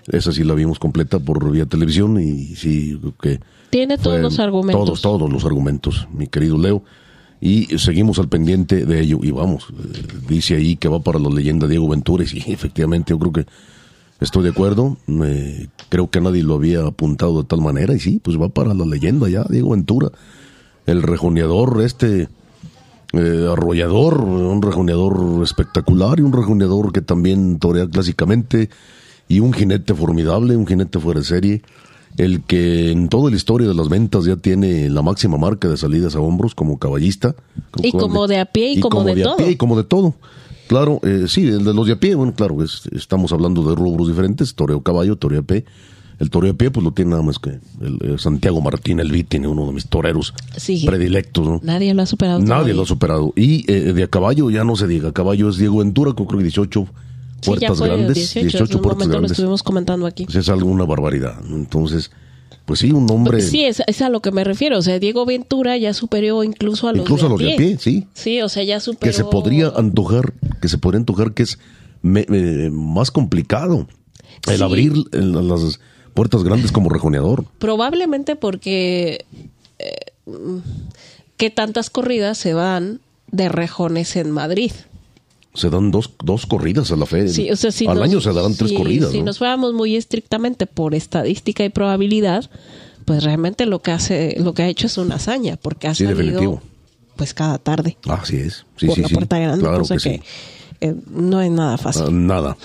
Esa 0.07 0.33
sí 0.33 0.43
la 0.43 0.55
vimos 0.55 0.77
completa 0.77 1.19
por 1.19 1.49
vía 1.49 1.65
televisión 1.65 2.19
y 2.19 2.55
sí 2.57 2.99
que... 3.21 3.39
Tiene 3.69 3.97
todos 3.97 4.19
los 4.19 4.39
argumentos. 4.39 4.85
Todos, 4.85 5.01
todos 5.01 5.31
los 5.31 5.45
argumentos, 5.45 6.05
mi 6.11 6.27
querido 6.27 6.57
Leo. 6.57 6.83
Y 7.45 7.77
seguimos 7.77 8.19
al 8.19 8.29
pendiente 8.29 8.85
de 8.85 9.01
ello. 9.01 9.19
Y 9.21 9.31
vamos, 9.31 9.67
eh, 9.71 10.01
dice 10.29 10.55
ahí 10.55 10.77
que 10.77 10.87
va 10.87 11.01
para 11.01 11.19
la 11.19 11.29
leyenda 11.29 11.67
Diego 11.67 11.89
Ventura. 11.89 12.23
Y 12.23 12.27
sí, 12.27 12.43
efectivamente, 12.47 13.11
yo 13.11 13.19
creo 13.19 13.33
que 13.33 13.45
estoy 14.21 14.43
de 14.43 14.51
acuerdo. 14.51 14.95
creo 15.89 16.09
que 16.09 16.21
nadie 16.21 16.41
lo 16.41 16.55
había 16.55 16.85
apuntado 16.85 17.41
de 17.41 17.47
tal 17.49 17.59
manera. 17.59 17.93
Y 17.93 17.99
sí, 17.99 18.21
pues 18.23 18.39
va 18.39 18.47
para 18.47 18.73
la 18.73 18.85
leyenda 18.85 19.27
ya, 19.27 19.43
Diego 19.49 19.71
Ventura. 19.71 20.09
El 20.85 21.01
rejoneador 21.01 21.81
este 21.81 22.29
eh, 23.11 23.49
arrollador, 23.51 24.21
un 24.21 24.61
rejoneador 24.61 25.43
espectacular 25.43 26.19
y 26.19 26.21
un 26.21 26.31
rejoneador 26.31 26.93
que 26.93 27.01
también 27.01 27.59
torea 27.59 27.89
clásicamente 27.89 28.69
y 29.27 29.41
un 29.41 29.51
jinete 29.51 29.93
formidable, 29.93 30.55
un 30.55 30.65
jinete 30.65 30.97
fuera 30.97 31.19
de 31.19 31.25
serie, 31.25 31.61
el 32.17 32.41
que 32.43 32.91
en 32.91 33.09
toda 33.09 33.29
la 33.29 33.35
historia 33.35 33.67
de 33.67 33.73
las 33.73 33.89
ventas 33.89 34.25
ya 34.25 34.35
tiene 34.35 34.89
la 34.89 35.01
máxima 35.01 35.37
marca 35.37 35.67
de 35.67 35.77
salidas 35.77 36.15
a 36.15 36.19
hombros 36.19 36.55
como 36.55 36.79
caballista. 36.79 37.35
Y 37.81 37.91
como 37.91 38.27
de 38.27 38.39
a 38.39 38.45
pie 38.45 38.73
y, 38.73 38.79
como, 38.79 39.03
de, 39.03 39.21
todo. 39.21 39.49
y 39.49 39.55
como 39.55 39.75
de 39.75 39.83
todo. 39.83 40.13
Claro, 40.67 40.99
eh, 41.03 41.25
sí, 41.27 41.47
el 41.47 41.63
de 41.63 41.73
los 41.73 41.87
de 41.87 41.93
a 41.93 41.99
pie, 41.99 42.15
bueno, 42.15 42.33
claro, 42.33 42.57
estamos 42.63 43.31
hablando 43.31 43.63
de 43.63 43.75
rubros 43.75 44.07
diferentes, 44.07 44.55
toreo 44.55 44.81
caballo, 44.81 45.17
toreo 45.17 45.41
a 45.41 45.43
pie 45.43 45.65
el 46.19 46.29
toreo 46.29 46.53
de 46.53 46.57
pie, 46.57 46.71
pues 46.71 46.83
lo 46.83 46.91
tiene 46.91 47.11
nada 47.11 47.23
más 47.23 47.39
que 47.39 47.59
el, 47.81 48.19
Santiago 48.19 48.61
Martín 48.61 48.99
el 48.99 49.25
tiene 49.25 49.47
uno 49.47 49.67
de 49.67 49.73
mis 49.73 49.87
toreros 49.87 50.33
predilectos. 50.85 51.47
¿no? 51.47 51.59
Nadie 51.63 51.93
lo 51.93 52.01
ha 52.01 52.05
superado. 52.05 52.39
Nadie 52.39 52.73
lo 52.73 52.83
ha 52.83 52.85
superado. 52.85 53.33
Y 53.35 53.69
eh, 53.71 53.93
de 53.93 54.03
a 54.03 54.07
caballo 54.07 54.49
ya 54.49 54.63
no 54.63 54.75
se 54.75 54.87
diga. 54.87 55.09
A 55.09 55.11
caballo 55.11 55.49
es 55.49 55.57
Diego 55.57 55.79
Ventura, 55.79 56.13
con 56.13 56.25
creo 56.25 56.39
que 56.39 56.43
18 56.43 56.87
puertas 57.45 57.81
grandes. 57.81 58.33
18, 58.33 58.81
puertas 58.81 59.07
grandes. 59.07 59.31
Lo 59.31 59.33
estuvimos 59.33 59.63
comentando 59.63 60.05
aquí. 60.05 60.25
Pues 60.25 60.35
es 60.35 60.49
alguna 60.49 60.85
barbaridad. 60.85 61.39
Entonces, 61.49 62.11
pues 62.65 62.79
sí, 62.79 62.91
un 62.91 63.09
hombre. 63.11 63.41
Sí, 63.41 63.63
es, 63.65 63.81
a 64.01 64.09
lo 64.09 64.21
que 64.21 64.31
me 64.31 64.43
refiero. 64.43 64.77
O 64.77 64.81
sea, 64.81 64.99
Diego 64.99 65.25
Ventura 65.25 65.77
ya 65.77 65.93
superó 65.93 66.43
incluso 66.43 66.87
a 66.87 66.93
los 66.93 67.01
incluso 67.01 67.27
a 67.27 67.29
los 67.29 67.39
de 67.39 67.53
a 67.53 67.57
pie, 67.57 67.77
sí. 67.79 68.07
Sí, 68.13 68.41
o 68.41 68.49
sea, 68.49 68.63
ya 68.63 68.79
superó. 68.79 69.11
Que 69.11 69.15
se 69.15 69.23
podría 69.25 69.71
antojar, 69.75 70.33
que 70.61 70.67
se 70.67 70.77
podría 70.77 70.99
antojar 70.99 71.33
que 71.33 71.43
es 71.43 71.59
más 72.01 73.11
complicado 73.11 73.87
el 74.51 74.61
abrir 74.61 74.93
las 75.11 75.79
puertas 76.13 76.43
grandes 76.43 76.71
como 76.71 76.89
rejoneador. 76.89 77.45
Probablemente 77.59 78.35
porque 78.35 79.25
eh, 79.79 79.95
¿qué 81.37 81.49
tantas 81.49 81.89
corridas 81.89 82.37
se 82.37 82.53
dan 82.53 82.99
de 83.31 83.49
rejones 83.49 84.15
en 84.15 84.31
Madrid? 84.31 84.71
Se 85.53 85.69
dan 85.69 85.91
dos, 85.91 86.11
dos 86.23 86.45
corridas 86.47 86.91
a 86.91 86.95
la 86.95 87.05
fe. 87.05 87.27
Sí, 87.29 87.51
o 87.51 87.55
sea, 87.55 87.69
Al 87.91 88.01
año 88.01 88.19
se 88.21 88.33
darán 88.33 88.55
tres 88.55 88.71
corridas. 88.73 89.11
Si 89.11 89.21
nos 89.21 89.37
fuéramos 89.37 89.73
muy 89.73 89.95
estrictamente 89.95 90.65
por 90.65 90.95
estadística 90.95 91.63
y 91.63 91.69
probabilidad, 91.69 92.49
pues 93.05 93.23
realmente 93.23 93.65
lo 93.67 93.79
que 93.81 93.91
hace, 93.91 94.35
lo 94.39 94.53
que 94.53 94.63
ha 94.63 94.67
hecho 94.67 94.87
es 94.87 94.97
una 94.97 95.15
hazaña, 95.15 95.57
porque 95.61 95.87
ha 95.87 95.93
Sí, 95.93 96.05
salido 96.05 96.17
definitivo. 96.23 96.61
pues 97.15 97.33
cada 97.35 97.59
tarde 97.59 97.97
Así 98.07 98.37
es. 98.37 98.65
Sí, 98.77 98.87
por 98.87 98.95
sí, 98.95 99.01
la 99.03 99.07
sí. 99.09 99.13
puerta 99.13 99.37
grande, 99.37 99.61
Claro 99.63 99.79
cosa 99.79 99.97
que 99.97 100.01
que, 100.01 100.15
sí. 100.17 100.21
eh, 100.81 100.95
no 101.11 101.39
es 101.41 101.51
nada 101.51 101.77
fácil. 101.77 102.05
Ah, 102.07 102.11
nada. 102.11 102.57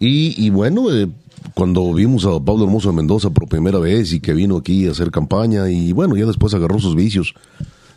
Y, 0.00 0.34
y 0.42 0.48
bueno, 0.50 0.90
eh, 0.90 1.08
cuando 1.54 1.92
vimos 1.92 2.24
a 2.24 2.40
Pablo 2.40 2.64
Hermoso 2.64 2.88
de 2.90 2.96
Mendoza 2.96 3.28
por 3.30 3.46
primera 3.46 3.78
vez 3.78 4.12
y 4.14 4.20
que 4.20 4.32
vino 4.32 4.56
aquí 4.56 4.86
a 4.86 4.92
hacer 4.92 5.10
campaña 5.10 5.68
y 5.70 5.92
bueno, 5.92 6.16
ya 6.16 6.24
después 6.24 6.54
agarró 6.54 6.78
sus 6.78 6.94
vicios 6.96 7.34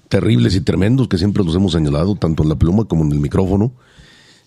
terribles 0.10 0.56
y 0.56 0.62
tremendos 0.62 1.08
que 1.08 1.18
siempre 1.18 1.44
los 1.44 1.56
hemos 1.56 1.72
señalado, 1.72 2.16
tanto 2.16 2.44
en 2.44 2.50
la 2.50 2.56
pluma 2.56 2.84
como 2.84 3.06
en 3.06 3.12
el 3.14 3.20
micrófono. 3.20 3.72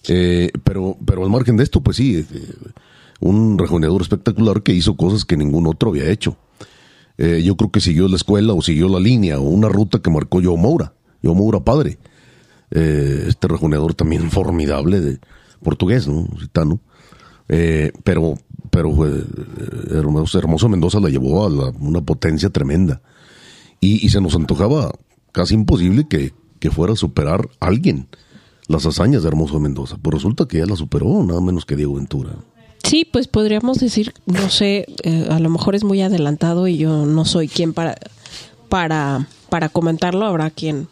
Eh, 0.08 0.50
pero, 0.64 0.96
pero 1.04 1.22
al 1.24 1.30
margen 1.30 1.56
de 1.56 1.64
esto, 1.64 1.80
pues 1.82 1.96
sí, 1.98 2.16
eh, 2.16 2.24
un 3.20 3.58
rejoneador 3.58 4.00
espectacular 4.02 4.62
que 4.62 4.72
hizo 4.72 4.96
cosas 4.96 5.24
que 5.24 5.36
ningún 5.36 5.66
otro 5.66 5.90
había 5.90 6.08
hecho. 6.10 6.36
Eh, 7.18 7.42
yo 7.44 7.56
creo 7.56 7.70
que 7.70 7.80
siguió 7.80 8.08
la 8.08 8.16
escuela 8.16 8.52
o 8.54 8.62
siguió 8.62 8.88
la 8.88 9.00
línea 9.00 9.38
o 9.38 9.42
una 9.42 9.68
ruta 9.68 10.00
que 10.00 10.10
marcó 10.10 10.40
Joe 10.42 10.56
Moura, 10.56 10.94
Joe 11.22 11.34
Moura 11.34 11.60
padre. 11.60 11.98
Eh, 12.70 13.24
este 13.28 13.48
rejoneador 13.48 13.94
también 13.94 14.30
formidable 14.30 15.00
de 15.00 15.18
portugués, 15.62 16.06
¿no? 16.08 16.26
Gitano. 16.38 16.80
Eh, 17.48 17.92
pero, 18.04 18.34
pero 18.70 18.90
hermoso, 19.90 20.38
Hermoso 20.38 20.68
Mendoza 20.68 21.00
la 21.00 21.08
llevó 21.08 21.46
a 21.46 21.50
la- 21.50 21.70
una 21.80 22.00
potencia 22.02 22.50
tremenda. 22.50 23.00
Y, 23.80 24.04
y 24.04 24.10
se 24.10 24.20
nos 24.20 24.34
antojaba 24.36 24.92
casi 25.32 25.54
imposible 25.54 26.06
que, 26.08 26.32
que 26.60 26.70
fuera 26.70 26.92
a 26.92 26.96
superar 26.96 27.48
a 27.60 27.66
alguien 27.66 28.08
las 28.68 28.86
hazañas 28.86 29.22
de 29.22 29.28
Hermoso 29.28 29.58
Mendoza. 29.58 29.96
Pues 30.00 30.14
resulta 30.14 30.46
que 30.46 30.58
ya 30.58 30.66
la 30.66 30.76
superó, 30.76 31.22
nada 31.24 31.40
menos 31.40 31.64
que 31.64 31.74
Diego 31.76 31.94
Ventura. 31.94 32.30
Sí, 32.84 33.04
pues 33.10 33.26
podríamos 33.26 33.78
decir, 33.80 34.14
no 34.26 34.48
sé, 34.50 34.86
eh, 35.02 35.26
a 35.30 35.38
lo 35.40 35.50
mejor 35.50 35.74
es 35.74 35.84
muy 35.84 36.00
adelantado 36.00 36.68
y 36.68 36.76
yo 36.78 37.04
no 37.06 37.24
soy 37.24 37.48
quien 37.48 37.72
para, 37.74 37.96
para, 38.68 39.26
para 39.50 39.68
comentarlo, 39.68 40.24
habrá 40.26 40.50
quien 40.50 40.86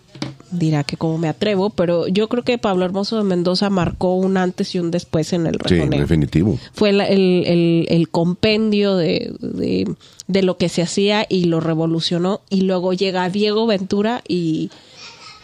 dirá 0.51 0.85
que 0.85 0.97
como 0.97 1.18
me 1.18 1.29
atrevo, 1.29 1.70
pero 1.70 2.07
yo 2.09 2.29
creo 2.29 2.43
que 2.45 2.57
Pablo 2.59 2.85
Hermoso 2.85 3.16
de 3.16 3.24
Mendoza 3.24 3.68
marcó 3.70 4.14
un 4.14 4.37
antes 4.37 4.74
y 4.74 4.79
un 4.79 4.91
después 4.91 5.33
en 5.33 5.47
el 5.47 5.55
Sí, 5.66 5.74
rejoneo. 5.74 6.01
definitivo. 6.01 6.59
Fue 6.72 6.91
el- 6.91 7.87
el 7.89 8.09
compendio 8.11 8.97
de, 8.97 9.35
de, 9.41 9.93
de 10.27 10.43
lo 10.43 10.57
que 10.57 10.68
se 10.68 10.83
hacía 10.83 11.27
y 11.29 11.45
lo 11.45 11.61
revolucionó 11.61 12.43
y 12.51 12.62
luego 12.62 12.93
llega 12.95 13.29
Diego 13.29 13.66
Ventura 13.66 14.22
y, 14.29 14.70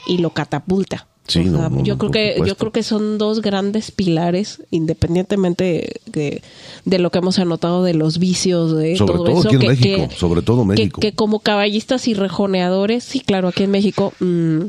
y 0.06 0.18
lo 0.18 0.30
catapulta. 0.30 1.06
Sí, 1.32 1.40
O 1.40 1.56
sea, 1.56 1.68
no, 1.68 1.76
no, 1.78 1.82
yo 1.84 1.98
creo 1.98 2.10
que 2.10 2.36
yo 2.46 2.56
creo 2.56 2.72
que 2.72 2.82
son 2.82 3.18
dos 3.18 3.40
grandes 3.42 3.90
pilares 3.90 4.62
independientemente 4.70 6.00
de, 6.06 6.42
de 6.84 6.98
lo 6.98 7.10
que 7.10 7.18
hemos 7.18 7.38
anotado 7.38 7.82
de 7.84 7.94
los 7.94 8.18
vicios 8.18 8.76
de 8.76 8.96
Sobre 8.96 9.12
todo 9.14 9.24
todo 9.24 9.38
eso 9.40 9.48
aquí 9.48 9.54
en 9.56 9.60
que, 9.60 9.68
México, 9.68 10.08
que- 10.08 10.16
sobre 10.16 10.42
todo 10.42 10.64
México. 10.64 11.00
que 11.00 11.12
como 11.12 11.40
caballistas 11.40 12.08
y 12.08 12.14
rejoneadores 12.14 13.04
sí 13.04 13.20
claro 13.20 13.48
aquí 13.48 13.62
en 13.62 13.70
México 13.70 14.12
mm, 14.20 14.60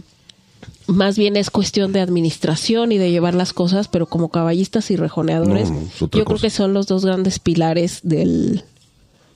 más 0.87 1.17
bien 1.17 1.37
es 1.37 1.49
cuestión 1.49 1.93
de 1.93 2.01
administración 2.01 2.91
y 2.91 2.97
de 2.97 3.09
llevar 3.09 3.35
las 3.35 3.53
cosas, 3.53 3.87
pero 3.87 4.05
como 4.05 4.29
caballistas 4.29 4.91
y 4.91 4.97
rejoneadores, 4.97 5.71
No, 5.71 5.87
yo 6.11 6.25
creo 6.25 6.37
que 6.39 6.49
son 6.49 6.73
los 6.73 6.87
dos 6.87 7.05
grandes 7.05 7.39
pilares 7.39 7.99
del 8.03 8.63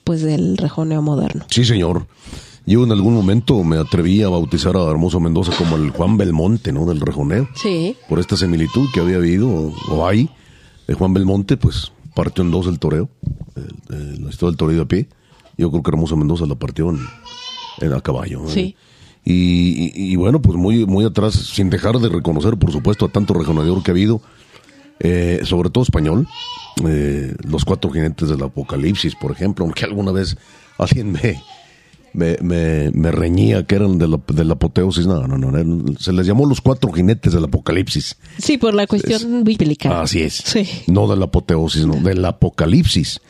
pues 0.04 0.22
del 0.22 0.58
rejoneo 0.58 1.02
moderno. 1.02 1.46
Sí, 1.50 1.64
señor. 1.66 2.06
Yo 2.68 2.84
en 2.84 2.92
algún 2.92 3.14
momento 3.14 3.64
me 3.64 3.78
atreví 3.78 4.22
a 4.24 4.30
bautizar 4.30 4.76
a 4.76 4.84
Hermoso 4.92 5.20
Mendoza 5.22 5.54
como 5.58 5.78
el 5.78 5.90
Juan 5.92 6.18
Belmonte, 6.18 6.72
¿no? 6.74 6.86
Del 6.86 7.00
rejoneo. 7.00 7.48
Sí, 7.56 7.96
Por 8.10 8.20
esta 8.20 8.36
similitud 8.36 8.90
que 8.94 9.00
había 9.00 9.16
habido 9.16 9.50
o, 9.90 10.06
hay 10.06 10.30
de 10.86 10.94
Juan 10.94 11.14
Belmonte, 11.14 11.56
pues 11.58 11.92
partió 12.14 12.44
en 12.44 12.52
dos 12.52 12.68
el 12.68 12.78
toreo, 12.78 13.10
el- 13.56 13.96
el- 13.96 14.24
la 14.26 14.30
historia 14.30 14.52
del 14.52 14.58
toreo 14.58 14.76
de 14.76 14.82
a 14.82 14.86
pie. 14.86 15.08
Yo 15.58 15.72
creo 15.72 15.82
que 15.82 15.92
Hermoso 15.92 16.18
Mendoza 16.18 16.46
la 16.46 16.56
partió 16.56 16.90
en, 16.90 17.00
en 17.80 17.94
a 17.94 18.02
caballo. 18.02 18.44
¿eh? 18.48 18.52
Sí. 18.54 18.76
Y, 19.24 19.34
y- 19.96 20.12
y 20.12 20.16
bueno, 20.18 20.42
pues 20.42 20.58
muy, 20.58 20.86
muy 20.86 21.06
atrás, 21.06 21.34
sin 21.36 21.70
dejar 21.70 21.98
de 22.00 22.10
reconocer, 22.10 22.58
por 22.58 22.72
supuesto, 22.74 23.06
a 23.06 23.10
tanto 23.10 23.34
rejoneador 23.34 23.82
que 23.82 23.92
ha 23.92 23.94
habido, 23.94 24.22
eh, 25.00 25.40
sobre 25.44 25.70
todo 25.70 25.84
español, 25.84 26.28
eh, 26.86 27.34
los 27.48 27.64
cuatro 27.66 27.92
jinetes 27.92 28.28
del 28.30 28.44
apocalipsis, 28.44 29.16
por 29.16 29.32
ejemplo, 29.32 29.64
aunque 29.66 29.86
alguna 29.86 30.12
vez 30.12 30.38
alguien 30.78 31.12
me, 31.14 31.42
me, 32.14 32.38
me, 32.42 32.92
me 32.92 33.12
reñía 33.12 33.66
que 33.66 33.76
eran 33.76 33.98
de 33.98 34.08
la, 34.08 34.20
de 34.28 34.46
la 34.46 34.54
apoteosis, 34.54 35.08
no, 35.08 35.28
no, 35.28 35.38
no, 35.38 35.94
se 36.00 36.14
les 36.14 36.26
llamó 36.26 36.46
los 36.46 36.62
cuatro 36.62 36.92
jinetes 36.92 37.34
del 37.34 37.44
apocalipsis. 37.44 38.18
sí, 38.38 38.58
por 38.58 38.74
la 38.74 38.88
cuestión 38.88 39.44
bíblica. 39.44 40.02
Así 40.02 40.22
es. 40.22 40.36
Sí. 40.36 40.68
No 40.88 41.08
de 41.08 41.18
la 41.18 41.26
apoteosis, 41.26 41.86
no, 41.86 41.96
del 41.96 42.24
apocalipsis. 42.26 43.22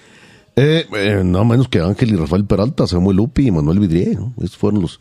Eh, 0.56 0.86
eh, 0.92 1.22
nada 1.24 1.46
menos 1.46 1.68
que 1.68 1.80
Ángel 1.80 2.14
y 2.14 2.16
Rafael 2.16 2.46
Peralta, 2.46 2.88
Samuel 2.88 3.18
Lupi 3.18 3.48
y 3.48 3.52
Manuel 3.52 3.80
Vidrié, 3.80 4.16
¿no? 4.16 4.34
Estos 4.38 4.58
fueron 4.58 4.82
los, 4.82 5.00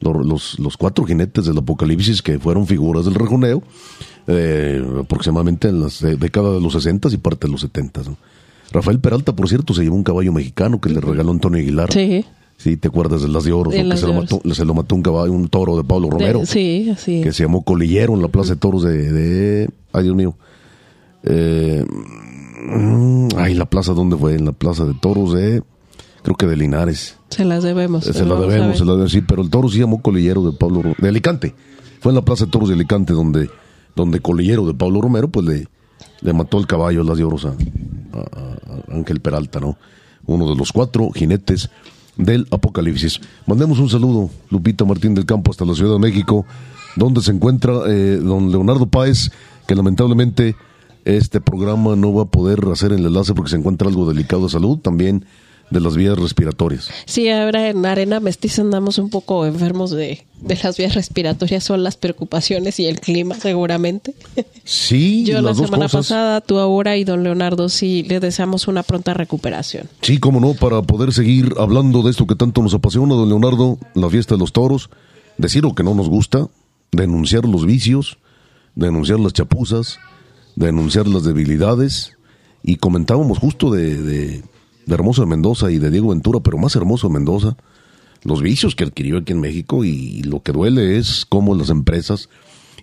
los, 0.00 0.58
los, 0.58 0.76
cuatro 0.76 1.04
jinetes 1.04 1.46
del 1.46 1.56
apocalipsis 1.56 2.20
que 2.20 2.38
fueron 2.38 2.66
figuras 2.66 3.06
del 3.06 3.14
rejoneo, 3.14 3.62
eh, 4.26 4.84
aproximadamente 5.00 5.68
en 5.68 5.80
las 5.80 6.02
eh, 6.02 6.16
décadas 6.16 6.54
de 6.54 6.60
los 6.60 6.74
60 6.74 7.08
y 7.10 7.16
parte 7.16 7.46
de 7.46 7.52
los 7.52 7.62
70. 7.62 8.02
¿no? 8.02 8.16
Rafael 8.70 9.00
Peralta, 9.00 9.34
por 9.34 9.48
cierto, 9.48 9.72
se 9.74 9.82
llevó 9.82 9.96
un 9.96 10.04
caballo 10.04 10.32
mexicano 10.32 10.80
que 10.80 10.90
le 10.90 11.00
regaló 11.00 11.30
Antonio 11.30 11.60
Aguilar. 11.60 11.92
Sí. 11.92 12.24
Sí, 12.62 12.76
¿te 12.76 12.88
acuerdas 12.88 13.22
de 13.22 13.28
las 13.28 13.42
de 13.44 13.52
oro? 13.52 13.70
De 13.70 13.78
¿no? 13.78 13.82
Que 13.82 13.88
las 13.88 14.00
se 14.00 14.06
lo, 14.06 14.14
mató, 14.14 14.40
se 14.52 14.64
lo 14.64 14.74
mató 14.74 14.94
un 14.94 15.02
caballo, 15.02 15.32
un 15.32 15.48
toro 15.48 15.76
de 15.76 15.82
Pablo 15.84 16.10
Romero 16.10 16.40
De- 16.40 16.46
sí, 16.46 16.90
así. 16.90 17.20
que 17.20 17.32
se 17.32 17.42
llamó 17.42 17.62
Colillero 17.64 18.14
en 18.14 18.22
la 18.22 18.28
Plaza 18.28 18.54
de 18.54 18.60
Toros 18.60 18.84
de... 18.84 19.10
de- 19.12 19.70
ay, 19.92 20.04
Dios 20.04 20.14
mío. 20.14 20.36
Eh, 21.24 21.84
mm, 22.66 23.28
ay, 23.36 23.54
la 23.54 23.66
plaza, 23.66 23.92
¿dónde 23.94 24.16
fue? 24.16 24.34
En 24.34 24.44
la 24.44 24.52
Plaza 24.52 24.84
de 24.84 24.94
Toros 24.94 25.32
de... 25.34 25.62
Creo 26.22 26.36
que 26.36 26.46
de 26.46 26.56
Linares. 26.56 27.16
Se 27.30 27.44
las 27.44 27.64
debemos. 27.64 28.04
Se 28.04 28.12
la 28.24 28.34
Vamos 28.34 28.44
a 28.46 28.48
debemos, 28.52 28.78
se 28.78 28.84
la 28.84 28.92
debemos, 28.92 29.10
sí, 29.12 29.22
pero 29.22 29.42
el 29.42 29.50
toro 29.50 29.68
sí 29.68 29.78
llamó 29.80 30.00
Colillero 30.00 30.42
de 30.48 30.56
Pablo 30.56 30.82
Ro- 30.82 30.94
de 30.96 31.08
Alicante. 31.08 31.54
Fue 32.00 32.10
en 32.12 32.16
la 32.16 32.22
Plaza 32.22 32.44
de 32.44 32.52
Toros 32.52 32.68
de 32.68 32.76
Alicante 32.76 33.12
donde, 33.12 33.50
donde 33.96 34.20
Colillero 34.20 34.64
de 34.64 34.74
Pablo 34.74 35.00
Romero, 35.00 35.26
pues 35.28 35.46
le, 35.46 35.66
le 36.20 36.32
mató 36.32 36.58
el 36.58 36.68
caballo 36.68 37.02
las 37.02 37.18
de 37.18 37.24
oros 37.24 37.44
a, 37.44 37.48
a- 37.48 38.92
a 38.92 38.94
Ángel 38.96 39.20
Peralta, 39.20 39.58
¿no? 39.58 39.76
Uno 40.26 40.48
de 40.48 40.54
los 40.54 40.70
cuatro 40.70 41.10
jinetes 41.10 41.68
del 42.16 42.46
apocalipsis. 42.50 43.20
Mandemos 43.46 43.78
un 43.78 43.88
saludo, 43.88 44.30
Lupita 44.50 44.84
Martín 44.84 45.14
del 45.14 45.26
Campo, 45.26 45.50
hasta 45.50 45.64
la 45.64 45.74
Ciudad 45.74 45.94
de 45.94 45.98
México, 45.98 46.46
donde 46.96 47.22
se 47.22 47.32
encuentra 47.32 47.72
eh, 47.88 48.18
don 48.22 48.50
Leonardo 48.50 48.86
Páez, 48.86 49.30
que 49.66 49.74
lamentablemente 49.74 50.56
este 51.04 51.40
programa 51.40 51.96
no 51.96 52.14
va 52.14 52.22
a 52.22 52.26
poder 52.26 52.64
hacer 52.72 52.92
el 52.92 53.06
enlace 53.06 53.34
porque 53.34 53.50
se 53.50 53.56
encuentra 53.56 53.88
algo 53.88 54.08
delicado 54.08 54.44
de 54.44 54.50
salud, 54.50 54.78
también 54.78 55.24
de 55.70 55.80
las 55.80 55.96
vías 55.96 56.18
respiratorias. 56.18 56.90
Sí, 57.06 57.28
ahora 57.30 57.70
en 57.70 57.84
Arena 57.86 58.20
Mestiza 58.20 58.62
andamos 58.62 58.98
un 58.98 59.08
poco 59.10 59.46
enfermos 59.46 59.90
de, 59.90 60.26
de 60.40 60.58
las 60.62 60.76
vías 60.76 60.94
respiratorias, 60.94 61.64
son 61.64 61.82
las 61.82 61.96
preocupaciones 61.96 62.78
y 62.78 62.86
el 62.86 63.00
clima 63.00 63.34
seguramente. 63.36 64.14
Sí, 64.64 65.24
Yo 65.26 65.36
la 65.36 65.50
las 65.50 65.56
semana 65.56 65.84
cosas. 65.84 66.08
pasada, 66.08 66.40
tú 66.40 66.58
ahora 66.58 66.96
y 66.96 67.04
don 67.04 67.22
Leonardo, 67.22 67.68
sí, 67.68 68.02
le 68.02 68.20
deseamos 68.20 68.68
una 68.68 68.82
pronta 68.82 69.14
recuperación. 69.14 69.88
Sí, 70.02 70.18
cómo 70.18 70.40
no, 70.40 70.54
para 70.54 70.82
poder 70.82 71.12
seguir 71.12 71.54
hablando 71.58 72.02
de 72.02 72.10
esto 72.10 72.26
que 72.26 72.34
tanto 72.34 72.62
nos 72.62 72.74
apasiona, 72.74 73.14
don 73.14 73.28
Leonardo, 73.28 73.78
la 73.94 74.10
fiesta 74.10 74.34
de 74.34 74.40
los 74.40 74.52
toros, 74.52 74.90
decir 75.38 75.62
lo 75.62 75.74
que 75.74 75.82
no 75.82 75.94
nos 75.94 76.08
gusta, 76.08 76.48
denunciar 76.90 77.46
los 77.46 77.64
vicios, 77.64 78.18
denunciar 78.74 79.20
las 79.20 79.32
chapuzas, 79.32 79.98
denunciar 80.56 81.08
las 81.08 81.24
debilidades, 81.24 82.12
y 82.62 82.76
comentábamos 82.76 83.38
justo 83.38 83.70
de, 83.70 84.00
de, 84.02 84.42
de 84.86 84.94
Hermoso 84.94 85.22
de 85.22 85.28
Mendoza 85.28 85.70
y 85.70 85.78
de 85.78 85.90
Diego 85.90 86.08
Ventura, 86.08 86.40
pero 86.40 86.58
más 86.58 86.74
Hermoso 86.76 87.08
de 87.08 87.14
Mendoza, 87.14 87.56
los 88.24 88.42
vicios 88.42 88.74
que 88.74 88.84
adquirió 88.84 89.18
aquí 89.18 89.32
en 89.32 89.40
México, 89.40 89.84
y 89.84 90.22
lo 90.22 90.42
que 90.42 90.52
duele 90.52 90.98
es 90.98 91.24
cómo 91.28 91.54
las 91.54 91.70
empresas 91.70 92.28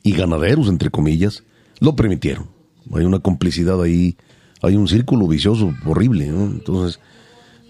y 0.04 0.12
ganaderos, 0.12 0.68
entre 0.68 0.90
comillas, 0.90 1.44
lo 1.80 1.96
permitieron. 1.96 2.48
Hay 2.94 3.06
una 3.06 3.20
complicidad 3.20 3.82
ahí, 3.82 4.18
hay 4.62 4.76
un 4.76 4.88
círculo 4.88 5.28
vicioso 5.28 5.74
horrible, 5.86 6.28
¿no? 6.28 6.46
Entonces, 6.46 7.00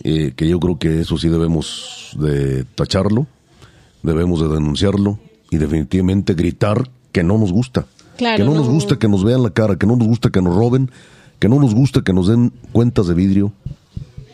eh, 0.03 0.34
que 0.36 0.47
yo 0.47 0.59
creo 0.59 0.80
que 0.80 1.01
eso 1.01 1.17
sí 1.17 1.27
debemos 1.27 2.15
de 2.17 2.63
tacharlo, 2.75 3.27
debemos 4.01 4.41
de 4.41 4.47
denunciarlo 4.47 5.19
y 5.51 5.57
definitivamente 5.57 6.34
gritar 6.34 6.89
que 7.11 7.23
no 7.23 7.38
nos 7.38 7.51
gusta. 7.51 7.86
Claro, 8.17 8.38
que 8.38 8.43
no, 8.43 8.53
nos 8.53 8.67
no. 8.67 8.73
gusta 8.73 8.97
que 8.97 9.07
nos 9.07 9.23
vean 9.23 9.43
la 9.43 9.49
cara, 9.51 9.77
que 9.77 9.88
no 9.88 9.95
nos 9.95 10.07
gusta 10.07 10.30
que 10.30 10.41
nos 10.41 10.55
roben, 10.55 10.89
que 11.39 11.49
no 11.49 11.59
nos 11.59 11.73
gusta 11.73 12.01
que 12.01 12.13
nos 12.13 12.27
den 12.27 12.51
cuentas 12.71 13.07
de 13.07 13.13
vidrio 13.13 13.53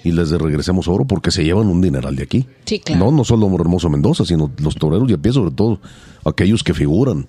y 0.05 0.11
les 0.13 0.29
de 0.29 0.37
regresemos 0.37 0.87
oro 0.87 1.03
porque 1.05 1.31
se 1.31 1.43
llevan 1.43 1.67
un 1.67 1.81
dineral 1.81 2.15
de 2.15 2.23
aquí. 2.23 2.45
Sí, 2.63 2.79
claro. 2.79 3.05
No, 3.05 3.11
no 3.11 3.23
solo 3.25 3.53
Hermoso 3.59 3.89
Mendoza, 3.89 4.23
sino 4.23 4.51
los 4.59 4.75
toreros 4.75 5.09
y 5.09 5.13
a 5.13 5.17
pie, 5.17 5.33
sobre 5.33 5.51
todo 5.51 5.79
aquellos 6.23 6.63
que 6.63 6.73
figuran. 6.73 7.27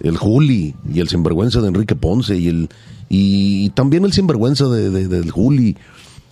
El 0.00 0.16
Juli 0.16 0.74
y 0.94 1.00
el 1.00 1.08
sinvergüenza 1.08 1.60
de 1.60 1.68
Enrique 1.68 1.96
Ponce 1.96 2.36
y 2.36 2.46
el 2.46 2.68
y 3.08 3.70
también 3.70 4.04
el 4.04 4.12
sinvergüenza 4.12 4.68
de, 4.68 4.90
de- 4.90 5.08
del 5.08 5.30
Juli 5.32 5.76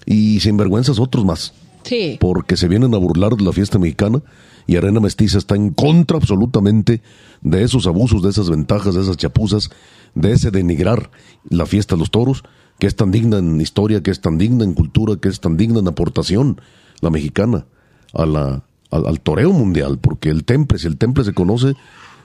y 0.04 0.38
sinvergüenzas 0.40 0.98
otros 1.00 1.24
más 1.24 1.52
Sí. 1.82 2.18
porque 2.20 2.56
se 2.56 2.68
vienen 2.68 2.94
a 2.94 2.98
burlar 2.98 3.34
de 3.36 3.44
la 3.44 3.52
fiesta 3.52 3.78
mexicana 3.78 4.20
y 4.66 4.76
Arena 4.76 5.00
Mestiza 5.00 5.38
está 5.38 5.54
en 5.56 5.70
contra 5.70 6.16
absolutamente 6.18 7.00
de 7.40 7.62
esos 7.62 7.86
abusos, 7.86 8.22
de 8.22 8.30
esas 8.30 8.50
ventajas, 8.50 8.94
de 8.96 9.02
esas 9.02 9.16
chapuzas, 9.16 9.70
de 10.14 10.32
ese 10.32 10.50
denigrar 10.50 11.10
la 11.48 11.64
fiesta 11.66 11.94
de 11.94 12.00
los 12.00 12.10
toros, 12.10 12.42
que 12.78 12.86
es 12.86 12.96
tan 12.96 13.10
digna 13.10 13.38
en 13.38 13.60
historia, 13.60 14.02
que 14.02 14.10
es 14.10 14.20
tan 14.20 14.38
digna 14.38 14.64
en 14.64 14.74
cultura, 14.74 15.16
que 15.16 15.28
es 15.28 15.40
tan 15.40 15.56
digna 15.56 15.80
en 15.80 15.88
aportación 15.88 16.60
la 17.00 17.10
mexicana 17.10 17.66
a 18.14 18.26
la, 18.26 18.62
al, 18.90 19.20
toreo 19.20 19.52
mundial, 19.52 19.98
porque 19.98 20.30
el 20.30 20.44
temple, 20.44 20.78
si 20.78 20.86
el 20.86 20.96
temple 20.96 21.24
se 21.24 21.32
conoce, 21.32 21.74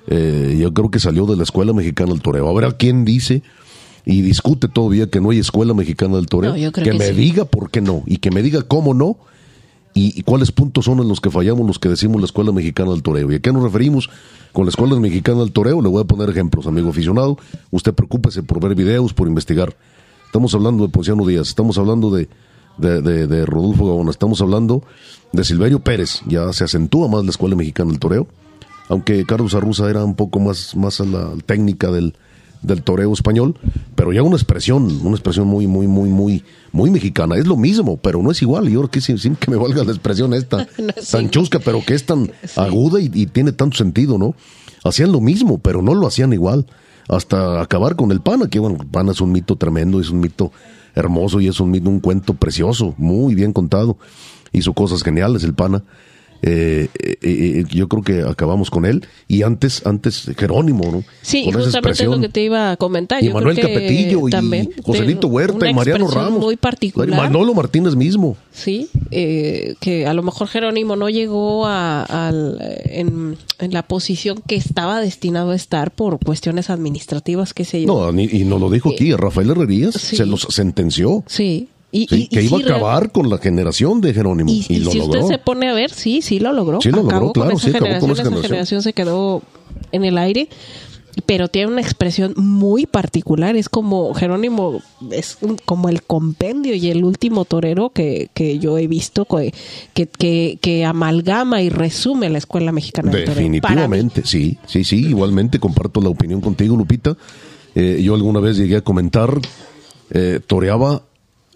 eh, 0.08 0.58
yo 0.60 0.74
creo 0.74 0.92
que 0.92 1.00
salió 1.00 1.26
de 1.26 1.36
la 1.36 1.44
escuela 1.44 1.74
mexicana 1.74 2.12
del 2.12 2.22
toreo. 2.22 2.48
Habrá 2.48 2.72
quien 2.72 3.06
dice 3.06 3.44
y 4.06 4.22
discute 4.22 4.68
todavía 4.68 5.10
que 5.10 5.22
no 5.22 5.30
hay 5.30 5.40
escuela 5.40 5.74
mexicana 5.74 6.16
del 6.16 6.28
toreo. 6.28 6.54
que, 6.72 6.94
me 6.94 7.12
diga 7.12 7.46
por 7.46 7.70
qué 7.70 7.82
no 7.82 8.04
y 8.06 8.18
que 8.18 8.32
me 8.32 8.42
diga 8.42 8.64
cómo 8.64 8.94
no 8.94 9.18
y, 9.94 10.24
cuáles 10.24 10.52
puntos 10.52 10.86
son 10.86 11.00
en 11.00 11.08
los 11.08 11.20
que 11.20 11.30
fallamos 11.30 11.68
los 11.68 11.78
que 11.78 11.90
decimos 11.90 12.22
la 12.22 12.26
escuela 12.26 12.52
mexicana 12.52 12.92
del 12.92 13.04
toreo. 13.04 13.32
¿Y 13.32 13.36
a 13.36 13.40
qué 13.40 13.52
nos 13.52 13.64
referimos 13.64 14.10
con 14.54 14.66
la 14.66 14.70
escuela 14.70 14.98
mexicana 15.00 15.40
del 15.40 15.52
toreo? 15.52 15.82
Le 15.82 15.90
voy 15.90 16.02
a 16.02 16.06
poner 16.06 16.30
ejemplos, 16.30 16.66
amigo 16.66 16.90
aficionado. 16.90 17.38
Usted 17.72 17.94
preocúpese 17.94 18.42
por 18.44 18.62
ver 18.62 18.76
videos, 18.76 19.14
por 19.14 19.28
investigar. 19.28 19.76
Estamos 20.32 20.56
hablando 20.56 20.88
de 20.88 20.90
Ponciano 20.94 21.26
Díaz, 21.26 21.50
estamos 21.50 21.78
hablando 21.78 22.10
de, 22.10 22.30
de, 22.78 23.02
de, 23.02 23.46
Rodolfo 23.46 23.86
Gabona, 23.86 24.12
estamos 24.12 24.40
hablando 24.40 24.82
de 25.34 25.44
Silverio 25.44 25.80
Pérez. 25.82 26.22
Ya 26.26 26.54
se 26.54 26.64
acentúa 26.64 27.10
más 27.10 27.26
la 27.26 27.32
escuela 27.32 27.58
mexicana 27.58 27.92
del 27.92 28.00
toreo, 28.00 28.28
aunque 28.88 29.26
Carlos 29.26 29.56
Arruza 29.56 29.90
era 29.90 30.06
un 30.06 30.16
poco 30.16 30.40
más, 30.40 30.74
más 30.78 31.02
a 31.02 31.04
la 31.04 31.32
técnica 31.46 31.92
del, 31.92 32.16
del 32.62 32.82
toreo 32.82 33.12
español, 33.12 33.58
pero 33.96 34.14
ya 34.14 34.24
una 34.24 34.38
expresión, 34.38 34.86
una 35.04 35.18
expresión 35.18 35.48
muy, 35.48 35.68
muy, 35.68 35.88
muy, 35.88 36.10
muy, 36.10 36.46
muy 36.72 36.90
mexicana. 36.92 37.36
Es 37.36 37.46
lo 37.46 37.58
mismo, 37.58 37.98
pero 37.98 38.24
no 38.24 38.32
es 38.32 38.42
igual. 38.42 38.70
Y 38.70 38.76
ahora 38.76 38.88
que 38.88 39.02
sin, 39.02 39.36
que 39.36 39.52
me 39.52 39.58
valga 39.58 39.84
la 39.84 39.92
expresión 39.92 40.34
esta, 40.34 40.66
tan 41.12 41.30
chusca, 41.30 41.60
pero 41.60 41.84
que 41.86 41.94
es 41.94 42.06
tan 42.06 42.32
aguda 42.56 43.02
y, 43.02 43.26
tiene 43.26 43.52
tanto 43.52 43.76
sentido, 43.76 44.18
¿no? 44.18 44.34
Hacían 44.86 45.12
lo 45.12 45.20
mismo, 45.20 45.58
pero 45.58 45.82
no 45.82 45.94
lo 45.94 46.08
hacían 46.08 46.32
igual. 46.32 46.68
Hasta 47.08 47.62
acabar 47.62 47.96
con 47.96 48.12
el 48.12 48.22
pana, 48.22 48.50
que 48.50 48.60
bueno, 48.60 48.78
el 48.80 48.88
pana 48.88 49.12
es 49.12 49.22
un 49.22 49.32
mito 49.32 49.56
tremendo, 49.56 50.00
es 50.00 50.10
un 50.10 50.20
mito 50.20 50.52
hermoso 50.96 51.40
y 51.40 51.48
es 51.48 51.60
un 51.60 51.72
mito, 51.72 51.90
un 51.90 52.00
cuento 52.00 52.34
precioso, 52.34 52.94
muy 52.98 53.36
bien 53.36 53.54
contado. 53.54 53.98
Hizo 54.52 54.74
cosas 54.74 55.04
geniales 55.04 55.44
el 55.44 55.54
pana. 55.54 55.84
Eh, 56.44 56.88
eh, 57.00 57.18
eh, 57.22 57.64
yo 57.70 57.88
creo 57.88 58.04
que 58.04 58.22
acabamos 58.22 58.70
con 58.70 58.86
él. 58.86 59.06
Y 59.28 59.44
antes 59.44 59.86
antes 59.86 60.32
Jerónimo 60.38 60.92
no 60.92 61.04
sí 61.22 61.50
justamente 61.52 62.04
es 62.04 62.10
lo 62.10 62.20
que 62.20 62.30
te 62.30 62.42
iba 62.42 62.72
a 62.72 62.78
comentar. 62.78 63.24
Y 63.24 63.30
Manuel 63.30 63.60
Capetillo 63.60 64.28
y 64.28 64.32
Joselito 64.84 65.28
Huerta 65.28 65.70
y 65.70 65.74
Mariano 65.74 66.08
Ramos. 66.08 66.42
muy 66.42 66.58
particular. 66.58 67.10
Manolo 67.10 67.54
Martínez 67.54 67.96
mismo. 67.96 68.38
Sí 68.52 68.90
que 69.12 70.06
a 70.08 70.14
lo 70.14 70.24
mejor 70.24 70.48
Jerónimo 70.48 70.96
no 70.96 71.10
llegó 71.10 71.66
a, 71.68 72.32
en, 72.86 73.38
la 73.60 73.84
posición 73.84 74.42
que 74.46 74.56
estaba 74.56 75.00
destinado 75.00 75.52
a 75.52 75.56
estar 75.56 75.92
por 75.92 76.20
cuestiones 76.20 76.70
administrativas 76.70 77.54
que 77.54 77.66
se 77.66 77.86
no 77.86 78.12
y 78.20 78.44
nos 78.44 78.60
lo 78.60 78.70
dijo 78.70 78.90
aquí 78.92 79.14
Rafael 79.14 79.52
Herrerías 79.52 79.96
se 79.96 80.26
los 80.26 80.48
sentenció. 80.50 81.24
Sí 81.28 81.70
y, 81.92 82.28
que 82.28 82.42
iba 82.42 82.58
a 82.58 82.62
acabar 82.62 83.12
con 83.12 83.30
la 83.30 83.38
generación 83.38 84.00
de 84.00 84.14
Jerónimo. 84.14 84.50
Y, 84.50 84.60
y, 84.60 84.64
si 84.64 85.00
usted 85.00 85.22
se 85.24 85.38
pone 85.38 85.70
a 85.70 85.74
ver, 85.74 85.92
sí, 85.92 86.22
sí 86.22 86.40
lo 86.40 86.54
logró. 86.54 86.82
Sí 86.82 86.90
lo 86.90 87.04
logró, 87.04 87.34
claro, 87.34 87.60
sí, 87.60 87.70
acabó 87.70 88.00
con 88.00 88.12
esa, 88.12 88.24
generación. 88.24 88.82
se 88.82 88.94
quedó 88.94 89.42
en 89.92 90.06
el 90.06 90.18
aire, 90.18 90.48
pero 91.26 91.50
tiene 91.50 91.70
una 91.70 91.82
expresión 91.82 92.34
muy 92.38 92.86
particular. 92.86 93.58
Es 93.58 93.68
como 93.68 94.14
Jerónimo, 94.14 94.82
es 95.12 95.38
como 95.66 95.90
el 95.90 96.02
compendio 96.02 96.74
y 96.76 96.90
el 96.90 97.04
último 97.04 97.44
torero 97.44 97.90
que, 97.90 98.30
que 98.34 98.58
yo 98.58 98.78
he 98.78 98.88
visto 98.88 99.26
que, 99.26 99.54
que, 99.94 100.58
que, 100.62 100.86
amalgama 100.86 101.62
y 101.62 101.70
resume 101.70 102.30
la 102.30 102.38
escuela 102.38 102.72
mexicana 102.72 103.12
de 103.12 103.26
Definitivamente, 103.26 104.22
sí, 104.24 104.58
sí, 104.66 104.86
sí. 104.86 105.08
Igualmente 105.08 105.60
comparto 105.60 106.00
la 106.00 106.10
opinión 106.10 106.40
contigo, 106.40 106.78
Lupita. 106.78 107.18
Eh, 107.76 108.02
yo 108.02 108.16
alguna 108.16 108.40
vez 108.40 108.56
llegué 108.56 108.78
a 108.78 108.82
comentar, 108.82 109.40
eh, 110.10 110.40
toreaba 110.46 111.04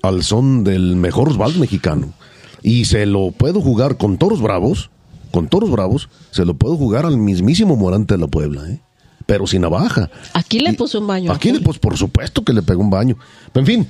al 0.07 0.23
son 0.23 0.63
del 0.63 0.95
mejor 0.95 1.35
vals 1.37 1.57
mexicano. 1.57 2.13
Y 2.61 2.85
se 2.85 3.05
lo 3.05 3.31
puedo 3.31 3.61
jugar 3.61 3.97
con 3.97 4.17
toros 4.17 4.41
bravos, 4.41 4.89
con 5.31 5.47
toros 5.47 5.69
bravos, 5.69 6.09
se 6.31 6.45
lo 6.45 6.55
puedo 6.55 6.77
jugar 6.77 7.05
al 7.05 7.17
mismísimo 7.17 7.75
Morante 7.75 8.15
de 8.15 8.19
la 8.19 8.27
Puebla, 8.27 8.69
¿eh? 8.69 8.81
pero 9.25 9.47
sin 9.47 9.61
navaja. 9.61 10.09
Aquí 10.33 10.59
le 10.59 10.73
puso 10.73 10.99
un 10.99 11.07
baño. 11.07 11.31
Aquí 11.31 11.51
le 11.51 11.59
puso, 11.59 11.79
por 11.79 11.97
supuesto 11.97 12.43
que 12.43 12.53
le 12.53 12.61
pegó 12.61 12.81
un 12.81 12.89
baño. 12.89 13.17
Pero 13.51 13.61
en 13.61 13.67
fin, 13.67 13.87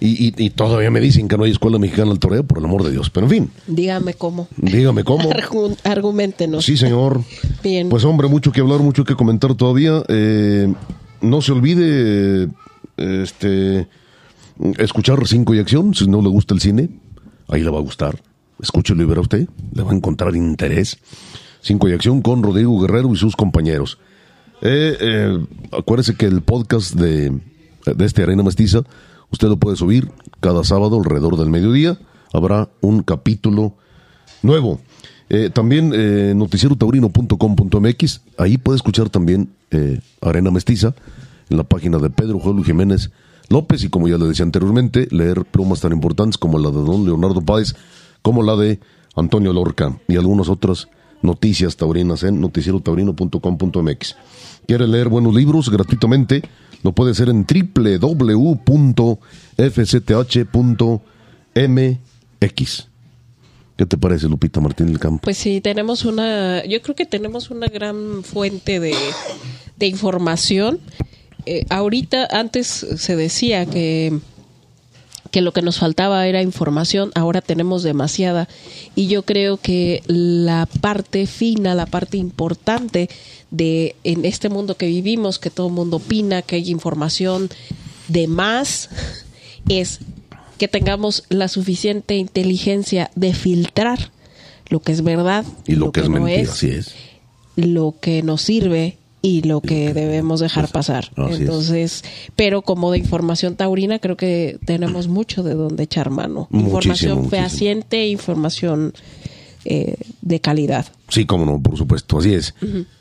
y, 0.00 0.50
todavía 0.50 0.90
me 0.90 1.00
dicen 1.00 1.26
que 1.26 1.36
no 1.36 1.44
hay 1.44 1.50
escuela 1.50 1.78
mexicana 1.78 2.12
al 2.12 2.20
toreo, 2.20 2.44
por 2.44 2.58
el 2.58 2.64
amor 2.64 2.84
de 2.84 2.92
Dios. 2.92 3.10
Pero 3.10 3.26
en 3.26 3.30
fin. 3.30 3.50
Dígame 3.66 4.14
cómo. 4.14 4.48
Dígame 4.56 5.02
cómo. 5.02 5.28
argumentenos. 5.84 6.64
Sí, 6.64 6.76
señor. 6.76 7.22
Bien. 7.62 7.88
Pues 7.88 8.04
hombre, 8.04 8.28
mucho 8.28 8.52
que 8.52 8.60
hablar, 8.60 8.80
mucho 8.80 9.04
que 9.04 9.16
comentar 9.16 9.54
todavía. 9.54 10.02
Eh, 10.08 10.72
no 11.20 11.42
se 11.42 11.52
olvide, 11.52 12.48
este 12.96 13.88
escuchar 14.78 15.26
Cinco 15.26 15.54
y 15.54 15.58
Acción, 15.58 15.94
si 15.94 16.06
no 16.06 16.22
le 16.22 16.28
gusta 16.28 16.54
el 16.54 16.60
cine, 16.60 16.88
ahí 17.48 17.62
le 17.62 17.70
va 17.70 17.78
a 17.78 17.82
gustar. 17.82 18.20
Escúchelo 18.60 19.02
y 19.02 19.06
verá 19.06 19.20
usted, 19.20 19.48
le 19.72 19.82
va 19.82 19.92
a 19.92 19.94
encontrar 19.94 20.34
interés. 20.34 20.98
Cinco 21.60 21.88
y 21.88 21.92
Acción 21.92 22.22
con 22.22 22.42
Rodrigo 22.42 22.80
Guerrero 22.80 23.12
y 23.12 23.16
sus 23.16 23.36
compañeros. 23.36 23.98
Eh, 24.62 24.96
eh, 25.00 25.46
acuérdese 25.72 26.16
que 26.16 26.26
el 26.26 26.42
podcast 26.42 26.94
de, 26.94 27.38
de 27.84 28.04
este 28.04 28.22
Arena 28.22 28.42
Mestiza, 28.42 28.82
usted 29.30 29.48
lo 29.48 29.56
puede 29.56 29.76
subir 29.76 30.10
cada 30.40 30.64
sábado 30.64 30.98
alrededor 30.98 31.36
del 31.36 31.50
mediodía. 31.50 31.98
Habrá 32.32 32.68
un 32.80 33.02
capítulo 33.02 33.74
nuevo. 34.42 34.80
Eh, 35.30 35.50
también 35.50 35.92
eh, 35.94 36.32
noticierotaurino.com.mx, 36.34 38.22
ahí 38.38 38.56
puede 38.56 38.76
escuchar 38.76 39.10
también 39.10 39.50
eh, 39.70 40.00
Arena 40.22 40.50
Mestiza 40.50 40.94
en 41.50 41.58
la 41.58 41.64
página 41.64 41.98
de 41.98 42.08
Pedro 42.08 42.38
Juan 42.38 42.64
Jiménez 42.64 43.10
López 43.48 43.82
y 43.84 43.88
como 43.88 44.08
ya 44.08 44.18
le 44.18 44.26
decía 44.26 44.44
anteriormente, 44.44 45.08
leer 45.10 45.44
plumas 45.44 45.80
tan 45.80 45.92
importantes 45.92 46.38
como 46.38 46.58
la 46.58 46.70
de 46.70 46.82
don 46.82 47.04
Leonardo 47.04 47.40
Páez, 47.40 47.74
como 48.22 48.42
la 48.42 48.56
de 48.56 48.80
Antonio 49.16 49.52
Lorca 49.52 49.98
y 50.06 50.16
algunas 50.16 50.48
otras 50.48 50.88
noticias 51.22 51.76
taurinas 51.76 52.22
en 52.22 52.40
noticierotaurino.com.mx. 52.40 54.16
¿Quiere 54.66 54.86
leer 54.86 55.08
buenos 55.08 55.34
libros 55.34 55.70
gratuitamente? 55.70 56.42
Lo 56.82 56.92
puede 56.92 57.12
hacer 57.12 57.28
en 57.28 57.44
www.fcth.mx. 57.44 58.58
¿Qué 63.76 63.86
te 63.86 63.96
parece, 63.96 64.28
Lupita 64.28 64.60
Martín 64.60 64.86
del 64.88 64.98
Campo? 64.98 65.22
Pues 65.22 65.38
sí, 65.38 65.60
tenemos 65.60 66.04
una, 66.04 66.64
yo 66.64 66.82
creo 66.82 66.96
que 66.96 67.06
tenemos 67.06 67.50
una 67.50 67.68
gran 67.68 68.24
fuente 68.24 68.80
de, 68.80 68.94
de 69.76 69.86
información 69.86 70.80
eh, 71.48 71.66
ahorita 71.70 72.28
antes 72.30 72.66
se 72.66 73.16
decía 73.16 73.66
que 73.66 74.18
que 75.30 75.42
lo 75.42 75.52
que 75.52 75.62
nos 75.62 75.78
faltaba 75.78 76.26
era 76.26 76.42
información, 76.42 77.10
ahora 77.14 77.40
tenemos 77.40 77.82
demasiada 77.82 78.48
y 78.94 79.08
yo 79.08 79.24
creo 79.24 79.58
que 79.58 80.02
la 80.06 80.66
parte 80.80 81.26
fina, 81.26 81.74
la 81.74 81.86
parte 81.86 82.16
importante 82.16 83.08
de 83.50 83.94
en 84.04 84.24
este 84.24 84.48
mundo 84.48 84.76
que 84.76 84.86
vivimos, 84.86 85.38
que 85.38 85.50
todo 85.50 85.68
el 85.68 85.74
mundo 85.74 85.98
opina, 85.98 86.42
que 86.42 86.56
hay 86.56 86.70
información 86.70 87.50
de 88.08 88.26
más, 88.26 88.88
es 89.68 90.00
que 90.56 90.68
tengamos 90.68 91.24
la 91.28 91.48
suficiente 91.48 92.16
inteligencia 92.16 93.10
de 93.14 93.34
filtrar 93.34 94.10
lo 94.68 94.80
que 94.80 94.92
es 94.92 95.02
verdad 95.02 95.44
y 95.66 95.76
lo, 95.76 95.92
que, 95.92 96.00
es 96.00 96.08
mentira, 96.08 96.50
así 96.50 96.70
es. 96.70 96.94
lo 97.56 97.94
que 98.00 98.22
nos 98.22 98.42
sirve 98.42 98.98
y 99.20 99.42
lo 99.42 99.60
que 99.60 99.92
debemos 99.94 100.40
dejar 100.40 100.68
pasar. 100.68 101.10
Entonces, 101.16 102.04
pero 102.36 102.62
como 102.62 102.92
de 102.92 102.98
información 102.98 103.56
taurina, 103.56 103.98
creo 103.98 104.16
que 104.16 104.58
tenemos 104.64 105.08
mucho 105.08 105.42
de 105.42 105.54
donde 105.54 105.84
echar 105.84 106.10
mano. 106.10 106.48
información 106.52 107.28
fehaciente, 107.28 108.06
información 108.08 108.92
eh, 109.64 109.96
de 110.22 110.40
calidad. 110.40 110.86
Sí, 111.08 111.26
cómo 111.26 111.44
no, 111.44 111.60
por 111.60 111.76
supuesto, 111.76 112.18
así 112.18 112.32
es. 112.32 112.54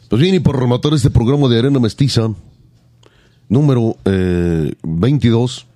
Pues 0.10 0.22
bien, 0.22 0.36
y 0.36 0.40
por 0.40 0.60
rematar 0.60 0.94
este 0.94 1.10
programa 1.10 1.48
de 1.50 1.60
Arena 1.60 1.80
Mestiza, 1.80 2.34
número 3.50 3.98
eh, 4.06 4.74
22, 4.84 5.68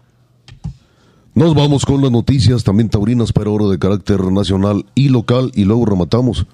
nos 1.34 1.56
vamos 1.56 1.86
con 1.86 2.02
las 2.02 2.12
noticias 2.12 2.64
también 2.64 2.90
taurinas, 2.90 3.32
pero 3.32 3.52
ahora 3.52 3.68
de 3.68 3.80
carácter 3.80 4.22
nacional 4.32 4.86
y 4.96 5.10
local, 5.10 5.52
y 5.56 5.66
luego 5.66 5.86
rematamos 5.86 6.46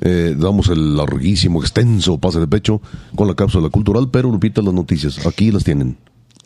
eh, 0.00 0.34
damos 0.36 0.68
el 0.68 0.96
larguísimo, 0.96 1.60
extenso 1.60 2.18
pase 2.18 2.40
de 2.40 2.46
pecho 2.46 2.80
con 3.14 3.28
la 3.28 3.34
cápsula 3.34 3.68
cultural, 3.68 4.08
pero 4.10 4.30
Lupita, 4.30 4.62
las 4.62 4.74
noticias, 4.74 5.26
aquí 5.26 5.50
las 5.50 5.64
tienen. 5.64 5.96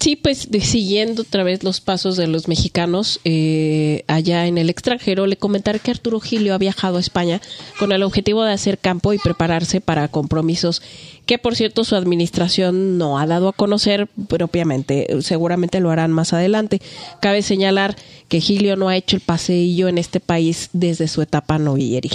Sí, 0.00 0.16
pues 0.16 0.48
siguiendo 0.60 1.22
otra 1.22 1.44
vez 1.44 1.62
los 1.62 1.80
pasos 1.80 2.16
de 2.16 2.26
los 2.26 2.48
mexicanos 2.48 3.20
eh, 3.24 4.04
allá 4.06 4.46
en 4.46 4.58
el 4.58 4.68
extranjero, 4.68 5.26
le 5.26 5.36
comentaré 5.36 5.78
que 5.78 5.92
Arturo 5.92 6.20
Gilio 6.20 6.54
ha 6.54 6.58
viajado 6.58 6.98
a 6.98 7.00
España 7.00 7.40
con 7.78 7.92
el 7.92 8.02
objetivo 8.02 8.42
de 8.42 8.52
hacer 8.52 8.76
campo 8.76 9.12
y 9.12 9.18
prepararse 9.18 9.80
para 9.80 10.08
compromisos 10.08 10.82
que, 11.26 11.38
por 11.38 11.54
cierto, 11.54 11.84
su 11.84 11.96
administración 11.96 12.98
no 12.98 13.18
ha 13.18 13.26
dado 13.26 13.48
a 13.48 13.52
conocer 13.52 14.08
propiamente. 14.28 15.06
Seguramente 15.22 15.80
lo 15.80 15.90
harán 15.90 16.12
más 16.12 16.32
adelante. 16.32 16.82
Cabe 17.20 17.40
señalar 17.40 17.96
que 18.28 18.40
Gilio 18.40 18.76
no 18.76 18.88
ha 18.88 18.96
hecho 18.96 19.16
el 19.16 19.22
paseillo 19.22 19.88
en 19.88 19.96
este 19.96 20.20
país 20.20 20.68
desde 20.72 21.08
su 21.08 21.22
etapa 21.22 21.58
novilleril. 21.58 22.12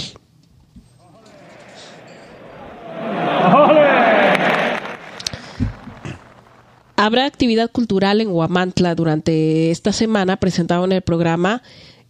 Habrá 6.96 7.24
actividad 7.24 7.70
cultural 7.70 8.20
en 8.20 8.28
Huamantla 8.28 8.94
durante 8.94 9.70
esta 9.70 9.92
semana, 9.92 10.36
presentado 10.36 10.84
en 10.84 10.92
el 10.92 11.02
programa 11.02 11.62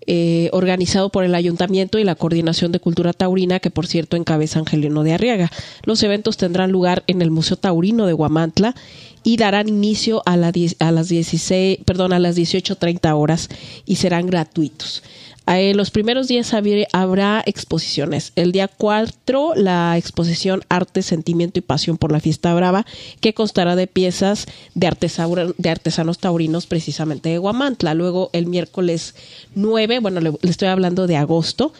eh, 0.06 0.48
organizado 0.52 1.10
por 1.10 1.24
el 1.24 1.34
Ayuntamiento 1.34 1.98
y 1.98 2.04
la 2.04 2.14
Coordinación 2.14 2.72
de 2.72 2.80
Cultura 2.80 3.12
Taurina, 3.12 3.60
que 3.60 3.70
por 3.70 3.86
cierto 3.86 4.16
encabeza 4.16 4.58
Angelino 4.58 5.04
de 5.04 5.12
Arriaga. 5.12 5.52
Los 5.84 6.02
eventos 6.02 6.38
tendrán 6.38 6.72
lugar 6.72 7.04
en 7.06 7.20
el 7.20 7.30
Museo 7.30 7.56
Taurino 7.58 8.06
de 8.06 8.14
Guamantla 8.14 8.74
y 9.22 9.36
darán 9.36 9.68
inicio 9.68 10.22
a, 10.24 10.32
a 10.32 10.90
las 10.90 11.08
16, 11.08 11.80
perdón, 11.84 12.14
a 12.14 12.18
las 12.18 12.36
18.30 12.36 13.14
horas 13.14 13.50
y 13.84 13.96
serán 13.96 14.26
gratuitos. 14.26 15.02
Los 15.50 15.90
primeros 15.90 16.28
días 16.28 16.54
habrá 16.92 17.42
exposiciones. 17.44 18.32
El 18.36 18.52
día 18.52 18.68
4, 18.68 19.54
la 19.56 19.98
exposición 19.98 20.62
Arte, 20.68 21.02
Sentimiento 21.02 21.58
y 21.58 21.62
Pasión 21.62 21.96
por 21.96 22.12
la 22.12 22.20
Fiesta 22.20 22.54
Brava, 22.54 22.86
que 23.20 23.34
constará 23.34 23.74
de 23.74 23.88
piezas 23.88 24.46
de, 24.74 25.54
de 25.58 25.68
artesanos 25.70 26.18
taurinos 26.18 26.66
precisamente 26.66 27.30
de 27.30 27.38
Guamantla. 27.38 27.94
Luego, 27.94 28.30
el 28.32 28.46
miércoles 28.46 29.16
9, 29.56 29.98
bueno, 29.98 30.20
le 30.20 30.32
estoy 30.48 30.68
hablando 30.68 31.08
de 31.08 31.16
agosto, 31.16 31.72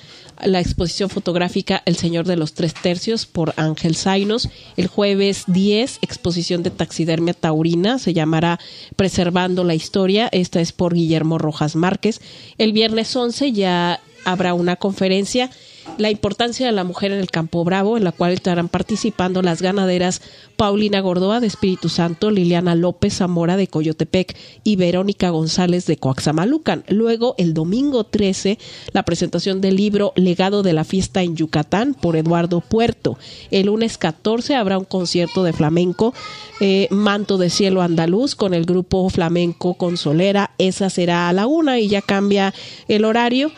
la 0.45 0.61
exposición 0.61 1.11
fotográfica 1.11 1.82
El 1.86 1.97
Señor 1.97 2.26
de 2.26 2.36
los 2.36 2.55
Tres 2.55 2.74
Tercios 2.74 3.26
por 3.26 3.55
Ángel 3.57 3.97
Zainos. 3.97 4.49
El 4.76 4.86
jueves 4.86 5.45
10, 5.47 5.99
exposición 6.03 6.62
de 6.62 6.70
taxidermia 6.70 7.34
taurina, 7.34 7.99
se 7.99 8.12
llamará 8.12 8.59
Preservando 8.97 9.64
la 9.64 9.74
Historia. 9.74 10.28
Esta 10.32 10.61
es 10.61 10.72
por 10.72 10.95
Guillermo 10.95 11.38
Rojas 11.38 11.76
Márquez. 11.76 12.20
El 12.59 12.72
viernes 12.72 13.14
11 13.14 13.53
ya 13.53 14.01
habrá 14.24 14.55
una 14.55 14.76
conferencia 14.76 15.51
la 15.99 16.11
importancia 16.11 16.66
de 16.66 16.72
la 16.72 16.85
mujer 16.85 17.12
en 17.12 17.18
el 17.18 17.31
Campo 17.31 17.64
Bravo, 17.64 17.97
en 17.97 18.05
la 18.05 18.12
cual 18.12 18.33
estarán 18.33 18.68
participando 18.68 19.43
las 19.43 19.62
ganaderas 19.62 20.22
Paulina 20.57 21.01
Gordoa 21.01 21.41
de 21.41 21.47
Espíritu 21.47 21.89
Santo, 21.89 22.31
Liliana 22.31 22.74
López 22.74 23.14
Zamora 23.14 23.57
de 23.57 23.66
Coyotepec 23.66 24.37
y 24.64 24.76
Verónica 24.76 25.31
González 25.31 25.87
de 25.87 25.97
Coaxamalucan. 25.97 26.85
Luego, 26.89 27.35
el 27.39 27.55
domingo 27.55 28.05
13, 28.05 28.59
la 28.93 29.03
presentación 29.05 29.61
del 29.61 29.76
libro 29.76 30.12
Legado 30.16 30.62
de 30.62 30.72
la 30.72 30.85
Fiesta 30.85 31.22
en 31.22 31.37
Yucatán 31.37 31.95
por 31.95 32.16
Eduardo 32.16 32.61
Puerto. 32.61 33.18
El 33.51 33.66
lunes 33.66 33.99
14 33.99 34.55
habrá 34.55 34.78
un 34.78 34.85
concierto 34.85 35.45
de 35.45 35.53
flamenco, 35.53 36.14
eh, 36.61 36.89
Manto 36.91 37.39
de 37.39 37.51
Cielo 37.51 37.83
Andaluz, 37.83 38.35
con 38.35 38.55
el 38.55 38.64
grupo 38.64 39.09
flamenco 39.11 39.74
Consolera. 39.74 40.51
Esa 40.59 40.91
será 40.91 41.28
a 41.28 41.33
la 41.33 41.47
una 41.47 41.78
y 41.78 41.89
ya 41.89 42.03
cambia 42.03 42.55
el 42.89 43.05
horario. 43.05 43.51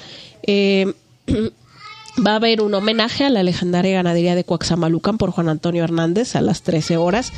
Eh, 0.44 0.92
Va 2.18 2.32
a 2.32 2.36
haber 2.36 2.60
un 2.60 2.74
homenaje 2.74 3.24
a 3.24 3.30
la 3.30 3.42
legendaria 3.42 3.94
ganadería 3.94 4.34
de 4.34 4.44
Coaxamalucan 4.44 5.16
por 5.16 5.30
Juan 5.30 5.48
Antonio 5.48 5.82
Hernández 5.82 6.36
a 6.36 6.42
las 6.42 6.62
13 6.62 6.98
horas, 6.98 7.32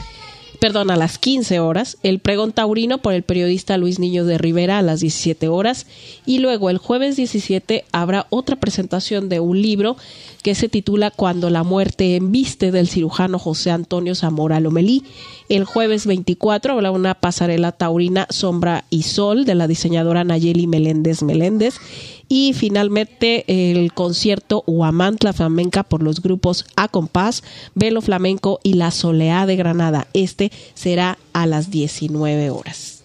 perdón, 0.58 0.90
a 0.90 0.96
las 0.96 1.16
15 1.18 1.60
horas, 1.60 1.96
el 2.02 2.18
pregón 2.18 2.52
taurino 2.52 2.98
por 2.98 3.14
el 3.14 3.22
periodista 3.22 3.78
Luis 3.78 4.00
Niño 4.00 4.24
de 4.24 4.36
Rivera 4.36 4.78
a 4.78 4.82
las 4.82 4.98
17 4.98 5.46
horas 5.46 5.86
y 6.26 6.38
luego 6.38 6.70
el 6.70 6.78
jueves 6.78 7.14
17 7.14 7.84
habrá 7.92 8.26
otra 8.30 8.56
presentación 8.56 9.28
de 9.28 9.38
un 9.38 9.62
libro 9.62 9.96
que 10.42 10.56
se 10.56 10.68
titula 10.68 11.12
Cuando 11.12 11.50
la 11.50 11.62
muerte 11.62 12.16
embiste 12.16 12.72
del 12.72 12.88
cirujano 12.88 13.38
José 13.38 13.70
Antonio 13.70 14.16
Zamora 14.16 14.58
Lomelí. 14.58 15.04
El 15.48 15.64
jueves 15.64 16.06
24 16.06 16.72
habrá 16.72 16.90
una 16.90 17.14
pasarela 17.14 17.72
taurina 17.72 18.26
Sombra 18.30 18.84
y 18.88 19.02
Sol 19.02 19.44
de 19.44 19.54
la 19.54 19.66
diseñadora 19.68 20.24
Nayeli 20.24 20.66
Meléndez 20.66 21.22
Meléndez 21.22 21.74
y 22.28 22.54
finalmente 22.54 23.44
el 23.46 23.92
concierto 23.92 24.64
Huamantla 24.66 25.34
Flamenca 25.34 25.82
por 25.82 26.02
los 26.02 26.22
grupos 26.22 26.64
A 26.76 26.88
Compás, 26.88 27.42
Velo 27.74 28.00
Flamenco 28.00 28.58
y 28.62 28.74
La 28.74 28.90
Soleá 28.90 29.44
de 29.44 29.56
Granada. 29.56 30.06
Este 30.14 30.50
será 30.72 31.18
a 31.34 31.46
las 31.46 31.70
19 31.70 32.48
horas. 32.50 33.04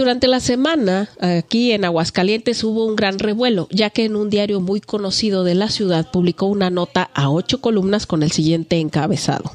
Durante 0.00 0.28
la 0.28 0.40
semana, 0.40 1.10
aquí 1.20 1.72
en 1.72 1.84
Aguascalientes 1.84 2.64
hubo 2.64 2.86
un 2.86 2.96
gran 2.96 3.18
revuelo, 3.18 3.68
ya 3.70 3.90
que 3.90 4.06
en 4.06 4.16
un 4.16 4.30
diario 4.30 4.58
muy 4.58 4.80
conocido 4.80 5.44
de 5.44 5.54
la 5.54 5.68
ciudad 5.68 6.10
publicó 6.10 6.46
una 6.46 6.70
nota 6.70 7.10
a 7.12 7.28
ocho 7.28 7.60
columnas 7.60 8.06
con 8.06 8.22
el 8.22 8.30
siguiente 8.32 8.78
encabezado. 8.78 9.52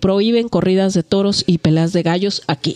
Prohíben 0.00 0.48
corridas 0.48 0.94
de 0.94 1.04
toros 1.04 1.44
y 1.46 1.58
peleas 1.58 1.92
de 1.92 2.02
gallos 2.02 2.42
aquí. 2.48 2.74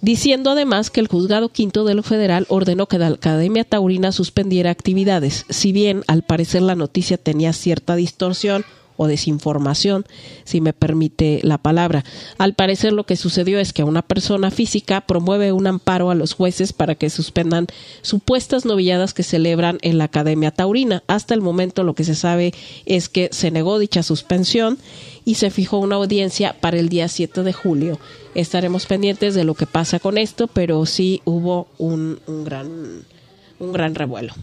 Diciendo 0.00 0.48
además 0.48 0.88
que 0.88 1.00
el 1.00 1.06
juzgado 1.06 1.50
quinto 1.50 1.84
de 1.84 1.92
lo 1.92 2.02
federal 2.02 2.46
ordenó 2.48 2.88
que 2.88 2.98
la 2.98 3.08
Academia 3.08 3.64
Taurina 3.64 4.10
suspendiera 4.10 4.70
actividades, 4.70 5.44
si 5.50 5.72
bien 5.72 6.02
al 6.06 6.22
parecer 6.22 6.62
la 6.62 6.74
noticia 6.74 7.18
tenía 7.18 7.52
cierta 7.52 7.94
distorsión 7.94 8.64
o 8.96 9.06
desinformación, 9.06 10.04
si 10.44 10.60
me 10.60 10.72
permite 10.72 11.40
la 11.42 11.58
palabra. 11.58 12.04
Al 12.38 12.54
parecer 12.54 12.92
lo 12.92 13.04
que 13.04 13.16
sucedió 13.16 13.58
es 13.58 13.72
que 13.72 13.84
una 13.84 14.02
persona 14.02 14.50
física 14.50 15.02
promueve 15.02 15.52
un 15.52 15.66
amparo 15.66 16.10
a 16.10 16.14
los 16.14 16.34
jueces 16.34 16.72
para 16.72 16.94
que 16.94 17.10
suspendan 17.10 17.66
supuestas 18.02 18.64
novilladas 18.64 19.14
que 19.14 19.22
celebran 19.22 19.78
en 19.82 19.98
la 19.98 20.04
Academia 20.04 20.50
Taurina. 20.50 21.02
Hasta 21.06 21.34
el 21.34 21.40
momento 21.40 21.84
lo 21.84 21.94
que 21.94 22.04
se 22.04 22.14
sabe 22.14 22.52
es 22.86 23.08
que 23.08 23.28
se 23.32 23.50
negó 23.50 23.78
dicha 23.78 24.02
suspensión 24.02 24.78
y 25.24 25.36
se 25.36 25.50
fijó 25.50 25.78
una 25.78 25.96
audiencia 25.96 26.56
para 26.60 26.78
el 26.78 26.88
día 26.88 27.08
7 27.08 27.42
de 27.42 27.52
julio. 27.52 27.98
Estaremos 28.34 28.86
pendientes 28.86 29.34
de 29.34 29.44
lo 29.44 29.54
que 29.54 29.66
pasa 29.66 29.98
con 29.98 30.18
esto, 30.18 30.46
pero 30.48 30.84
sí 30.86 31.22
hubo 31.24 31.68
un, 31.78 32.20
un 32.26 32.44
gran, 32.44 33.04
un 33.58 33.72
gran 33.72 33.94
revuelo. 33.94 34.34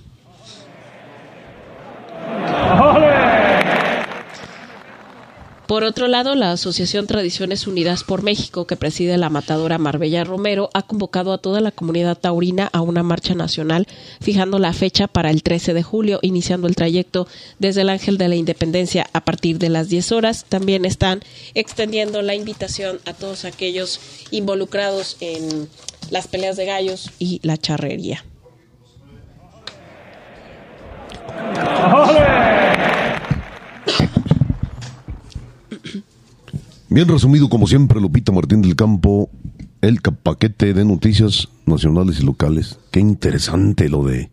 Por 5.70 5.84
otro 5.84 6.08
lado, 6.08 6.34
la 6.34 6.52
Asociación 6.52 7.06
Tradiciones 7.06 7.68
Unidas 7.68 8.04
por 8.04 8.24
México, 8.24 8.66
que 8.66 8.76
preside 8.76 9.20
la 9.20 9.30
matadora 9.30 9.78
Marbella 9.78 10.24
Romero, 10.24 10.72
ha 10.74 10.82
convocado 10.82 11.32
a 11.32 11.38
toda 11.38 11.62
la 11.62 11.70
comunidad 11.70 12.18
taurina 12.18 12.72
a 12.74 12.82
una 12.82 13.04
marcha 13.04 13.36
nacional, 13.36 13.86
fijando 14.20 14.58
la 14.58 14.74
fecha 14.74 15.08
para 15.08 15.30
el 15.30 15.44
13 15.44 15.76
de 15.76 15.84
julio, 15.84 16.18
iniciando 16.24 16.68
el 16.68 16.76
trayecto 16.76 17.28
desde 17.60 17.82
el 17.82 17.90
Ángel 17.90 18.18
de 18.18 18.30
la 18.30 18.36
Independencia 18.36 19.12
a 19.14 19.24
partir 19.24 19.60
de 19.60 19.70
las 19.70 19.90
10 19.90 20.12
horas. 20.12 20.44
También 20.50 20.86
están 20.86 21.22
extendiendo 21.54 22.24
la 22.24 22.34
invitación 22.34 23.00
a 23.06 23.14
todos 23.14 23.46
aquellos 23.46 24.00
involucrados 24.32 25.18
en 25.20 25.70
las 26.10 26.28
peleas 26.28 26.58
de 26.58 26.66
gallos 26.66 27.12
y 27.20 27.42
la 27.44 27.58
charrería. 27.58 28.26
Bien 36.90 37.08
resumido, 37.08 37.50
como 37.50 37.68
siempre, 37.68 38.02
Lupita 38.02 38.32
Martín 38.32 38.64
del 38.64 38.76
Campo, 38.76 39.30
el 39.82 40.02
paquete 40.02 40.74
de 40.74 40.86
noticias 40.86 41.48
nacionales 41.66 42.20
y 42.20 42.24
locales. 42.24 42.80
Qué 42.92 43.00
interesante 43.00 43.90
lo 43.90 44.04
de 44.04 44.32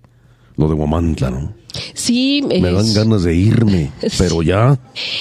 lo 0.57 0.69
de 0.69 0.75
Guamantla, 0.75 1.31
¿no? 1.31 1.53
Sí, 1.93 2.43
me 2.49 2.73
dan 2.73 2.95
ganas 2.95 3.25
de 3.25 3.35
irme, 3.35 3.93
pero 4.19 4.43
ya. 4.43 4.79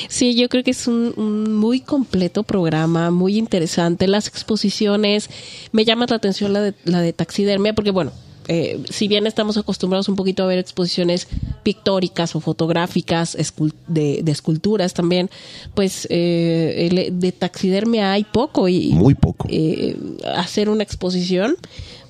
Sí, 0.07 0.35
yo 0.35 0.47
creo 0.47 0.63
que 0.63 0.71
es 0.71 0.87
un, 0.87 1.53
muy 1.53 1.81
completo 1.81 2.43
programa, 2.43 3.11
muy 3.11 3.37
interesante. 3.37 4.07
Las 4.07 4.27
exposiciones, 4.27 5.29
me 5.73 5.83
llama 5.83 6.05
la 6.07 6.15
atención 6.15 6.53
la 6.53 6.61
de, 6.61 6.73
la 6.85 7.01
de 7.01 7.11
taxidermia, 7.11 7.75
porque 7.75 7.91
bueno, 7.91 8.13
eh, 8.47 8.79
si 8.89 9.07
bien 9.07 9.27
estamos 9.27 9.57
acostumbrados 9.57 10.07
un 10.09 10.15
poquito 10.15 10.43
a 10.43 10.45
ver 10.45 10.59
exposiciones 10.59 11.27
pictóricas 11.63 12.35
o 12.35 12.39
fotográficas 12.39 13.37
de, 13.87 14.23
esculturas 14.27 14.93
también, 14.93 15.29
pues 15.73 16.07
eh, 16.09 17.09
de 17.11 17.31
taxidermia 17.31 18.11
hay 18.11 18.23
poco 18.23 18.67
y 18.67 18.89
muy 18.89 19.15
poco. 19.15 19.47
Eh, 19.49 19.97
hacer 20.35 20.69
una 20.69 20.83
exposición, 20.83 21.55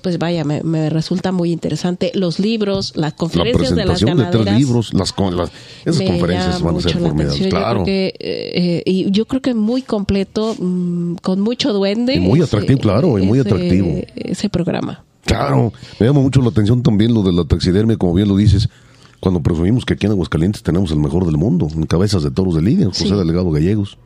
pues 0.02 0.18
vaya, 0.18 0.44
me, 0.44 0.90
resulta 0.90 1.32
muy 1.32 1.52
interesante. 1.52 2.12
Los 2.14 2.38
libros, 2.38 2.92
las 2.96 3.14
conferencias 3.14 3.74
de 3.74 3.86
las 3.86 4.02
ganaderas. 4.04 4.44
De 4.44 4.52
libros, 4.52 4.92
las, 4.92 5.14
esas 5.84 6.02
conferencias 6.02 6.62
van 6.62 6.76
a 6.76 6.80
ser 6.80 6.98
formidables, 6.98 7.48
claro. 7.48 7.84
y 7.86 9.10
yo 9.10 9.26
creo 9.26 9.40
que 9.40 9.54
muy 9.54 9.82
completo, 9.82 10.54
mm, 10.58 11.16
con 11.16 11.40
mucho 11.40 11.72
duende. 11.72 12.14
Y 12.14 12.20
muy 12.20 12.42
atractivo, 12.42 12.78
claro, 12.78 13.18
y 13.18 13.22
muy 13.22 13.38
atractivo. 13.38 14.02
Ese 14.14 14.50
programa. 14.50 15.05
Claro, 15.26 15.72
me 15.98 16.06
llama 16.06 16.20
mucho 16.20 16.40
la 16.40 16.48
atención 16.48 16.82
también 16.82 17.12
lo 17.12 17.22
de 17.22 17.32
la 17.32 17.44
taxidermia, 17.44 17.96
como 17.96 18.14
bien 18.14 18.28
lo 18.28 18.36
dices, 18.36 18.68
cuando 19.20 19.42
presumimos 19.42 19.84
que 19.84 19.94
aquí 19.94 20.06
en 20.06 20.12
Aguascalientes 20.12 20.62
tenemos 20.62 20.92
el 20.92 20.98
mejor 20.98 21.26
del 21.26 21.36
mundo, 21.36 21.68
en 21.74 21.84
cabezas 21.84 22.22
de 22.22 22.30
toros 22.30 22.54
de 22.54 22.62
Lidia, 22.62 22.86
José 22.86 23.14
Delegado 23.14 23.50
Gallegos. 23.50 23.98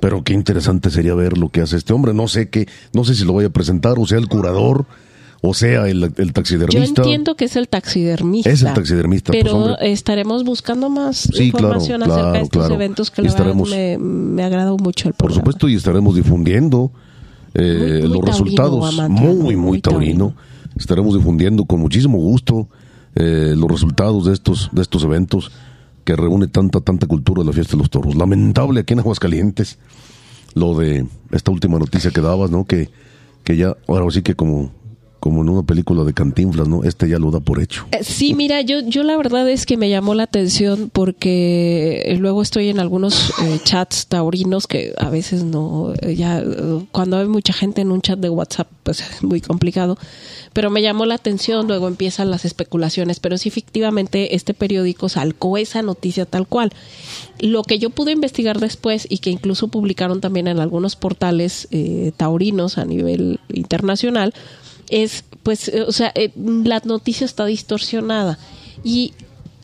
Pero 0.00 0.24
qué 0.24 0.32
interesante 0.32 0.90
sería 0.90 1.14
ver 1.14 1.38
lo 1.38 1.48
que 1.48 1.60
hace 1.60 1.76
este 1.76 1.92
hombre. 1.92 2.12
No 2.12 2.26
sé 2.26 2.48
qué, 2.48 2.66
no 2.92 3.04
sé 3.04 3.14
si 3.14 3.24
lo 3.24 3.34
voy 3.34 3.44
a 3.44 3.50
presentar, 3.50 4.00
o 4.00 4.06
sea, 4.06 4.18
el 4.18 4.26
curador, 4.26 4.84
o 5.42 5.54
sea, 5.54 5.86
el, 5.86 6.32
taxidermista. 6.32 7.02
Yo 7.02 7.02
entiendo 7.02 7.36
que 7.36 7.44
es 7.44 7.54
el 7.54 7.68
taxidermista. 7.68 8.50
Es 8.50 8.62
el 8.62 8.74
taxidermista. 8.74 9.30
Pues, 9.30 9.44
pero 9.44 9.78
estaremos 9.78 10.42
buscando 10.42 10.90
más 10.90 11.28
información 11.38 12.02
acerca 12.02 12.32
de 12.32 12.40
estos 12.40 12.70
eventos 12.70 13.12
que 13.12 13.22
me, 13.22 13.98
me 13.98 14.42
ha 14.42 14.46
agradado 14.46 14.76
mucho 14.76 15.08
el 15.08 15.14
programa. 15.14 15.44
Por 15.44 15.52
supuesto, 15.52 15.68
y 15.68 15.76
estaremos 15.76 16.16
difundiendo 16.16 16.90
eh, 17.54 18.02
los 18.04 18.20
resultados. 18.22 18.98
muy, 19.08 19.56
muy, 19.56 19.80
taurino. 19.80 20.34
Estaremos 20.76 21.14
difundiendo 21.14 21.64
con 21.64 21.80
muchísimo 21.80 22.18
gusto 22.18 22.68
eh, 23.14 23.54
los 23.56 23.70
resultados 23.70 24.26
de 24.26 24.32
estos, 24.32 24.70
de 24.72 24.82
estos 24.82 25.04
eventos 25.04 25.52
que 26.04 26.16
reúne 26.16 26.48
tanta, 26.48 26.80
tanta 26.80 27.06
cultura 27.06 27.42
de 27.42 27.46
la 27.46 27.52
fiesta 27.52 27.72
de 27.72 27.78
los 27.78 27.90
toros. 27.90 28.14
Lamentable 28.14 28.80
aquí 28.80 28.94
en 28.94 29.00
Aguascalientes. 29.00 29.78
lo 30.54 30.76
de 30.78 31.06
esta 31.30 31.50
última 31.50 31.78
noticia 31.78 32.10
que 32.10 32.20
dabas, 32.20 32.50
¿no? 32.50 32.64
Que, 32.64 32.90
que 33.44 33.56
ya, 33.56 33.76
ahora 33.86 34.10
sí 34.10 34.22
que 34.22 34.34
como 34.34 34.72
como 35.22 35.42
en 35.42 35.50
una 35.50 35.62
película 35.62 36.02
de 36.02 36.14
Cantinflas, 36.14 36.66
¿no? 36.66 36.82
Este 36.82 37.08
ya 37.08 37.20
lo 37.20 37.30
da 37.30 37.38
por 37.38 37.62
hecho. 37.62 37.86
Eh, 37.92 38.02
sí, 38.02 38.34
mira, 38.34 38.60
yo, 38.60 38.80
yo 38.80 39.04
la 39.04 39.16
verdad 39.16 39.48
es 39.48 39.66
que 39.66 39.76
me 39.76 39.88
llamó 39.88 40.16
la 40.16 40.24
atención 40.24 40.90
porque 40.92 42.16
luego 42.18 42.42
estoy 42.42 42.70
en 42.70 42.80
algunos 42.80 43.30
eh, 43.40 43.60
chats 43.62 44.08
taurinos 44.08 44.66
que 44.66 44.92
a 44.98 45.10
veces 45.10 45.44
no, 45.44 45.94
eh, 46.02 46.16
ya 46.16 46.42
cuando 46.90 47.18
hay 47.18 47.28
mucha 47.28 47.52
gente 47.52 47.82
en 47.82 47.92
un 47.92 48.00
chat 48.00 48.18
de 48.18 48.30
WhatsApp, 48.30 48.66
pues 48.82 48.98
es 48.98 49.22
muy 49.22 49.40
complicado, 49.40 49.96
pero 50.54 50.70
me 50.70 50.82
llamó 50.82 51.06
la 51.06 51.14
atención, 51.14 51.68
luego 51.68 51.86
empiezan 51.86 52.28
las 52.28 52.44
especulaciones, 52.44 53.20
pero 53.20 53.38
sí 53.38 53.48
efectivamente 53.48 54.34
este 54.34 54.54
periódico 54.54 55.08
salcó 55.08 55.56
esa 55.56 55.82
noticia 55.82 56.26
tal 56.26 56.48
cual. 56.48 56.72
Lo 57.38 57.62
que 57.62 57.78
yo 57.78 57.90
pude 57.90 58.10
investigar 58.10 58.58
después 58.58 59.06
y 59.08 59.18
que 59.18 59.30
incluso 59.30 59.68
publicaron 59.68 60.20
también 60.20 60.48
en 60.48 60.58
algunos 60.58 60.96
portales 60.96 61.68
taurinos 62.16 62.76
a 62.76 62.84
nivel 62.84 63.38
internacional, 63.52 64.34
es, 64.92 65.24
pues, 65.42 65.68
eh, 65.68 65.82
o 65.82 65.90
sea, 65.90 66.12
eh, 66.14 66.30
la 66.36 66.80
noticia 66.84 67.24
está 67.24 67.46
distorsionada. 67.46 68.38
Y 68.84 69.14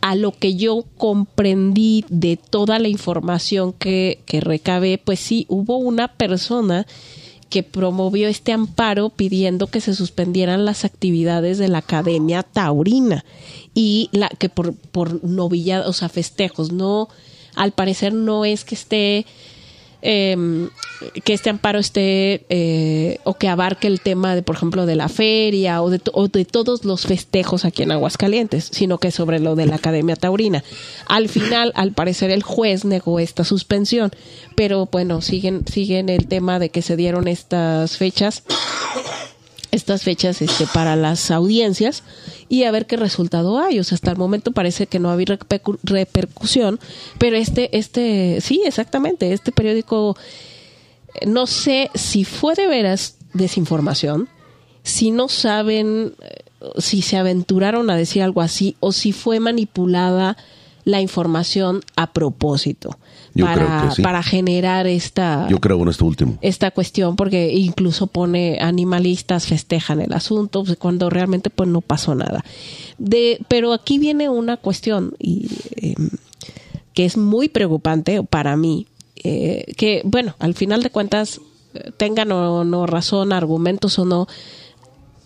a 0.00 0.14
lo 0.14 0.32
que 0.32 0.56
yo 0.56 0.84
comprendí 0.96 2.04
de 2.08 2.36
toda 2.36 2.78
la 2.78 2.88
información 2.88 3.72
que, 3.72 4.20
que 4.24 4.40
recabé, 4.40 4.98
pues 4.98 5.20
sí, 5.20 5.44
hubo 5.48 5.76
una 5.76 6.08
persona 6.08 6.86
que 7.50 7.62
promovió 7.62 8.28
este 8.28 8.52
amparo 8.52 9.10
pidiendo 9.10 9.66
que 9.66 9.80
se 9.80 9.94
suspendieran 9.94 10.64
las 10.64 10.84
actividades 10.84 11.58
de 11.58 11.68
la 11.68 11.78
Academia 11.78 12.42
Taurina 12.42 13.24
y 13.74 14.08
la 14.12 14.28
que 14.28 14.48
por, 14.48 14.74
por 14.74 15.24
novilladas, 15.24 15.88
o 15.88 15.92
sea, 15.92 16.08
festejos, 16.08 16.72
no, 16.72 17.08
al 17.54 17.72
parecer 17.72 18.12
no 18.12 18.44
es 18.44 18.64
que 18.64 18.74
esté 18.74 19.26
eh, 20.02 20.68
que 21.24 21.32
este 21.32 21.50
amparo 21.50 21.78
esté 21.78 22.44
eh, 22.48 23.18
o 23.24 23.34
que 23.34 23.48
abarque 23.48 23.86
el 23.86 24.00
tema 24.00 24.34
de, 24.34 24.42
por 24.42 24.56
ejemplo, 24.56 24.86
de 24.86 24.96
la 24.96 25.08
feria 25.08 25.82
o 25.82 25.90
de, 25.90 26.00
o 26.12 26.28
de, 26.28 26.44
todos 26.44 26.84
los 26.84 27.06
festejos 27.06 27.64
aquí 27.64 27.82
en 27.82 27.92
Aguascalientes, 27.92 28.68
sino 28.72 28.98
que 28.98 29.10
sobre 29.10 29.40
lo 29.40 29.54
de 29.54 29.66
la 29.66 29.76
Academia 29.76 30.16
Taurina. 30.16 30.62
Al 31.06 31.28
final, 31.28 31.72
al 31.74 31.92
parecer, 31.92 32.30
el 32.30 32.42
juez 32.42 32.84
negó 32.84 33.18
esta 33.20 33.44
suspensión, 33.44 34.10
pero 34.54 34.88
bueno, 34.90 35.20
siguen, 35.20 35.66
siguen 35.66 36.08
el 36.08 36.26
tema 36.26 36.58
de 36.58 36.70
que 36.70 36.82
se 36.82 36.96
dieron 36.96 37.28
estas 37.28 37.96
fechas 37.96 38.44
estas 39.70 40.02
fechas 40.02 40.40
este, 40.42 40.66
para 40.66 40.96
las 40.96 41.30
audiencias 41.30 42.02
y 42.48 42.64
a 42.64 42.70
ver 42.70 42.86
qué 42.86 42.96
resultado 42.96 43.58
hay. 43.58 43.78
O 43.78 43.84
sea, 43.84 43.96
hasta 43.96 44.10
el 44.10 44.16
momento 44.16 44.52
parece 44.52 44.86
que 44.86 44.98
no 44.98 45.10
ha 45.10 45.14
habido 45.14 45.36
repercusión, 45.82 46.80
pero 47.18 47.36
este, 47.36 47.76
este, 47.76 48.40
sí, 48.40 48.62
exactamente, 48.64 49.32
este 49.32 49.52
periódico, 49.52 50.16
no 51.26 51.46
sé 51.46 51.90
si 51.94 52.24
fue 52.24 52.54
de 52.54 52.66
veras 52.66 53.16
desinformación, 53.34 54.28
si 54.82 55.10
no 55.10 55.28
saben 55.28 56.14
eh, 56.20 56.44
si 56.78 57.02
se 57.02 57.16
aventuraron 57.16 57.90
a 57.90 57.96
decir 57.96 58.22
algo 58.22 58.40
así 58.40 58.76
o 58.80 58.92
si 58.92 59.12
fue 59.12 59.40
manipulada 59.40 60.36
la 60.88 61.02
información 61.02 61.82
a 61.96 62.14
propósito 62.14 62.96
para, 63.38 63.92
para 64.02 64.22
generar 64.22 64.86
esta 64.86 65.46
yo 65.50 65.58
creo 65.58 65.82
en 65.82 65.88
este 65.88 66.02
último. 66.02 66.38
esta 66.40 66.70
cuestión 66.70 67.14
porque 67.14 67.52
incluso 67.52 68.06
pone 68.06 68.58
animalistas 68.58 69.46
festejan 69.46 70.00
el 70.00 70.14
asunto 70.14 70.64
pues, 70.64 70.78
cuando 70.78 71.10
realmente 71.10 71.50
pues 71.50 71.68
no 71.68 71.82
pasó 71.82 72.14
nada. 72.14 72.42
De 72.96 73.38
pero 73.48 73.74
aquí 73.74 73.98
viene 73.98 74.30
una 74.30 74.56
cuestión 74.56 75.12
y 75.18 75.50
em, 75.76 76.08
que 76.94 77.04
es 77.04 77.18
muy 77.18 77.50
preocupante 77.50 78.22
para 78.22 78.56
mí 78.56 78.86
eh, 79.22 79.66
que 79.76 80.00
bueno 80.04 80.36
al 80.38 80.54
final 80.54 80.82
de 80.82 80.88
cuentas 80.88 81.42
tengan 81.98 82.32
o 82.32 82.64
no 82.64 82.86
razón 82.86 83.34
argumentos 83.34 83.98
o 83.98 84.06
no 84.06 84.26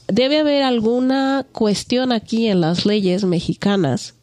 debe 0.08 0.40
haber 0.40 0.64
alguna 0.64 1.46
cuestión 1.52 2.10
aquí 2.10 2.48
en 2.48 2.62
las 2.62 2.84
leyes 2.84 3.22
mexicanas 3.22 4.16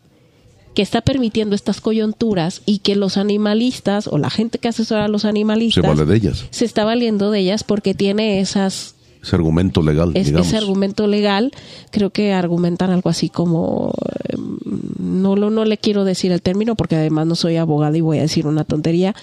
que 0.74 0.82
está 0.82 1.01
permitiendo 1.01 1.55
estas 1.55 1.82
coyunturas 1.82 2.61
y 2.65 2.80
que 2.80 2.95
los 2.95 3.17
animalistas 3.17 4.07
o 4.07 4.17
la 4.17 4.30
gente 4.30 4.59
que 4.59 4.67
asesora 4.67 5.05
a 5.05 5.07
los 5.07 5.26
animalistas 5.26 5.84
se, 5.84 5.88
vale 5.88 6.05
de 6.05 6.15
ellas. 6.15 6.45
se 6.51 6.65
está 6.65 6.86
valiendo 6.86 7.32
de 7.32 7.39
ellas 7.39 7.63
porque 7.63 7.93
tiene 7.93 8.39
esas 8.39 8.95
ese 9.22 9.36
argumento 9.36 9.82
legal. 9.82 10.13
ese 10.15 10.57
argumento 10.57 11.05
legal, 11.05 11.51
creo 11.91 12.09
que 12.09 12.32
argumentan 12.32 12.89
algo 12.89 13.09
así 13.09 13.30
como, 13.30 13.93
em, 14.30 14.57
no, 14.97 15.36
no 15.36 15.65
le 15.65 15.78
quiero 15.78 16.05
decir 16.05 16.32
el 16.32 16.41
término 16.41 16.76
porque 16.76 16.95
además 16.95 17.28
no 17.28 17.36
soy 17.36 17.57
abogado 17.57 17.97
y 17.97 18.01
voy 18.01 18.20
a 18.20 18.22
decir 18.22 18.47
una 18.47 18.63
tontería, 18.63 19.13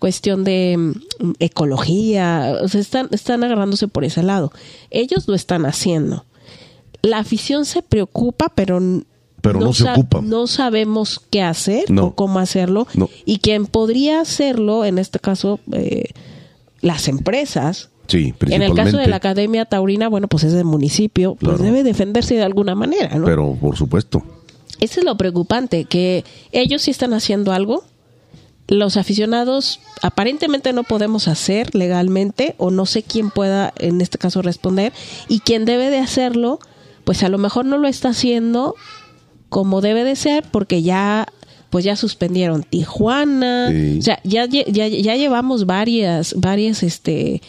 cuestión 0.00 0.42
de 0.42 0.72
em, 0.72 0.94
ecología, 1.38 2.56
o 2.62 2.68
sea, 2.68 2.80
están, 2.80 3.08
están 3.12 3.44
agarrándose 3.44 3.86
por 3.86 4.04
ese 4.04 4.24
lado. 4.24 4.52
Ellos 4.90 5.28
lo 5.28 5.34
están 5.34 5.66
haciendo. 5.66 6.24
La 7.02 7.18
afición 7.18 7.64
se 7.64 7.82
preocupa, 7.82 8.50
pero 8.56 8.80
pero 9.44 9.60
no, 9.60 9.74
se 9.74 9.86
ocupa. 9.90 10.22
No 10.22 10.46
sabemos 10.46 11.20
qué 11.30 11.42
hacer 11.42 11.84
o 12.00 12.14
cómo 12.14 12.38
hacerlo. 12.38 12.86
Y 13.26 13.40
quien 13.40 13.66
podría 13.66 14.20
hacerlo, 14.20 14.86
en 14.86 14.98
este 14.98 15.18
caso, 15.18 15.60
eh, 15.72 16.12
las 16.80 17.08
empresas. 17.08 17.90
Sí, 18.06 18.34
En 18.46 18.62
el 18.62 18.72
caso 18.72 18.96
de 18.96 19.06
la 19.06 19.16
Academia 19.16 19.66
Taurina, 19.66 20.08
bueno, 20.08 20.28
pues 20.28 20.44
es 20.44 20.52
del 20.54 20.64
municipio, 20.64 21.36
pues 21.36 21.58
debe 21.58 21.82
defenderse 21.82 22.34
de 22.34 22.42
alguna 22.42 22.74
manera, 22.74 23.18
¿no? 23.18 23.26
Pero, 23.26 23.54
por 23.54 23.76
supuesto. 23.76 24.22
Eso 24.80 25.00
es 25.00 25.06
lo 25.06 25.16
preocupante, 25.18 25.84
que 25.84 26.24
ellos 26.50 26.82
sí 26.82 26.90
están 26.90 27.12
haciendo 27.12 27.52
algo, 27.52 27.84
los 28.66 28.96
aficionados 28.96 29.80
aparentemente 30.02 30.72
no 30.72 30.84
podemos 30.84 31.28
hacer 31.28 31.74
legalmente, 31.74 32.54
o 32.58 32.70
no 32.70 32.86
sé 32.86 33.02
quién 33.02 33.30
pueda 33.30 33.72
en 33.78 34.00
este 34.00 34.18
caso 34.18 34.40
responder, 34.42 34.92
y 35.28 35.40
quien 35.40 35.64
debe 35.64 35.90
de 35.90 35.98
hacerlo, 35.98 36.58
pues 37.04 37.22
a 37.22 37.28
lo 37.28 37.38
mejor 37.38 37.66
no 37.66 37.78
lo 37.78 37.88
está 37.88 38.10
haciendo 38.10 38.74
como 39.54 39.80
debe 39.80 40.02
de 40.02 40.16
ser, 40.16 40.42
porque 40.50 40.82
ya 40.82 41.28
pues 41.70 41.84
ya 41.84 41.94
suspendieron 41.94 42.64
Tijuana, 42.64 43.72
o 43.98 44.02
sea, 44.02 44.18
ya, 44.24 44.46
ya, 44.46 44.64
ya 44.66 45.14
llevamos 45.14 45.64
varias, 45.64 46.34
varias, 46.36 46.82
este, 46.82 47.40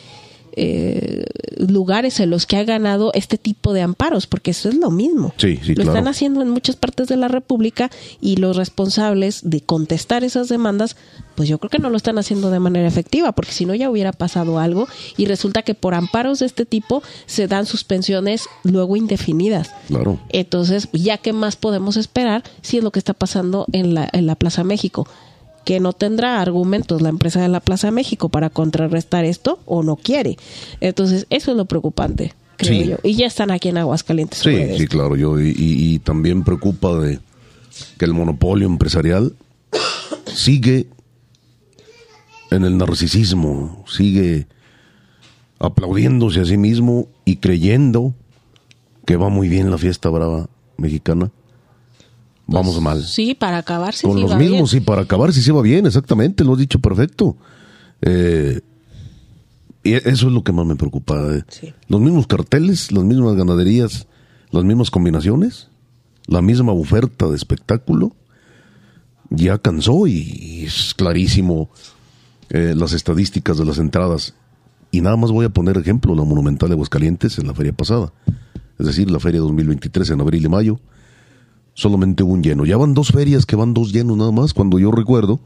eh, 0.56 1.26
lugares 1.58 2.20
en 2.20 2.30
los 2.30 2.46
que 2.46 2.58
ha 2.58 2.64
ganado 2.64 3.12
este 3.14 3.38
tipo 3.38 3.74
de 3.74 3.82
amparos, 3.82 4.28
porque 4.28 4.52
eso 4.52 4.70
es 4.70 4.76
lo 4.76 4.92
mismo. 4.92 5.34
Sí, 5.38 5.60
lo 5.76 5.84
están 5.84 6.08
haciendo 6.08 6.42
en 6.42 6.50
muchas 6.50 6.76
partes 6.76 7.08
de 7.08 7.18
la 7.18 7.28
República 7.28 7.90
y 8.22 8.38
los 8.38 8.56
responsables 8.56 9.42
de 9.44 9.62
contestar 9.62 10.24
esas 10.24 10.48
demandas, 10.48 10.96
pues 11.36 11.50
yo 11.50 11.58
creo 11.58 11.70
que 11.70 11.80
no 11.80 11.90
lo 11.90 11.98
están 11.98 12.18
haciendo 12.18 12.52
de 12.52 12.60
manera 12.60 12.88
efectiva, 12.88 13.32
porque 13.34 13.52
si 13.52 13.66
no 13.66 13.76
ya 13.76 13.90
hubiera 13.90 14.12
pasado 14.12 14.60
algo 14.60 14.88
y 15.18 15.26
resulta 15.26 15.62
que 15.62 15.76
por 15.76 15.94
amparos 15.94 16.40
de 16.40 16.46
este 16.46 16.66
tipo 16.66 17.04
se 17.26 17.48
dan 17.48 17.66
suspensiones 17.66 18.46
luego 18.64 18.96
indefinidas. 18.96 19.72
Claro. 19.88 20.20
Entonces, 20.30 20.90
ya 20.94 21.18
qué 21.18 21.34
más 21.34 21.56
podemos 21.56 21.98
esperar 21.98 22.44
si 22.62 22.78
es 22.78 22.84
lo 22.84 22.92
que 22.92 23.00
está 23.00 23.14
pasando 23.14 23.66
en 23.72 23.94
la, 23.94 24.10
en 24.12 24.26
la 24.26 24.36
Plaza 24.36 24.64
México 24.64 25.08
que 25.66 25.80
no 25.80 25.94
tendrá 25.94 26.42
argumentos 26.42 27.02
la 27.02 27.10
empresa 27.10 27.42
de 27.42 27.50
la 27.50 27.60
Plaza 27.60 27.92
México 27.92 28.30
para 28.30 28.50
contrarrestar 28.50 29.26
esto 29.26 29.60
o 29.66 29.84
no 29.84 29.96
quiere. 29.96 30.38
Entonces, 30.80 31.26
eso 31.32 31.52
es 31.52 31.58
lo 31.58 31.66
preocupante, 31.66 32.34
creo 32.56 32.84
yo. 32.84 32.98
Y 33.04 33.16
ya 33.16 33.26
están 33.26 33.52
aquí 33.52 33.70
en 33.70 33.80
Aguascalientes. 33.80 34.40
Sí, 34.40 34.78
sí, 34.78 34.88
claro. 34.88 35.16
Yo, 35.16 35.40
y, 35.40 36.00
también 36.00 36.44
preocupa 36.44 36.96
de 37.00 37.20
que 37.98 38.06
el 38.06 38.14
monopolio 38.14 38.68
empresarial 38.68 39.36
sigue 40.34 40.88
en 42.52 42.64
el 42.64 42.78
narcisismo, 42.78 43.84
sigue 43.88 44.48
aplaudiéndose 45.58 46.42
a 46.42 46.46
sí 46.46 46.58
mismo 46.58 47.08
y 47.26 47.38
creyendo 47.38 48.14
que 49.06 49.18
va 49.18 49.30
muy 49.30 49.50
bien 49.50 49.72
la 49.72 49.80
fiesta 49.80 50.10
brava 50.10 50.48
mexicana 50.78 51.32
vamos 52.48 52.74
pues, 52.74 52.84
mal. 52.84 53.04
Sí, 53.04 53.36
para 53.36 53.58
acabar 53.58 53.94
Con 54.02 54.22
los 54.22 54.36
mismos, 54.36 54.72
sí, 54.72 54.80
para 54.80 55.02
acabar 55.02 55.34
sí 55.34 55.42
se 55.42 55.52
va 55.52 55.62
bien, 55.62 55.86
exactamente, 55.86 56.44
lo 56.44 56.54
has 56.54 56.60
dicho 56.60 56.80
perfecto. 56.80 57.38
Eh, 58.02 58.62
y 59.84 59.94
eso 59.94 60.10
es 60.28 60.34
lo 60.34 60.44
que 60.44 60.52
más 60.52 60.66
me 60.66 60.76
preocupa. 60.76 61.16
Eh. 61.36 61.74
Los 61.88 62.02
mismos 62.02 62.28
carteles, 62.28 62.92
las 62.92 63.04
mismas 63.04 63.36
ganaderías, 63.36 64.08
las 64.52 64.64
mismas 64.64 64.90
combinaciones, 64.90 65.70
la 66.28 66.42
misma 66.42 66.72
oferta 66.72 67.28
de 67.28 67.36
espectáculo, 67.36 68.16
ya 69.30 69.58
cansó 69.58 70.08
y, 70.08 70.66
es 70.66 70.94
clarísimo 70.96 71.70
eh, 72.50 72.74
las 72.76 72.94
estadísticas 72.94 73.58
de 73.58 73.66
las 73.66 73.78
entradas. 73.78 74.34
Y 74.92 75.02
nada 75.02 75.18
más 75.18 75.32
voy 75.32 75.46
a 75.46 75.50
poner 75.50 75.78
ejemplo, 75.78 76.16
la 76.16 76.24
Monumental 76.24 76.70
de 76.70 76.74
Aguascalientes 76.74 77.38
en 77.38 77.48
la 77.48 77.54
feria 77.54 77.74
pasada, 77.74 78.14
es 78.80 78.86
decir, 78.86 79.12
la 79.12 79.20
feria 79.20 79.42
2023 79.42 80.10
en 80.12 80.22
abril 80.22 80.46
y 80.46 80.50
mayo, 80.50 80.80
solamente 81.76 82.24
un 82.24 82.42
lleno. 82.42 82.66
Ya 82.66 82.78
van 82.78 82.96
dos 82.96 83.10
ferias 83.10 83.46
que 83.46 83.56
van 83.56 83.76
dos 83.76 83.94
llenos 83.94 84.18
nada 84.18 84.32
más, 84.32 84.56
cuando 84.56 84.80
yo 84.80 84.92
recuerdo 84.92 85.40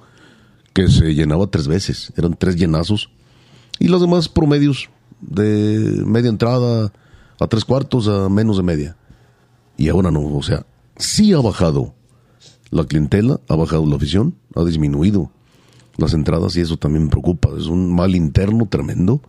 que 0.74 0.88
se 0.88 1.14
llenaba 1.14 1.48
tres 1.48 1.68
veces, 1.68 2.14
eran 2.16 2.38
tres 2.38 2.56
llenazos. 2.56 3.10
Y 3.80 3.90
los 3.90 4.00
demás 4.00 4.30
promedios 4.30 4.90
de 5.20 6.04
media 6.06 6.30
entrada 6.30 6.94
a 7.40 7.48
tres 7.48 7.66
cuartos 7.66 8.08
a 8.08 8.30
menos 8.30 8.58
de 8.58 8.64
media. 8.64 8.96
Y 9.78 9.90
ahora 9.90 10.12
no, 10.12 10.22
o 10.22 10.44
sea, 10.44 10.66
sí 10.98 11.34
ha 11.34 11.40
bajado 11.40 11.94
la 12.70 12.86
clientela, 12.86 13.40
ha 13.50 13.56
bajado 13.56 13.86
la 13.86 13.96
afición, 13.96 14.36
ha 14.56 14.64
disminuido 14.64 15.32
las 15.98 16.14
entradas 16.14 16.56
y 16.56 16.62
eso 16.62 16.78
también 16.78 17.06
me 17.06 17.10
preocupa. 17.10 17.50
Es 17.58 17.66
un 17.66 17.94
mal 17.94 18.16
interno 18.16 18.68
tremendo 18.70 19.22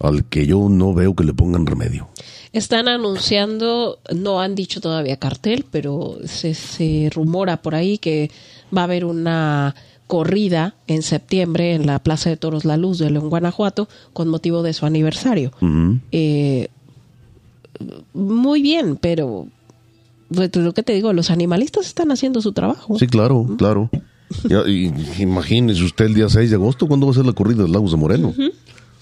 al 0.00 0.24
que 0.24 0.46
yo 0.46 0.68
no 0.68 0.94
veo 0.94 1.16
que 1.16 1.24
le 1.24 1.34
pongan 1.34 1.66
remedio. 1.66 2.08
Están 2.52 2.88
anunciando, 2.88 3.98
no 4.14 4.40
han 4.40 4.54
dicho 4.54 4.80
todavía 4.80 5.18
cartel, 5.18 5.64
pero 5.70 6.18
se, 6.24 6.54
se 6.54 7.10
rumora 7.14 7.58
por 7.58 7.74
ahí 7.74 7.98
que 7.98 8.30
va 8.74 8.82
a 8.82 8.84
haber 8.84 9.04
una 9.04 9.74
corrida 10.08 10.74
en 10.86 11.02
septiembre 11.02 11.74
en 11.74 11.86
la 11.86 12.00
Plaza 12.00 12.30
de 12.30 12.36
Toros 12.36 12.64
La 12.64 12.76
Luz 12.76 12.98
de 12.98 13.10
León, 13.10 13.28
Guanajuato, 13.28 13.88
con 14.12 14.28
motivo 14.28 14.62
de 14.62 14.72
su 14.72 14.86
aniversario. 14.86 15.52
Eh, 16.10 16.68
muy 18.14 18.62
bien, 18.62 18.96
pero 18.96 19.46
pues, 20.34 20.54
lo 20.56 20.72
que 20.72 20.82
te 20.82 20.94
digo, 20.94 21.12
los 21.12 21.30
animalistas 21.30 21.86
están 21.86 22.10
haciendo 22.10 22.40
su 22.40 22.52
trabajo. 22.52 22.98
Sí, 22.98 23.06
claro, 23.06 23.46
claro. 23.56 23.90
imagínese 25.18 25.84
usted 25.84 26.06
el 26.06 26.14
día 26.14 26.28
6 26.28 26.50
de 26.50 26.56
agosto, 26.56 26.88
¿cuándo 26.88 27.06
va 27.06 27.12
a 27.12 27.14
ser 27.14 27.26
la 27.26 27.34
corrida 27.34 27.62
del 27.62 27.72
Lagos 27.72 27.92
de 27.92 27.96
Moreno? 27.98 28.34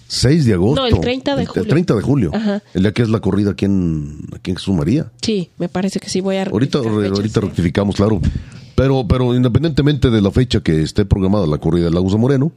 6 0.09 0.44
de 0.44 0.54
agosto. 0.54 0.80
No, 0.80 0.86
el 0.86 1.00
30 1.00 1.36
de 1.36 1.46
julio. 1.46 1.62
El 1.62 1.68
30 1.68 1.94
de 1.94 2.02
julio. 2.02 2.32
El 2.74 2.82
día 2.82 2.92
que 2.92 3.02
es 3.02 3.09
la 3.09 3.20
corrida 3.20 3.52
aquí 3.52 3.64
en, 3.64 4.20
aquí 4.34 4.50
en 4.50 4.57
Jesús 4.57 4.74
María. 4.74 5.11
Sí, 5.22 5.50
me 5.59 5.68
parece 5.68 5.98
que 6.00 6.09
sí 6.09 6.20
voy 6.20 6.36
a 6.36 6.44
Ahorita, 6.44 6.78
ahorita 6.78 7.40
rectificamos, 7.40 7.96
claro. 7.96 8.20
Pero, 8.74 9.07
pero 9.09 9.34
independientemente 9.34 10.11
de 10.11 10.20
la 10.20 10.30
fecha 10.30 10.61
que 10.61 10.82
esté 10.82 11.04
programada 11.04 11.46
la 11.46 11.59
corrida 11.59 11.86
del 11.86 11.94
Lagos 11.94 12.12
de 12.12 12.18
Moreno, 12.18 12.52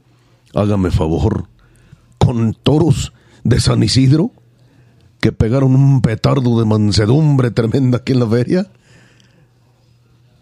hágame 0.54 0.90
favor, 0.90 1.46
con 2.18 2.54
toros 2.54 3.12
de 3.42 3.58
San 3.58 3.82
Isidro, 3.82 4.30
que 5.20 5.32
pegaron 5.32 5.74
un 5.74 6.02
petardo 6.02 6.58
de 6.58 6.66
mansedumbre 6.66 7.50
tremenda 7.50 7.98
aquí 7.98 8.12
en 8.12 8.20
la 8.20 8.26
feria, 8.26 8.70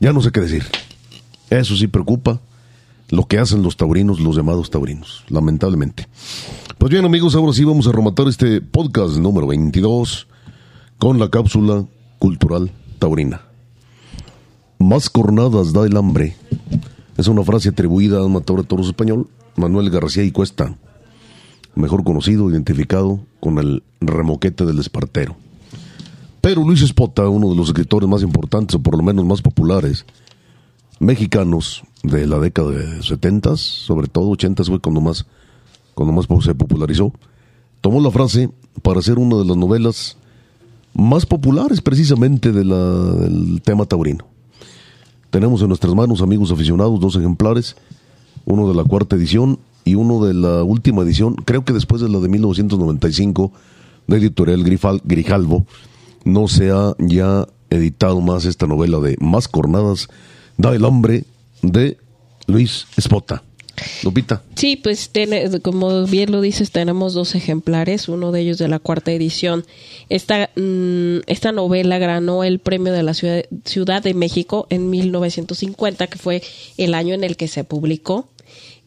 ya 0.00 0.12
no 0.12 0.20
sé 0.20 0.30
qué 0.32 0.40
decir. 0.40 0.64
Eso 1.50 1.76
sí 1.76 1.86
preocupa 1.86 2.40
lo 3.11 3.24
que 3.26 3.38
hacen 3.38 3.62
los 3.62 3.76
taurinos, 3.76 4.20
los 4.20 4.36
llamados 4.36 4.70
taurinos, 4.70 5.24
lamentablemente. 5.28 6.09
Pues 6.79 6.93
bien 6.93 7.05
amigos, 7.05 7.35
ahora 7.35 7.53
sí 7.53 7.64
vamos 7.64 7.89
a 7.89 7.93
rematar 7.93 8.29
este 8.29 8.61
podcast 8.61 9.16
número 9.16 9.49
22 9.49 10.29
con 10.99 11.18
la 11.18 11.29
cápsula 11.29 11.85
cultural 12.20 12.70
taurina. 13.01 13.43
Más 14.79 15.11
cornadas 15.11 15.72
da 15.72 15.85
el 15.85 15.97
hambre. 15.97 16.37
Es 17.16 17.26
una 17.26 17.43
frase 17.43 17.70
atribuida 17.70 18.18
a 18.18 18.24
un 18.24 18.35
matador 18.35 18.62
de 18.62 18.68
toros 18.68 18.87
español, 18.87 19.29
Manuel 19.57 19.91
García 19.91 20.22
y 20.22 20.31
Cuesta, 20.31 20.76
mejor 21.74 22.05
conocido, 22.05 22.49
identificado 22.49 23.18
con 23.41 23.59
el 23.59 23.83
remoquete 24.01 24.64
del 24.64 24.79
espartero. 24.79 25.35
Pero 26.41 26.62
Luis 26.62 26.83
Espota, 26.83 27.29
uno 27.29 27.51
de 27.51 27.57
los 27.57 27.66
escritores 27.70 28.09
más 28.09 28.22
importantes, 28.22 28.76
o 28.76 28.81
por 28.81 28.97
lo 28.97 29.03
menos 29.03 29.24
más 29.24 29.43
populares, 29.43 30.07
mexicanos 31.01 31.83
de 32.05 32.24
la 32.29 32.39
década 32.39 32.70
de 32.70 33.03
70, 33.03 33.57
sobre 33.57 34.07
todo 34.07 34.29
80 34.31 34.62
fue 34.62 34.79
cuando 34.79 35.01
más, 35.01 35.26
cuando 35.99 36.12
más 36.12 36.44
se 36.44 36.55
popularizó, 36.55 37.12
tomó 37.80 38.01
la 38.01 38.12
frase 38.12 38.51
para 38.82 39.01
hacer 39.01 39.18
una 39.18 39.36
de 39.36 39.44
las 39.44 39.57
novelas 39.57 40.16
más 40.94 41.26
populares 41.26 41.80
precisamente 41.80 42.53
de 42.53 42.62
del 42.62 43.61
tema 43.64 43.84
taurino. 43.84 44.24
Tenemos 45.30 45.61
en 45.61 45.66
nuestras 45.66 45.96
manos, 45.96 46.22
amigos 46.22 46.53
aficionados, 46.53 47.01
dos 47.01 47.16
ejemplares, 47.16 47.74
uno 48.44 48.68
de 48.68 48.76
la 48.76 48.84
cuarta 48.84 49.16
edición 49.16 49.59
y 49.84 49.96
uno 49.96 50.24
de 50.24 50.34
la 50.34 50.62
última 50.62 51.03
edición, 51.03 51.34
creo 51.34 51.64
que 51.64 51.72
después 51.72 52.01
de 52.01 52.09
la 52.09 52.20
de 52.20 52.28
1995, 52.28 53.51
de 54.07 54.16
editorial 54.18 54.62
Grijalvo, 55.03 55.66
no 56.24 56.46
se 56.46 56.70
ha 56.70 56.94
ya 57.01 57.49
editado 57.70 58.20
más 58.20 58.44
esta 58.44 58.68
novela 58.68 59.01
de 59.01 59.16
Más 59.18 59.49
Cornadas 59.49 60.07
da 60.59 60.72
el 60.76 60.84
hombre 60.84 61.24
de 61.62 61.99
Luis 62.46 62.86
Espota. 62.96 63.42
Lupita. 64.03 64.43
Sí, 64.55 64.76
pues 64.76 65.11
como 65.62 66.07
bien 66.07 66.33
lo 66.33 66.41
dices, 66.41 66.70
tenemos 66.70 67.14
dos 67.14 67.35
ejemplares, 67.35 68.09
uno 68.09 68.33
de 68.33 68.41
ellos 68.41 68.59
de 68.59 68.68
la 68.68 68.79
cuarta 68.79 69.12
edición. 69.12 69.64
Esta, 70.09 70.51
mm, 70.57 71.18
esta 71.26 71.53
novela 71.53 71.99
ganó 71.99 72.45
el 72.45 72.59
premio 72.59 72.93
de 72.93 73.03
la 73.03 73.14
ciudad, 73.14 73.45
ciudad, 73.64 74.03
de 74.03 74.14
México 74.14 74.66
en 74.70 74.91
1950, 74.91 76.07
que 76.07 76.18
fue 76.18 76.43
el 76.76 76.95
año 76.95 77.14
en 77.14 77.24
el 77.24 77.37
que 77.37 77.49
se 77.49 77.64
publicó. 77.64 78.29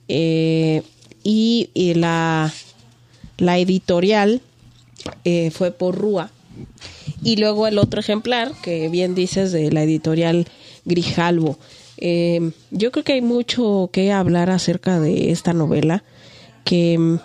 Eh, 0.08 0.84
y, 1.24 1.70
la, 1.96 2.54
la 3.38 3.58
editorial 3.60 4.42
eh, 5.24 5.52
fue 5.52 5.72
por 5.72 5.96
Rúa. 5.98 6.32
Y 7.24 7.38
luego 7.38 7.68
el 7.68 7.78
otro 7.78 8.00
ejemplar, 8.00 8.52
que 8.64 8.90
bien 8.90 9.16
dices, 9.16 9.52
de 9.52 9.72
la 9.72 9.84
editorial 9.84 10.48
Grijalvo. 10.86 11.58
Eh, 12.02 12.52
yo 12.72 12.92
creo 12.92 13.04
que 13.04 13.14
hay 13.14 13.22
mucho 13.22 13.90
que 13.94 14.12
hablar 14.12 14.50
acerca 14.50 15.00
de 15.00 15.32
esta 15.32 15.54
novela 15.54 16.04
que, 16.64 17.20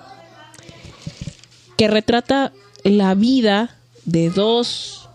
que 1.76 1.88
retrata 1.88 2.52
la 2.84 3.14
vida 3.14 3.76
de 4.04 4.30
dos 4.30 5.08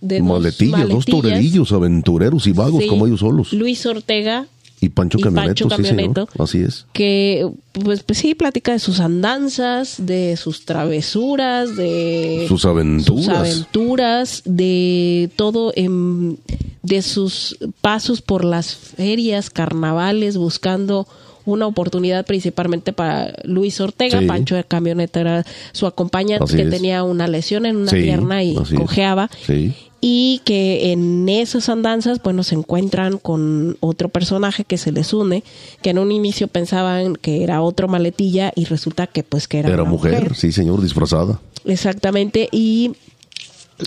de 0.00 0.22
maletillas, 0.22 0.88
dos, 0.88 1.04
torerillos, 1.04 1.72
aventureros 1.72 2.46
y 2.46 2.52
vagos 2.52 2.84
como 2.88 3.06
ellos 3.06 3.20
solos. 3.20 3.52
Luis 3.52 3.84
Ortega 3.84 4.46
y 4.80 4.88
Pancho 4.88 5.18
Camioneto, 5.18 6.26
así 6.38 6.62
es. 6.62 6.86
Que, 6.94 7.46
pues, 7.72 8.02
pues, 8.02 8.18
sí, 8.18 8.34
platica 8.34 8.72
de 8.72 8.78
sus 8.78 9.00
andanzas, 9.00 9.96
de 9.98 10.36
sus 10.38 10.64
travesuras, 10.64 11.76
de... 11.76 12.46
Sus 12.48 12.64
aventuras. 12.64 13.24
Sus 13.24 13.28
aventuras, 13.28 14.42
de 14.46 15.30
todo, 15.36 15.72
en, 15.76 16.38
de 16.82 17.02
sus 17.02 17.58
pasos 17.82 18.22
por 18.22 18.42
las 18.42 18.74
ferias, 18.74 19.50
carnavales, 19.50 20.38
buscando 20.38 21.06
una 21.44 21.66
oportunidad 21.66 22.24
principalmente 22.24 22.94
para 22.94 23.34
Luis 23.44 23.80
Ortega. 23.82 24.22
Pancho 24.26 24.56
de 24.56 24.64
Camioneta 24.64 25.20
era 25.20 25.46
su 25.72 25.86
acompañante 25.86 26.56
que 26.56 26.64
tenía 26.64 27.02
una 27.02 27.28
lesión 27.28 27.66
en 27.66 27.76
una 27.76 27.92
pierna 27.92 28.42
y 28.42 28.54
cojeaba. 28.54 29.30
Sí 29.44 29.74
y 30.00 30.40
que 30.44 30.92
en 30.92 31.28
esas 31.28 31.68
andanzas, 31.68 32.22
bueno, 32.22 32.42
se 32.42 32.54
encuentran 32.54 33.18
con 33.18 33.76
otro 33.80 34.08
personaje 34.08 34.64
que 34.64 34.78
se 34.78 34.92
les 34.92 35.12
une, 35.12 35.44
que 35.82 35.90
en 35.90 35.98
un 35.98 36.10
inicio 36.12 36.48
pensaban 36.48 37.16
que 37.16 37.42
era 37.42 37.62
otro 37.62 37.88
maletilla 37.88 38.52
y 38.54 38.64
resulta 38.64 39.06
que 39.06 39.22
pues 39.22 39.46
que 39.46 39.58
era, 39.58 39.68
era 39.68 39.84
mujer, 39.84 40.34
sí 40.34 40.52
señor, 40.52 40.80
disfrazada. 40.80 41.40
Exactamente, 41.64 42.48
y 42.50 42.92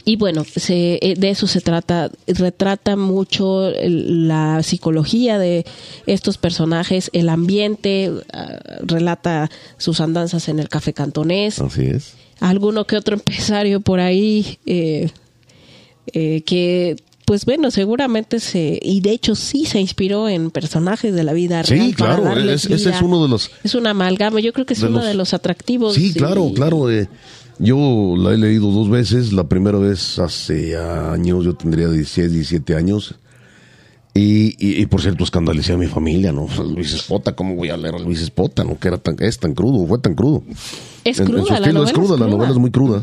y 0.05 0.15
bueno, 0.15 0.43
se, 0.43 0.99
eh, 1.01 1.15
de 1.17 1.29
eso 1.29 1.47
se 1.47 1.61
trata, 1.61 2.09
retrata 2.27 2.95
mucho 2.95 3.69
la 3.85 4.63
psicología 4.63 5.37
de 5.37 5.65
estos 6.05 6.37
personajes, 6.37 7.09
el 7.13 7.29
ambiente, 7.29 8.11
ah, 8.33 8.59
relata 8.81 9.49
sus 9.77 10.01
andanzas 10.01 10.49
en 10.49 10.59
el 10.59 10.69
café 10.69 10.93
cantonés. 10.93 11.59
Así 11.59 11.83
es. 11.83 12.13
Alguno 12.39 12.85
que 12.85 12.97
otro 12.97 13.15
empresario 13.17 13.81
por 13.81 13.99
ahí 13.99 14.57
eh, 14.65 15.11
eh, 16.07 16.41
que 16.45 16.95
pues 17.25 17.45
bueno, 17.45 17.71
seguramente 17.71 18.39
se, 18.39 18.79
y 18.81 19.01
de 19.01 19.11
hecho 19.11 19.35
sí 19.35 19.65
se 19.65 19.79
inspiró 19.79 20.27
en 20.27 20.51
personajes 20.51 21.13
de 21.15 21.23
la 21.23 21.33
vida 21.33 21.63
real. 21.63 21.87
Sí, 21.87 21.93
claro, 21.93 22.29
ese 22.37 22.73
es 22.73 23.01
uno 23.01 23.23
de 23.23 23.29
los... 23.29 23.49
Es 23.63 23.75
una 23.75 23.91
amalgama, 23.91 24.39
yo 24.39 24.51
creo 24.51 24.65
que 24.65 24.73
es 24.73 24.81
uno 24.83 25.03
de 25.03 25.13
los 25.13 25.33
atractivos. 25.33 25.95
Sí, 25.95 26.13
claro, 26.13 26.51
claro. 26.53 26.91
Eh, 26.91 27.07
yo 27.59 28.15
la 28.17 28.33
he 28.33 28.37
leído 28.37 28.71
dos 28.71 28.89
veces, 28.89 29.31
la 29.31 29.47
primera 29.47 29.77
vez 29.77 30.19
hace 30.19 30.77
años, 30.77 31.45
yo 31.45 31.55
tendría 31.55 31.87
16, 31.87 32.33
17 32.33 32.75
años, 32.75 33.15
y, 34.15 34.55
y, 34.59 34.85
por 34.85 35.01
cierto 35.01 35.23
escandalicé 35.23 35.73
a 35.73 35.77
mi 35.77 35.87
familia, 35.87 36.31
¿no? 36.31 36.47
Luis 36.75 36.93
Espota, 36.93 37.35
¿cómo 37.35 37.55
voy 37.55 37.69
a 37.69 37.77
leer 37.77 37.95
a 37.95 37.99
Luis 37.99 38.21
Espota? 38.21 38.63
¿No? 38.63 38.77
Que 38.77 38.89
era 38.89 38.97
tan, 38.97 39.15
es 39.19 39.39
tan 39.39 39.55
crudo, 39.55 39.87
fue 39.87 39.97
tan 39.97 40.13
crudo. 40.13 40.43
Es 41.03 41.19
cruda, 41.19 41.59
la 41.59 41.71
novela 41.71 41.85
es 41.85 41.93
cruda, 41.93 42.17
la 42.17 42.27
novela 42.27 42.51
es 42.51 42.57
muy 42.57 42.69
cruda. 42.69 43.01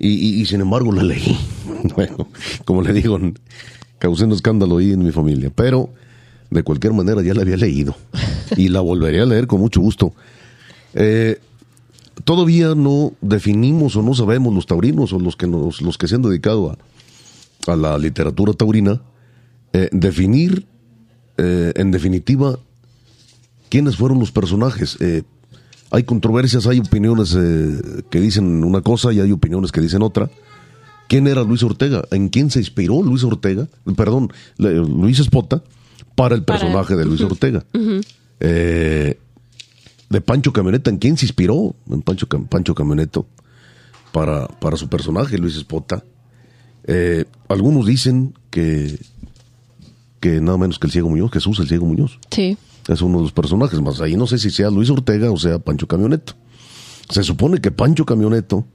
Y, 0.00 0.40
y, 0.40 0.46
sin 0.46 0.62
embargo 0.62 0.92
la 0.92 1.02
leí. 1.02 1.38
Bueno, 1.94 2.28
como 2.66 2.82
le 2.82 2.92
digo, 2.92 3.18
causé 3.98 4.24
un 4.24 4.32
escándalo 4.32 4.78
ahí 4.78 4.92
en 4.92 5.02
mi 5.02 5.12
familia. 5.12 5.50
Pero 5.54 5.90
de 6.50 6.62
cualquier 6.62 6.92
manera 6.92 7.22
ya 7.22 7.32
la 7.32 7.42
había 7.42 7.56
leído. 7.56 7.94
Y 8.56 8.68
la 8.68 8.80
volvería 8.80 9.22
a 9.22 9.26
leer 9.26 9.46
con 9.46 9.60
mucho 9.60 9.80
gusto. 9.80 10.12
Eh, 10.94 11.38
todavía 12.24 12.74
no 12.74 13.12
definimos 13.20 13.96
o 13.96 14.02
no 14.02 14.14
sabemos 14.14 14.52
los 14.52 14.66
taurinos 14.66 15.12
o 15.12 15.18
los 15.18 15.36
que, 15.36 15.46
nos, 15.46 15.80
los 15.80 15.96
que 15.96 16.08
se 16.08 16.16
han 16.16 16.22
dedicado 16.22 16.70
a, 16.70 17.72
a 17.72 17.76
la 17.76 17.96
literatura 17.98 18.52
taurina, 18.52 19.00
eh, 19.72 19.88
definir 19.92 20.66
eh, 21.36 21.72
en 21.76 21.90
definitiva 21.90 22.58
quiénes 23.68 23.96
fueron 23.96 24.18
los 24.18 24.32
personajes 24.32 24.98
hay 25.90 26.04
controversias, 26.04 26.66
hay 26.66 26.78
opiniones 26.78 27.36
eh, 27.36 28.02
que 28.10 28.20
dicen 28.20 28.64
una 28.64 28.80
cosa 28.80 29.12
y 29.12 29.20
hay 29.20 29.32
opiniones 29.32 29.72
que 29.72 29.80
dicen 29.80 30.02
otra. 30.02 30.30
¿Quién 31.08 31.26
era 31.26 31.42
Luis 31.42 31.62
Ortega? 31.62 32.04
¿En 32.12 32.28
quién 32.28 32.50
se 32.50 32.60
inspiró 32.60 33.02
Luis 33.02 33.24
Ortega? 33.24 33.66
Perdón, 33.96 34.32
Luis 34.56 35.18
Espota 35.18 35.62
para 36.14 36.36
el 36.36 36.44
personaje 36.44 36.94
de 36.94 37.04
Luis 37.04 37.20
Ortega. 37.22 37.64
Eh, 38.38 39.18
de 40.08 40.20
Pancho 40.20 40.52
Camioneta, 40.52 40.90
¿en 40.90 40.98
quién 40.98 41.16
se 41.16 41.26
inspiró? 41.26 41.74
En 41.90 42.02
Pancho, 42.02 42.28
Pancho 42.28 42.74
Camioneto 42.74 43.26
para, 44.12 44.46
para 44.46 44.76
su 44.76 44.88
personaje, 44.88 45.38
Luis 45.38 45.56
Espota. 45.56 46.04
Eh, 46.84 47.24
algunos 47.48 47.86
dicen 47.86 48.34
que 48.50 48.98
que 50.20 50.40
nada 50.40 50.58
menos 50.58 50.78
que 50.78 50.86
el 50.86 50.92
ciego 50.92 51.08
Muñoz, 51.08 51.32
Jesús 51.32 51.58
el 51.58 51.68
ciego 51.68 51.86
Muñoz. 51.86 52.18
Sí. 52.30 52.56
Es 52.90 53.02
uno 53.02 53.18
de 53.18 53.22
los 53.22 53.32
personajes 53.32 53.80
más. 53.80 54.00
Ahí 54.00 54.16
no 54.16 54.26
sé 54.26 54.38
si 54.38 54.50
sea 54.50 54.68
Luis 54.68 54.90
Ortega 54.90 55.30
o 55.30 55.36
sea 55.36 55.60
Pancho 55.60 55.86
Camioneto. 55.86 56.34
Se 57.08 57.22
supone 57.22 57.60
que 57.60 57.70
Pancho 57.70 58.04
Camioneto 58.04 58.66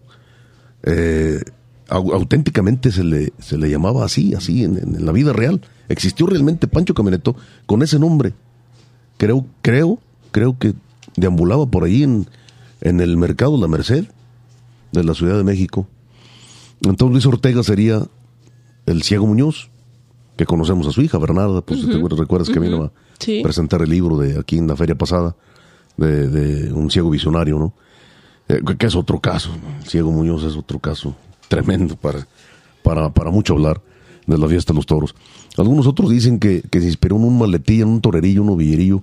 eh, 0.84 1.44
auténticamente 1.90 2.92
se 2.92 3.04
le, 3.04 3.34
se 3.40 3.58
le 3.58 3.70
llamaba 3.70 4.06
así, 4.06 4.34
así 4.34 4.64
en, 4.64 5.06
la 5.06 5.12
vida 5.12 5.34
real. 5.34 5.62
Existió 5.90 6.28
realmente 6.28 6.68
Pancho 6.68 6.94
Camioneto 6.94 7.36
con 7.66 7.84
ese 7.84 8.00
nombre. 8.00 8.34
Creo, 9.18 9.46
creo, 9.62 10.00
creo 10.32 10.58
que 10.58 10.74
deambulaba 11.18 11.66
por 11.66 11.84
ahí 11.84 12.04
en, 12.04 12.28
en 12.80 13.02
el 13.02 13.18
mercado 13.18 13.58
La 13.58 13.68
Merced 13.68 14.06
de 14.94 15.04
la 15.04 15.14
Ciudad 15.14 15.38
de 15.38 15.44
México. 15.44 15.88
Entonces 16.82 17.12
Luis 17.12 17.26
Ortega 17.26 17.64
sería 17.64 18.08
el 18.86 19.04
ciego 19.04 19.28
Muñoz, 19.28 19.70
que 20.38 20.46
conocemos 20.46 20.88
a 20.88 20.92
su 20.92 21.02
hija, 21.02 21.18
Bernarda, 21.18 21.62
pues 21.62 21.82
te 21.82 22.16
recuerdas 22.16 22.50
que 22.50 22.60
vino 22.60 22.84
a 22.84 22.92
presentar 23.44 23.82
el 23.82 23.90
libro 23.90 24.18
de 24.18 24.40
aquí 24.40 24.58
en 24.58 24.68
la 24.68 24.76
feria 24.76 24.96
pasada, 24.96 25.36
de, 25.98 26.72
un 26.74 26.92
ciego 26.92 27.10
visionario, 27.10 27.58
¿no? 27.58 27.74
Eh, 28.48 28.62
que 28.78 28.86
es 28.86 28.96
otro 28.96 29.20
caso, 29.20 29.52
ciego 29.88 30.12
Muñoz 30.12 30.44
es 30.44 30.56
otro 30.56 30.78
caso 30.78 31.16
tremendo 31.48 31.96
para, 31.96 32.28
para, 32.84 33.10
para 33.12 33.32
mucho 33.32 33.54
hablar 33.54 33.82
de 34.28 34.38
la 34.38 34.48
fiesta 34.48 34.74
de 34.74 34.78
los 34.78 34.86
toros. 34.86 35.16
Algunos 35.58 35.88
otros 35.88 36.10
dicen 36.10 36.40
que, 36.40 36.62
que 36.62 36.82
se 36.82 36.88
inspiró 36.88 37.16
en 37.16 37.24
un 37.24 37.38
maletillo, 37.38 37.84
en 37.84 37.90
un 37.90 38.02
torerillo, 38.02 38.42
un 38.42 38.48
novillerillo, 38.48 39.02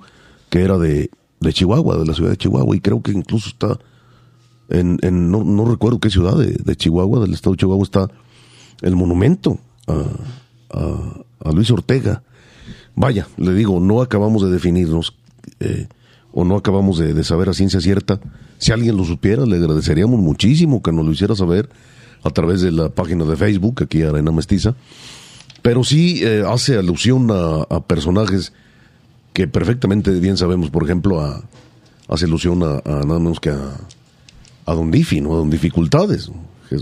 que 0.50 0.60
era 0.60 0.78
de, 0.78 1.10
de 1.40 1.52
Chihuahua, 1.52 1.96
de 1.96 2.06
la 2.06 2.14
ciudad 2.14 2.30
de 2.30 2.36
Chihuahua, 2.36 2.76
y 2.76 2.80
creo 2.80 3.02
que 3.02 3.12
incluso 3.12 3.48
está 3.48 3.78
en, 4.68 4.98
en 5.02 5.30
no, 5.30 5.44
no, 5.44 5.64
recuerdo 5.64 5.98
qué 6.00 6.10
ciudad 6.10 6.36
de, 6.36 6.76
Chihuahua, 6.76 7.20
del 7.20 7.34
estado 7.34 7.54
de 7.54 7.60
Chihuahua, 7.60 7.84
está 7.84 8.08
el 8.80 8.96
monumento 8.96 9.58
a, 9.86 10.04
a, 11.44 11.52
Luis 11.52 11.70
Ortega. 11.70 12.22
Vaya, 12.94 13.26
le 13.36 13.54
digo, 13.54 13.80
no 13.80 14.02
acabamos 14.02 14.42
de 14.42 14.50
definirnos 14.50 15.14
eh, 15.60 15.88
o 16.32 16.44
no 16.44 16.56
acabamos 16.56 16.98
de, 16.98 17.24
saber 17.24 17.48
a 17.48 17.54
ciencia 17.54 17.80
cierta. 17.80 18.20
Si 18.58 18.72
alguien 18.72 18.96
lo 18.96 19.04
supiera, 19.04 19.44
le 19.44 19.56
agradeceríamos 19.56 20.20
muchísimo 20.20 20.82
que 20.82 20.92
nos 20.92 21.04
lo 21.04 21.12
hiciera 21.12 21.34
saber 21.34 21.68
a 22.22 22.30
través 22.30 22.60
de 22.60 22.70
la 22.70 22.88
página 22.88 23.24
de 23.24 23.36
Facebook, 23.36 23.82
aquí 23.82 24.02
Arena 24.02 24.30
Mestiza. 24.30 24.74
Pero 25.62 25.84
sí 25.84 26.20
eh, 26.22 26.44
hace 26.46 26.76
alusión 26.76 27.28
a, 27.30 27.80
personajes 27.80 28.52
que 29.32 29.48
perfectamente 29.48 30.10
bien 30.12 30.36
sabemos, 30.36 30.70
por 30.70 30.84
ejemplo, 30.84 31.20
a, 31.20 31.42
hace 32.08 32.26
alusión 32.26 32.62
a, 32.62 32.82
nada 32.84 33.18
menos 33.18 33.40
que 33.40 33.50
a, 33.50 34.74
Don 34.74 34.90
Difi, 34.90 35.20
¿no? 35.20 35.34
A 35.34 35.36
Don 35.36 35.50
Dificultades. 35.50 36.30
Eh, 36.70 36.76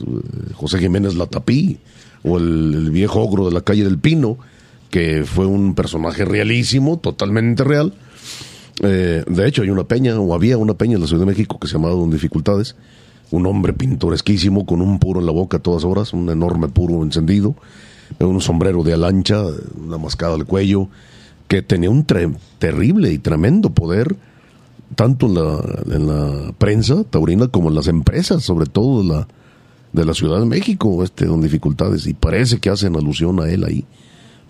José 0.55 0.79
Jiménez 0.79 1.15
Latapí, 1.15 1.79
o 2.23 2.39
el, 2.39 2.91
viejo 2.91 3.21
ogro 3.21 3.47
de 3.47 3.53
la 3.53 3.63
calle 3.63 3.85
del 3.85 3.99
Pino, 3.99 4.39
que 4.91 5.25
fue 5.25 5.47
un 5.47 5.75
personaje 5.75 6.25
realísimo, 6.25 6.99
totalmente 6.99 7.65
real. 7.65 7.95
Eh, 8.83 9.25
de 9.27 9.49
hecho, 9.49 9.63
hay 9.63 9.71
una 9.71 9.85
peña, 9.85 10.19
o 10.19 10.35
había 10.35 10.59
una 10.59 10.75
peña 10.75 10.97
en 10.97 11.01
la 11.01 11.07
Ciudad 11.07 11.21
de 11.21 11.27
México 11.27 11.59
que 11.59 11.69
se 11.69 11.75
llamaba 11.75 11.95
Don 11.95 12.11
Dificultades, 12.11 12.77
un 13.31 13.47
hombre 13.47 13.73
pintoresquísimo 13.73 14.67
con 14.67 14.83
un 14.83 14.99
puro 14.99 15.21
en 15.21 15.27
la 15.27 15.33
boca 15.33 15.59
a 15.59 15.61
todas 15.61 15.85
horas, 15.85 16.13
un 16.13 16.29
enorme 16.31 16.69
puro 16.69 17.03
encendido, 17.05 17.55
un 18.19 18.41
sombrero 18.41 18.83
de 18.83 18.95
alancha, 18.95 19.45
una 19.81 19.99
mascada 19.99 20.35
al 20.35 20.47
cuello, 20.47 20.89
que 21.47 21.63
tenía 21.63 21.91
un 21.91 22.05
terrible 22.05 23.13
y 23.13 23.19
tremendo 23.19 23.71
poder, 23.71 24.17
tanto 24.97 25.27
en 25.27 25.35
la, 25.35 25.95
en 25.95 26.07
la 26.07 26.53
prensa 26.59 27.05
taurina 27.05 27.47
como 27.49 27.69
en 27.69 27.77
las 27.77 27.87
empresas, 27.87 28.43
sobre 28.43 28.67
todo 28.67 29.03
de 29.03 29.09
la, 29.09 29.29
de 29.93 30.05
la 30.05 30.15
Ciudad 30.15 30.41
de 30.41 30.47
México, 30.47 31.05
este, 31.05 31.27
con 31.27 31.41
dificultades, 31.41 32.07
y 32.07 32.15
parece 32.15 32.59
que 32.59 32.71
hacen 32.71 32.97
alusión 32.97 33.41
a 33.41 33.49
él 33.49 33.65
ahí. 33.65 33.85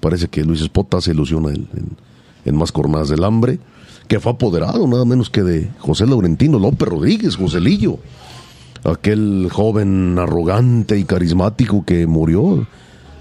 Parece 0.01 0.29
que 0.29 0.45
Luis 0.45 0.63
Espota 0.63 0.97
hace 0.97 1.11
alusión 1.13 1.47
a 1.47 1.51
él 1.51 1.67
en, 2.45 2.57
Más 2.57 2.73
Cornadas 2.73 3.09
del 3.11 3.23
Hambre, 3.23 3.59
que 4.09 4.19
fue 4.19 4.33
apoderado 4.33 4.87
nada 4.87 5.05
menos 5.05 5.31
que 5.31 5.43
de 5.43 5.71
José 5.79 6.07
Laurentino 6.07 6.59
López 6.59 6.89
Rodríguez, 6.89 7.37
Joselillo, 7.37 7.99
aquel 8.85 9.49
joven 9.53 10.19
arrogante 10.19 10.99
y 10.99 11.05
carismático 11.05 11.85
que 11.85 12.07
murió 12.07 12.67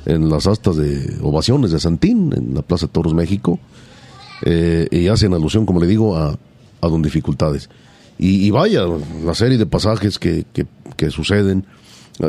en 0.05 0.29
las 0.29 0.47
astas 0.47 0.77
de 0.77 1.17
ovaciones 1.21 1.71
de 1.71 1.79
Santín, 1.79 2.33
en 2.35 2.55
la 2.55 2.61
Plaza 2.61 2.87
Toros 2.87 3.13
México, 3.13 3.59
eh, 4.43 4.87
y 4.89 5.07
hacen 5.09 5.33
alusión, 5.33 5.65
como 5.65 5.79
le 5.79 5.87
digo, 5.87 6.15
a, 6.15 6.29
a 6.81 6.87
Don 6.87 7.01
Dificultades. 7.01 7.69
Y, 8.21 8.49
vaya, 8.51 8.83
la 9.23 9.33
serie 9.33 9.57
de 9.57 9.65
pasajes 9.65 10.19
que, 10.19 10.45
que, 10.51 10.67
que 10.97 11.09
suceden 11.09 11.65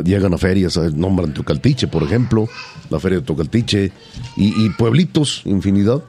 llegan 0.03 0.33
a 0.33 0.37
ferias, 0.37 0.77
nombran 0.95 1.33
Tocaltiche, 1.33 1.87
por 1.87 2.03
ejemplo, 2.03 2.47
la 2.89 2.99
feria 2.99 3.19
de 3.19 3.25
Tocaltiche, 3.25 3.91
y, 4.37 4.69
pueblitos, 4.71 5.41
infinidad, 5.45 6.01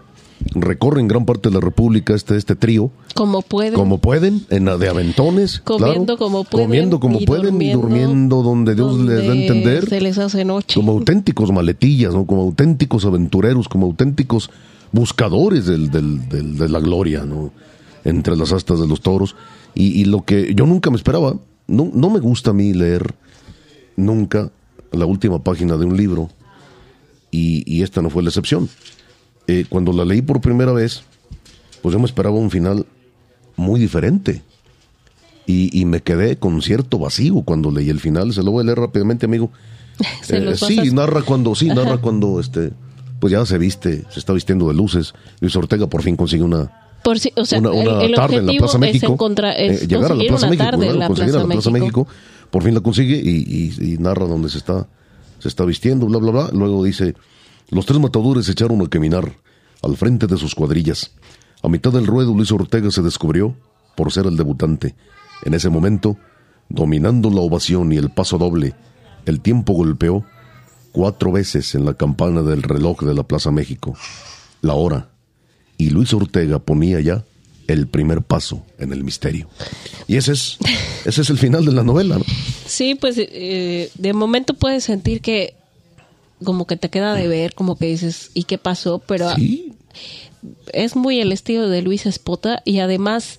recorren 0.55 1.09
gran 1.09 1.25
parte 1.25 1.49
de 1.49 1.55
la 1.55 1.61
República 1.61 2.15
este, 2.15 2.37
este 2.37 2.57
trío. 2.57 2.91
Como 3.15 3.43
pueden. 3.43 3.75
Como 3.75 3.99
pueden, 3.99 4.45
en 4.51 4.65
de 4.65 4.89
aventones. 4.89 5.61
Comiendo 5.61 6.17
como 6.17 6.45
pueden. 6.45 6.69
Comiendo 6.69 7.01
como 7.01 7.21
pueden 7.21 7.61
y 7.61 7.73
durmiendo 7.73 8.43
donde 8.43 8.75
Dios 8.75 8.99
les 8.99 9.27
da 9.27 9.33
a 9.33 9.37
entender. 9.37 9.89
Se 9.89 10.01
les 10.01 10.19
hace 10.19 10.45
noche. 10.45 10.75
Como 10.75 10.93
auténticos 10.93 11.53
maletillas, 11.53 12.15
¿no? 12.15 12.27
como 12.27 12.43
auténticos 12.43 13.05
aventureros, 13.05 13.69
como 13.69 13.87
auténticos 13.87 14.51
buscadores 14.93 15.67
del, 15.67 15.91
del, 15.91 16.29
de 16.29 16.69
la 16.69 16.79
gloria, 16.79 17.25
¿no? 17.25 17.51
Entre 18.05 18.37
las 18.37 18.53
astas 18.53 18.81
de 18.81 18.87
los 18.87 19.01
toros. 19.01 19.37
Y, 19.75 20.01
y, 20.01 20.05
lo 20.05 20.23
que 20.23 20.55
yo 20.55 20.67
nunca 20.67 20.91
me 20.91 20.97
esperaba, 20.97 21.37
no, 21.67 21.91
no 21.95 22.11
me 22.11 22.21
gusta 22.21 22.51
a 22.51 22.53
mí 22.53 22.75
leer 22.75 23.15
nunca 23.97 24.51
la 24.93 25.07
última 25.07 25.43
página 25.43 25.77
de 25.77 25.85
un 25.85 25.97
libro 25.97 26.31
y, 27.31 27.83
esta 27.83 28.03
no 28.03 28.11
fue 28.11 28.23
la 28.23 28.29
excepción. 28.29 28.69
Eh, 29.47 29.65
cuando 29.69 29.93
la 29.93 30.05
leí 30.05 30.21
por 30.21 30.41
primera 30.41 30.73
vez, 30.73 31.03
pues 31.81 31.95
yo 31.95 31.99
me 31.99 32.05
esperaba 32.05 32.37
un 32.37 32.51
final 32.51 32.87
muy 33.57 33.81
diferente 33.81 34.43
y, 35.47 35.85
me 35.87 36.01
quedé 36.01 36.37
con 36.37 36.63
cierto 36.63 36.99
vacío 36.99 37.43
cuando 37.43 37.71
leí 37.71 37.89
el 37.91 38.01
final. 38.01 38.33
Se 38.33 38.43
lo 38.43 38.53
voy 38.53 38.63
a 38.63 38.67
leer 38.67 38.79
rápidamente, 38.79 39.27
amigo. 39.27 39.51
Eh, 40.31 40.55
sí, 40.57 40.91
narra 40.91 41.23
cuando, 41.23 41.55
sí, 41.55 41.69
narra 41.69 41.99
cuando 42.01 42.41
este, 42.41 42.73
pues 43.21 43.31
ya 43.31 43.45
se 43.45 43.59
viste, 43.59 44.05
se 44.09 44.19
está 44.19 44.33
vistiendo 44.33 44.67
de 44.67 44.75
luces. 44.75 45.15
Luis 45.41 45.55
Ortega 45.55 45.87
por 45.87 46.03
fin 46.03 46.17
consigue 46.17 46.43
una, 46.43 46.73
por 47.03 47.17
o 47.17 47.45
sea, 47.45 47.59
una, 47.59 47.71
tarde 48.15 48.37
en 48.37 48.47
la 48.47 48.53
Plaza 48.55 48.79
México. 48.79 49.17
Es 49.57 49.83
eh, 49.83 49.87
llegar 49.87 50.13
a 50.13 50.15
la 50.15 50.25
Plaza 50.25 50.49
México, 50.49 51.07
conseguir 51.07 51.37
a 51.37 51.39
la 51.41 51.47
Plaza 51.47 51.71
México 51.71 52.09
por 52.53 52.63
fin 52.63 52.75
la 52.75 52.83
consigue 52.83 53.17
y, 53.17 53.97
narra 53.99 54.27
dónde 54.27 54.51
se 54.51 54.59
está, 54.59 54.87
se 55.39 55.49
está 55.49 55.65
vistiendo, 55.65 56.05
bla, 56.05 56.19
bla, 56.19 56.31
bla. 56.31 56.51
Luego 56.53 56.85
dice, 56.85 57.15
los 57.71 57.87
tres 57.87 57.99
matadores 57.99 58.45
se 58.45 58.53
echaron 58.53 58.83
a 58.83 58.89
caminar 58.91 59.33
al 59.83 59.97
frente 59.97 60.27
de 60.27 60.37
sus 60.37 60.55
cuadrillas. 60.55 61.13
A 61.63 61.71
mitad 61.71 61.93
del 61.93 62.07
ruedo 62.07 62.35
Luis 62.35 62.53
Ortega 62.53 62.91
se 62.91 63.01
descubrió 63.01 63.57
por 63.97 64.13
ser 64.13 64.27
el 64.27 64.37
debutante. 64.37 64.95
En 65.47 65.55
ese 65.55 65.71
momento, 65.71 66.19
dominando 66.69 67.31
la 67.31 67.41
ovación 67.41 67.91
y 67.91 67.97
el 67.97 68.11
paso 68.11 68.37
doble, 68.37 68.75
el 69.25 69.41
tiempo 69.41 69.73
golpeó 69.73 70.23
cuatro 70.93 71.33
veces 71.33 71.75
en 71.75 71.87
la 71.87 71.95
campana 71.95 72.43
del 72.43 72.63
reloj 72.63 73.01
de 73.01 73.15
la 73.15 73.23
Plaza 73.23 73.51
México. 73.51 73.97
La 74.61 74.75
hora. 74.75 75.09
Y 75.79 75.89
Luis 75.89 76.13
Ortega 76.13 76.59
ponía 76.59 77.01
ya 77.01 77.25
el 77.69 77.87
primer 77.87 78.23
paso 78.23 78.65
en 78.79 78.93
el 78.93 79.05
misterio. 79.05 79.49
Y 80.07 80.17
ese 80.17 80.33
es, 80.33 80.59
ese 81.05 81.23
es 81.23 81.31
el 81.31 81.39
final 81.39 81.65
de 81.65 81.73
la 81.73 81.83
novela. 81.83 82.19
¿no? 82.19 82.25
Sí, 82.67 82.95
pues 82.95 83.17
eh, 83.19 83.91
de 83.95 84.13
momento 84.13 84.55
puedes 84.55 84.85
sentir 84.85 85.21
que 85.21 85.55
como 86.45 86.67
que 86.67 86.77
te 86.77 86.91
queda 86.91 87.15
de 87.15 87.29
ver, 87.29 87.55
como 87.55 87.77
que 87.77 87.87
dices, 87.87 88.31
¿y 88.35 88.45
qué 88.45 88.59
pasó? 88.59 88.99
Pero 88.99 89.29
es 90.73 90.97
muy 90.97 91.21
el 91.21 91.33
estilo 91.33 91.69
de 91.69 91.83
Luis 91.83 92.07
Espota 92.07 92.63
y 92.65 92.81
además, 92.81 93.39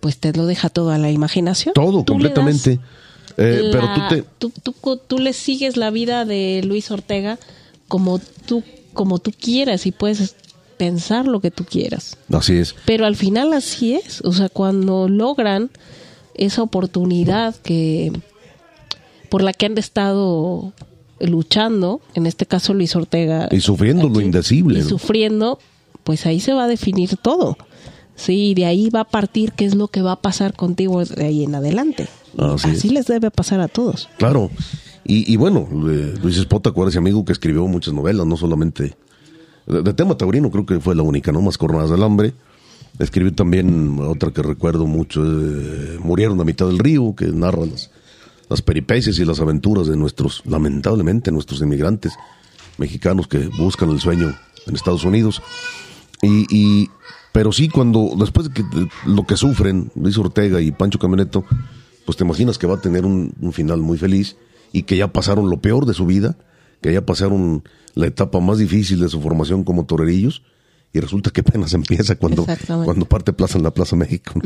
pues 0.00 0.18
te 0.18 0.32
lo 0.32 0.46
deja 0.46 0.68
todo 0.68 0.90
a 0.90 0.98
la 0.98 1.10
imaginación. 1.10 1.74
Todo, 1.74 2.04
completamente. 2.04 2.80
Eh, 3.36 3.70
pero 3.70 3.94
tú, 3.94 4.00
te... 4.08 4.24
tú, 4.38 4.52
tú, 4.62 4.96
tú 4.96 5.18
le 5.18 5.32
sigues 5.32 5.76
la 5.76 5.90
vida 5.90 6.24
de 6.24 6.60
Luis 6.64 6.90
Ortega 6.90 7.38
como 7.86 8.18
tú 8.18 8.64
como 8.98 9.20
tú 9.20 9.32
quieras 9.32 9.86
y 9.86 9.92
puedes 9.92 10.34
pensar 10.78 11.26
lo 11.26 11.40
que 11.40 11.50
tú 11.50 11.64
quieras. 11.64 12.16
Así 12.32 12.54
es. 12.54 12.74
Pero 12.86 13.04
al 13.04 13.16
final 13.16 13.52
así 13.52 13.94
es. 13.94 14.22
O 14.22 14.32
sea, 14.32 14.48
cuando 14.48 15.08
logran 15.08 15.70
esa 16.34 16.62
oportunidad 16.62 17.54
que 17.56 18.12
por 19.28 19.42
la 19.42 19.52
que 19.52 19.66
han 19.66 19.76
estado 19.76 20.72
luchando, 21.20 22.00
en 22.14 22.26
este 22.26 22.46
caso 22.46 22.72
Luis 22.72 22.94
Ortega. 22.96 23.48
Y 23.50 23.60
sufriendo 23.60 24.08
lo 24.08 24.20
indecible. 24.20 24.78
Y 24.78 24.82
sufriendo, 24.82 25.58
pues 26.04 26.24
ahí 26.26 26.40
se 26.40 26.54
va 26.54 26.64
a 26.64 26.68
definir 26.68 27.16
todo. 27.16 27.58
Sí, 28.14 28.54
de 28.54 28.66
ahí 28.66 28.90
va 28.90 29.00
a 29.00 29.08
partir 29.08 29.52
qué 29.52 29.64
es 29.64 29.74
lo 29.74 29.88
que 29.88 30.02
va 30.02 30.12
a 30.12 30.20
pasar 30.20 30.54
contigo 30.54 31.04
de 31.04 31.24
ahí 31.24 31.44
en 31.44 31.54
adelante. 31.54 32.08
Así, 32.36 32.90
les 32.90 33.06
debe 33.06 33.30
pasar 33.30 33.60
a 33.60 33.68
todos. 33.68 34.08
Claro. 34.16 34.50
Y, 35.04 35.32
y 35.32 35.36
bueno, 35.36 35.68
eh, 35.88 36.14
Luis 36.22 36.36
Espota, 36.36 36.72
ese 36.88 36.98
amigo 36.98 37.24
que 37.24 37.32
escribió 37.32 37.66
muchas 37.66 37.94
novelas, 37.94 38.26
no 38.26 38.36
solamente 38.36 38.96
de, 39.68 39.94
tema 39.94 40.16
taurino 40.16 40.50
creo 40.50 40.66
que 40.66 40.80
fue 40.80 40.94
la 40.94 41.02
única, 41.02 41.32
¿no? 41.32 41.40
Más 41.40 41.58
Cornadas 41.58 41.90
del 41.90 42.02
Hambre. 42.02 42.32
Escribió 42.98 43.32
también 43.34 43.98
otra 44.00 44.32
que 44.32 44.42
recuerdo 44.42 44.86
mucho, 44.86 45.22
eh, 45.24 45.98
Murieron 46.00 46.40
a 46.40 46.44
mitad 46.44 46.66
del 46.66 46.78
río, 46.78 47.14
que 47.14 47.26
narra 47.26 47.66
las, 47.66 47.90
las 48.48 48.62
peripecias 48.62 49.18
y 49.18 49.24
las 49.24 49.40
aventuras 49.40 49.86
de 49.86 49.96
nuestros, 49.96 50.42
lamentablemente, 50.46 51.30
nuestros 51.30 51.60
inmigrantes 51.60 52.14
mexicanos 52.76 53.28
que 53.28 53.48
buscan 53.58 53.90
el 53.90 54.00
sueño 54.00 54.34
en 54.66 54.74
Estados 54.74 55.04
Unidos. 55.04 55.42
Y, 56.22 56.46
y, 56.50 56.90
pero 57.32 57.52
sí, 57.52 57.68
cuando, 57.68 58.14
después 58.18 58.48
de 58.48 58.54
que 58.54 58.64
lo 59.06 59.24
que 59.26 59.36
sufren 59.36 59.92
Luis 59.94 60.18
Ortega 60.18 60.60
y 60.60 60.72
Pancho 60.72 60.98
Camioneto, 60.98 61.44
pues 62.04 62.16
te 62.16 62.24
imaginas 62.24 62.58
que 62.58 62.66
va 62.66 62.76
a 62.76 62.80
tener 62.80 63.04
un 63.04 63.52
final 63.52 63.80
muy 63.80 63.98
feliz 63.98 64.36
y 64.72 64.82
que 64.82 64.96
ya 64.96 65.12
pasaron 65.12 65.50
lo 65.50 65.60
peor 65.60 65.86
de 65.86 65.94
su 65.94 66.06
vida, 66.06 66.36
que 66.80 66.92
ya 66.92 67.04
pasaron 67.04 67.62
la 67.94 68.06
etapa 68.06 68.40
más 68.40 68.58
difícil 68.58 69.00
de 69.00 69.08
su 69.08 69.20
formación 69.20 69.64
como 69.64 69.86
torerillos 69.86 70.42
y 70.92 71.00
resulta 71.00 71.30
que 71.30 71.42
apenas 71.42 71.74
empieza 71.74 72.16
cuando, 72.16 72.46
cuando 72.84 73.06
parte 73.06 73.32
Plaza 73.32 73.58
en 73.58 73.64
la 73.64 73.72
Plaza 73.72 73.94
México. 73.94 74.40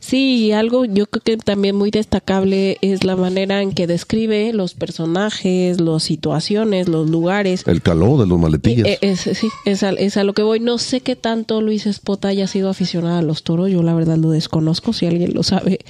Sí, 0.00 0.52
algo 0.52 0.84
yo 0.84 1.06
creo 1.06 1.22
que 1.22 1.36
también 1.36 1.76
muy 1.76 1.90
destacable 1.90 2.78
es 2.80 3.04
la 3.04 3.16
manera 3.16 3.62
en 3.62 3.72
que 3.72 3.86
describe 3.86 4.52
los 4.52 4.74
personajes, 4.74 5.80
las 5.80 6.02
situaciones, 6.02 6.88
los 6.88 7.08
lugares. 7.08 7.62
El 7.66 7.80
calor 7.80 8.18
de 8.18 8.26
los 8.26 8.38
maletillas. 8.38 8.88
Eh, 8.88 8.98
es, 9.02 9.20
sí, 9.20 9.48
es 9.64 9.82
a, 9.82 9.90
es 9.90 10.16
a, 10.16 10.24
lo 10.24 10.32
que 10.32 10.42
voy. 10.42 10.60
No 10.60 10.78
sé 10.78 11.00
qué 11.00 11.16
tanto 11.16 11.60
Luis 11.60 11.86
Espota 11.86 12.28
haya 12.28 12.46
sido 12.46 12.68
aficionado 12.68 13.18
a 13.18 13.22
los 13.22 13.42
toros, 13.42 13.70
yo 13.70 13.82
la 13.82 13.94
verdad 13.94 14.16
lo 14.16 14.30
desconozco, 14.30 14.92
si 14.92 15.06
alguien 15.06 15.32
lo 15.34 15.42
sabe, 15.42 15.80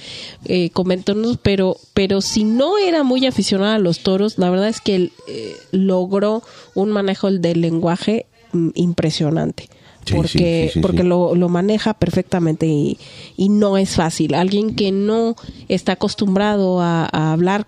eh, 0.45 0.69
coméntanos, 0.69 1.37
pero, 1.41 1.77
pero 1.93 2.21
si 2.21 2.43
no 2.43 2.77
era 2.77 3.03
muy 3.03 3.25
aficionado 3.25 3.73
a 3.73 3.79
los 3.79 4.03
toros, 4.03 4.37
la 4.37 4.49
verdad 4.49 4.69
es 4.69 4.81
que 4.81 4.95
él, 4.95 5.11
eh, 5.27 5.55
logró 5.71 6.43
un 6.75 6.91
manejo 6.91 7.31
del 7.31 7.61
lenguaje 7.61 8.27
mm, 8.53 8.69
impresionante 8.75 9.69
porque, 10.11 10.71
porque 10.81 11.03
lo, 11.03 11.35
lo, 11.35 11.49
maneja 11.49 11.93
perfectamente 11.93 12.65
y, 12.65 12.97
y, 13.37 13.49
no 13.49 13.77
es 13.77 13.95
fácil. 13.95 14.33
Alguien 14.33 14.75
que 14.75 14.91
no 14.91 15.35
está 15.69 15.93
acostumbrado 15.93 16.81
a, 16.81 17.07
a 17.11 17.33
hablar 17.33 17.67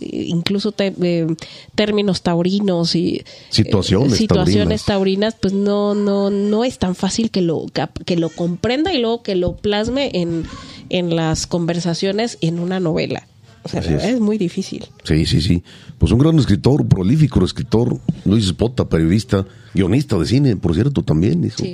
incluso 0.00 0.72
te, 0.72 0.92
eh, 1.02 1.26
términos 1.74 2.22
taurinos 2.22 2.96
y 2.96 3.22
situaciones, 3.50 4.14
eh, 4.14 4.16
situaciones 4.16 4.84
taurinas. 4.84 5.36
pues 5.40 5.52
no 5.52 5.94
no 5.94 6.30
no 6.30 6.64
es 6.64 6.78
tan 6.78 6.94
fácil 6.94 7.30
que 7.30 7.42
lo 7.42 7.66
que 8.04 8.16
lo 8.16 8.28
comprenda 8.28 8.92
y 8.92 8.98
luego 8.98 9.22
que 9.22 9.36
lo 9.36 9.54
plasme 9.56 10.10
en 10.14 10.44
en 10.90 11.14
las 11.14 11.46
conversaciones 11.46 12.38
en 12.40 12.58
una 12.58 12.80
novela. 12.80 13.26
O 13.62 13.68
sea, 13.68 13.80
es. 13.80 14.20
muy 14.20 14.36
difícil. 14.36 14.84
Sí, 15.04 15.24
sí, 15.24 15.40
sí. 15.40 15.62
Pues 15.96 16.12
un 16.12 16.18
gran 16.18 16.38
escritor, 16.38 16.86
prolífico 16.86 17.42
escritor, 17.42 17.98
Luis 18.26 18.44
Espota, 18.44 18.86
periodista, 18.86 19.46
guionista 19.74 20.16
de 20.18 20.26
cine, 20.26 20.56
por 20.56 20.74
cierto, 20.74 21.02
también 21.02 21.44
hizo 21.44 21.64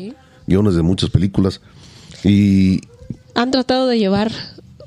guiones 0.47 0.75
de 0.75 0.83
muchas 0.83 1.11
películas. 1.11 1.61
Y 2.25 2.81
han 3.35 3.51
tratado 3.51 3.87
de 3.87 3.99
llevar 3.99 4.33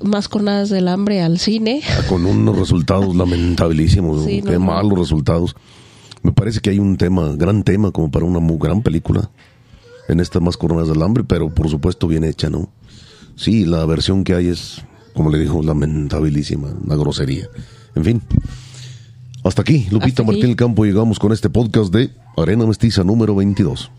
más 0.00 0.28
cornadas 0.28 0.68
del 0.68 0.88
hambre 0.88 1.22
al 1.22 1.38
cine. 1.38 1.82
Con 2.08 2.26
unos 2.26 2.58
resultados 2.58 3.14
lamentabilísimos, 3.16 4.26
qué 4.26 4.58
malos 4.58 4.98
resultados. 4.98 5.56
Me 6.22 6.32
parece 6.32 6.60
que 6.60 6.70
hay 6.70 6.78
un 6.78 6.96
tema, 6.96 7.34
gran 7.36 7.64
tema, 7.64 7.90
como 7.90 8.10
para 8.10 8.24
una 8.24 8.40
muy 8.40 8.58
gran 8.58 8.82
película 8.82 9.30
en 10.08 10.20
estas 10.20 10.42
más 10.42 10.56
coronas 10.56 10.88
del 10.88 11.02
hambre, 11.02 11.24
pero 11.24 11.52
por 11.52 11.68
supuesto 11.68 12.06
bien 12.06 12.24
hecha, 12.24 12.50
¿no? 12.50 12.68
Sí, 13.36 13.64
la 13.64 13.84
versión 13.84 14.24
que 14.24 14.34
hay 14.34 14.48
es 14.48 14.82
como 15.14 15.30
le 15.30 15.38
dijo, 15.38 15.62
lamentabilísima, 15.62 16.68
una 16.84 16.96
grosería. 16.96 17.48
En 17.94 18.04
fin. 18.04 18.22
Hasta 19.44 19.60
aquí, 19.60 19.86
Lupita 19.90 20.22
Martín 20.22 20.46
el 20.46 20.56
Campo, 20.56 20.86
llegamos 20.86 21.18
con 21.18 21.30
este 21.30 21.50
podcast 21.50 21.92
de 21.92 22.10
Arena 22.34 22.64
Mestiza 22.64 23.04
número 23.04 23.34
22. 23.34 23.90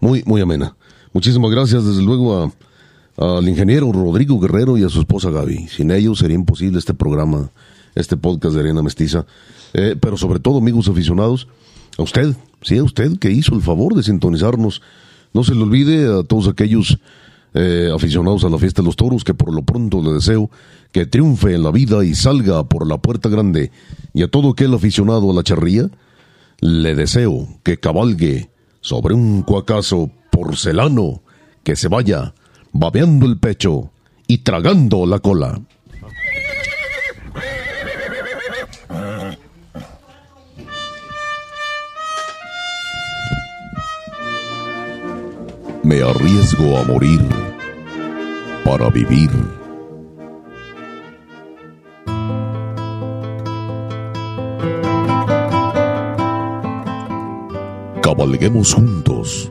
muy, 0.00 0.22
muy 0.24 0.40
amena. 0.40 0.74
Muchísimas 1.16 1.50
gracias, 1.50 1.82
desde 1.82 2.02
luego, 2.02 2.52
al 3.16 3.48
ingeniero 3.48 3.90
Rodrigo 3.90 4.38
Guerrero 4.38 4.76
y 4.76 4.84
a 4.84 4.90
su 4.90 5.00
esposa 5.00 5.30
Gaby. 5.30 5.66
Sin 5.68 5.90
ellos 5.90 6.18
sería 6.18 6.34
imposible 6.34 6.78
este 6.78 6.92
programa, 6.92 7.48
este 7.94 8.18
podcast 8.18 8.54
de 8.54 8.60
Arena 8.60 8.82
Mestiza. 8.82 9.24
Eh, 9.72 9.96
pero 9.98 10.18
sobre 10.18 10.40
todo, 10.40 10.58
amigos 10.58 10.88
aficionados, 10.88 11.48
a 11.96 12.02
usted, 12.02 12.36
sí, 12.60 12.76
a 12.76 12.84
usted 12.84 13.18
que 13.18 13.30
hizo 13.30 13.54
el 13.54 13.62
favor 13.62 13.94
de 13.94 14.02
sintonizarnos. 14.02 14.82
No 15.32 15.42
se 15.42 15.54
le 15.54 15.62
olvide 15.62 16.20
a 16.20 16.22
todos 16.22 16.48
aquellos 16.48 16.98
eh, 17.54 17.90
aficionados 17.94 18.44
a 18.44 18.50
la 18.50 18.58
fiesta 18.58 18.82
de 18.82 18.86
los 18.86 18.96
toros 18.96 19.24
que 19.24 19.32
por 19.32 19.54
lo 19.54 19.62
pronto 19.62 20.02
le 20.02 20.12
deseo 20.12 20.50
que 20.92 21.06
triunfe 21.06 21.54
en 21.54 21.62
la 21.62 21.70
vida 21.70 22.04
y 22.04 22.14
salga 22.14 22.62
por 22.64 22.86
la 22.86 22.98
puerta 22.98 23.30
grande. 23.30 23.70
Y 24.12 24.22
a 24.22 24.28
todo 24.28 24.50
aquel 24.50 24.74
aficionado 24.74 25.30
a 25.30 25.34
la 25.34 25.42
charría, 25.42 25.88
le 26.60 26.94
deseo 26.94 27.48
que 27.62 27.78
cabalgue 27.78 28.50
sobre 28.82 29.14
un 29.14 29.40
cuacazo 29.44 30.10
porcelano 30.36 31.22
que 31.64 31.76
se 31.76 31.88
vaya 31.88 32.34
babeando 32.70 33.24
el 33.24 33.38
pecho 33.38 33.90
y 34.26 34.38
tragando 34.38 35.06
la 35.06 35.18
cola. 35.18 35.58
Me 45.82 46.02
arriesgo 46.02 46.76
a 46.76 46.84
morir 46.84 47.22
para 48.62 48.90
vivir. 48.90 49.30
Cabalguemos 58.02 58.74
juntos 58.74 59.50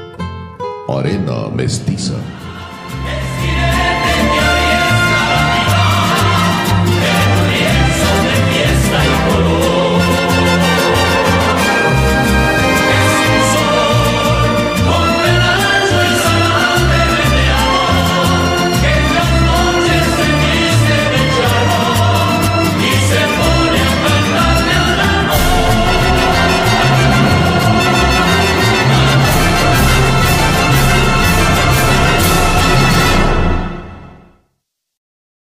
Arena 0.97 1.49
Mestiza. 1.49 2.40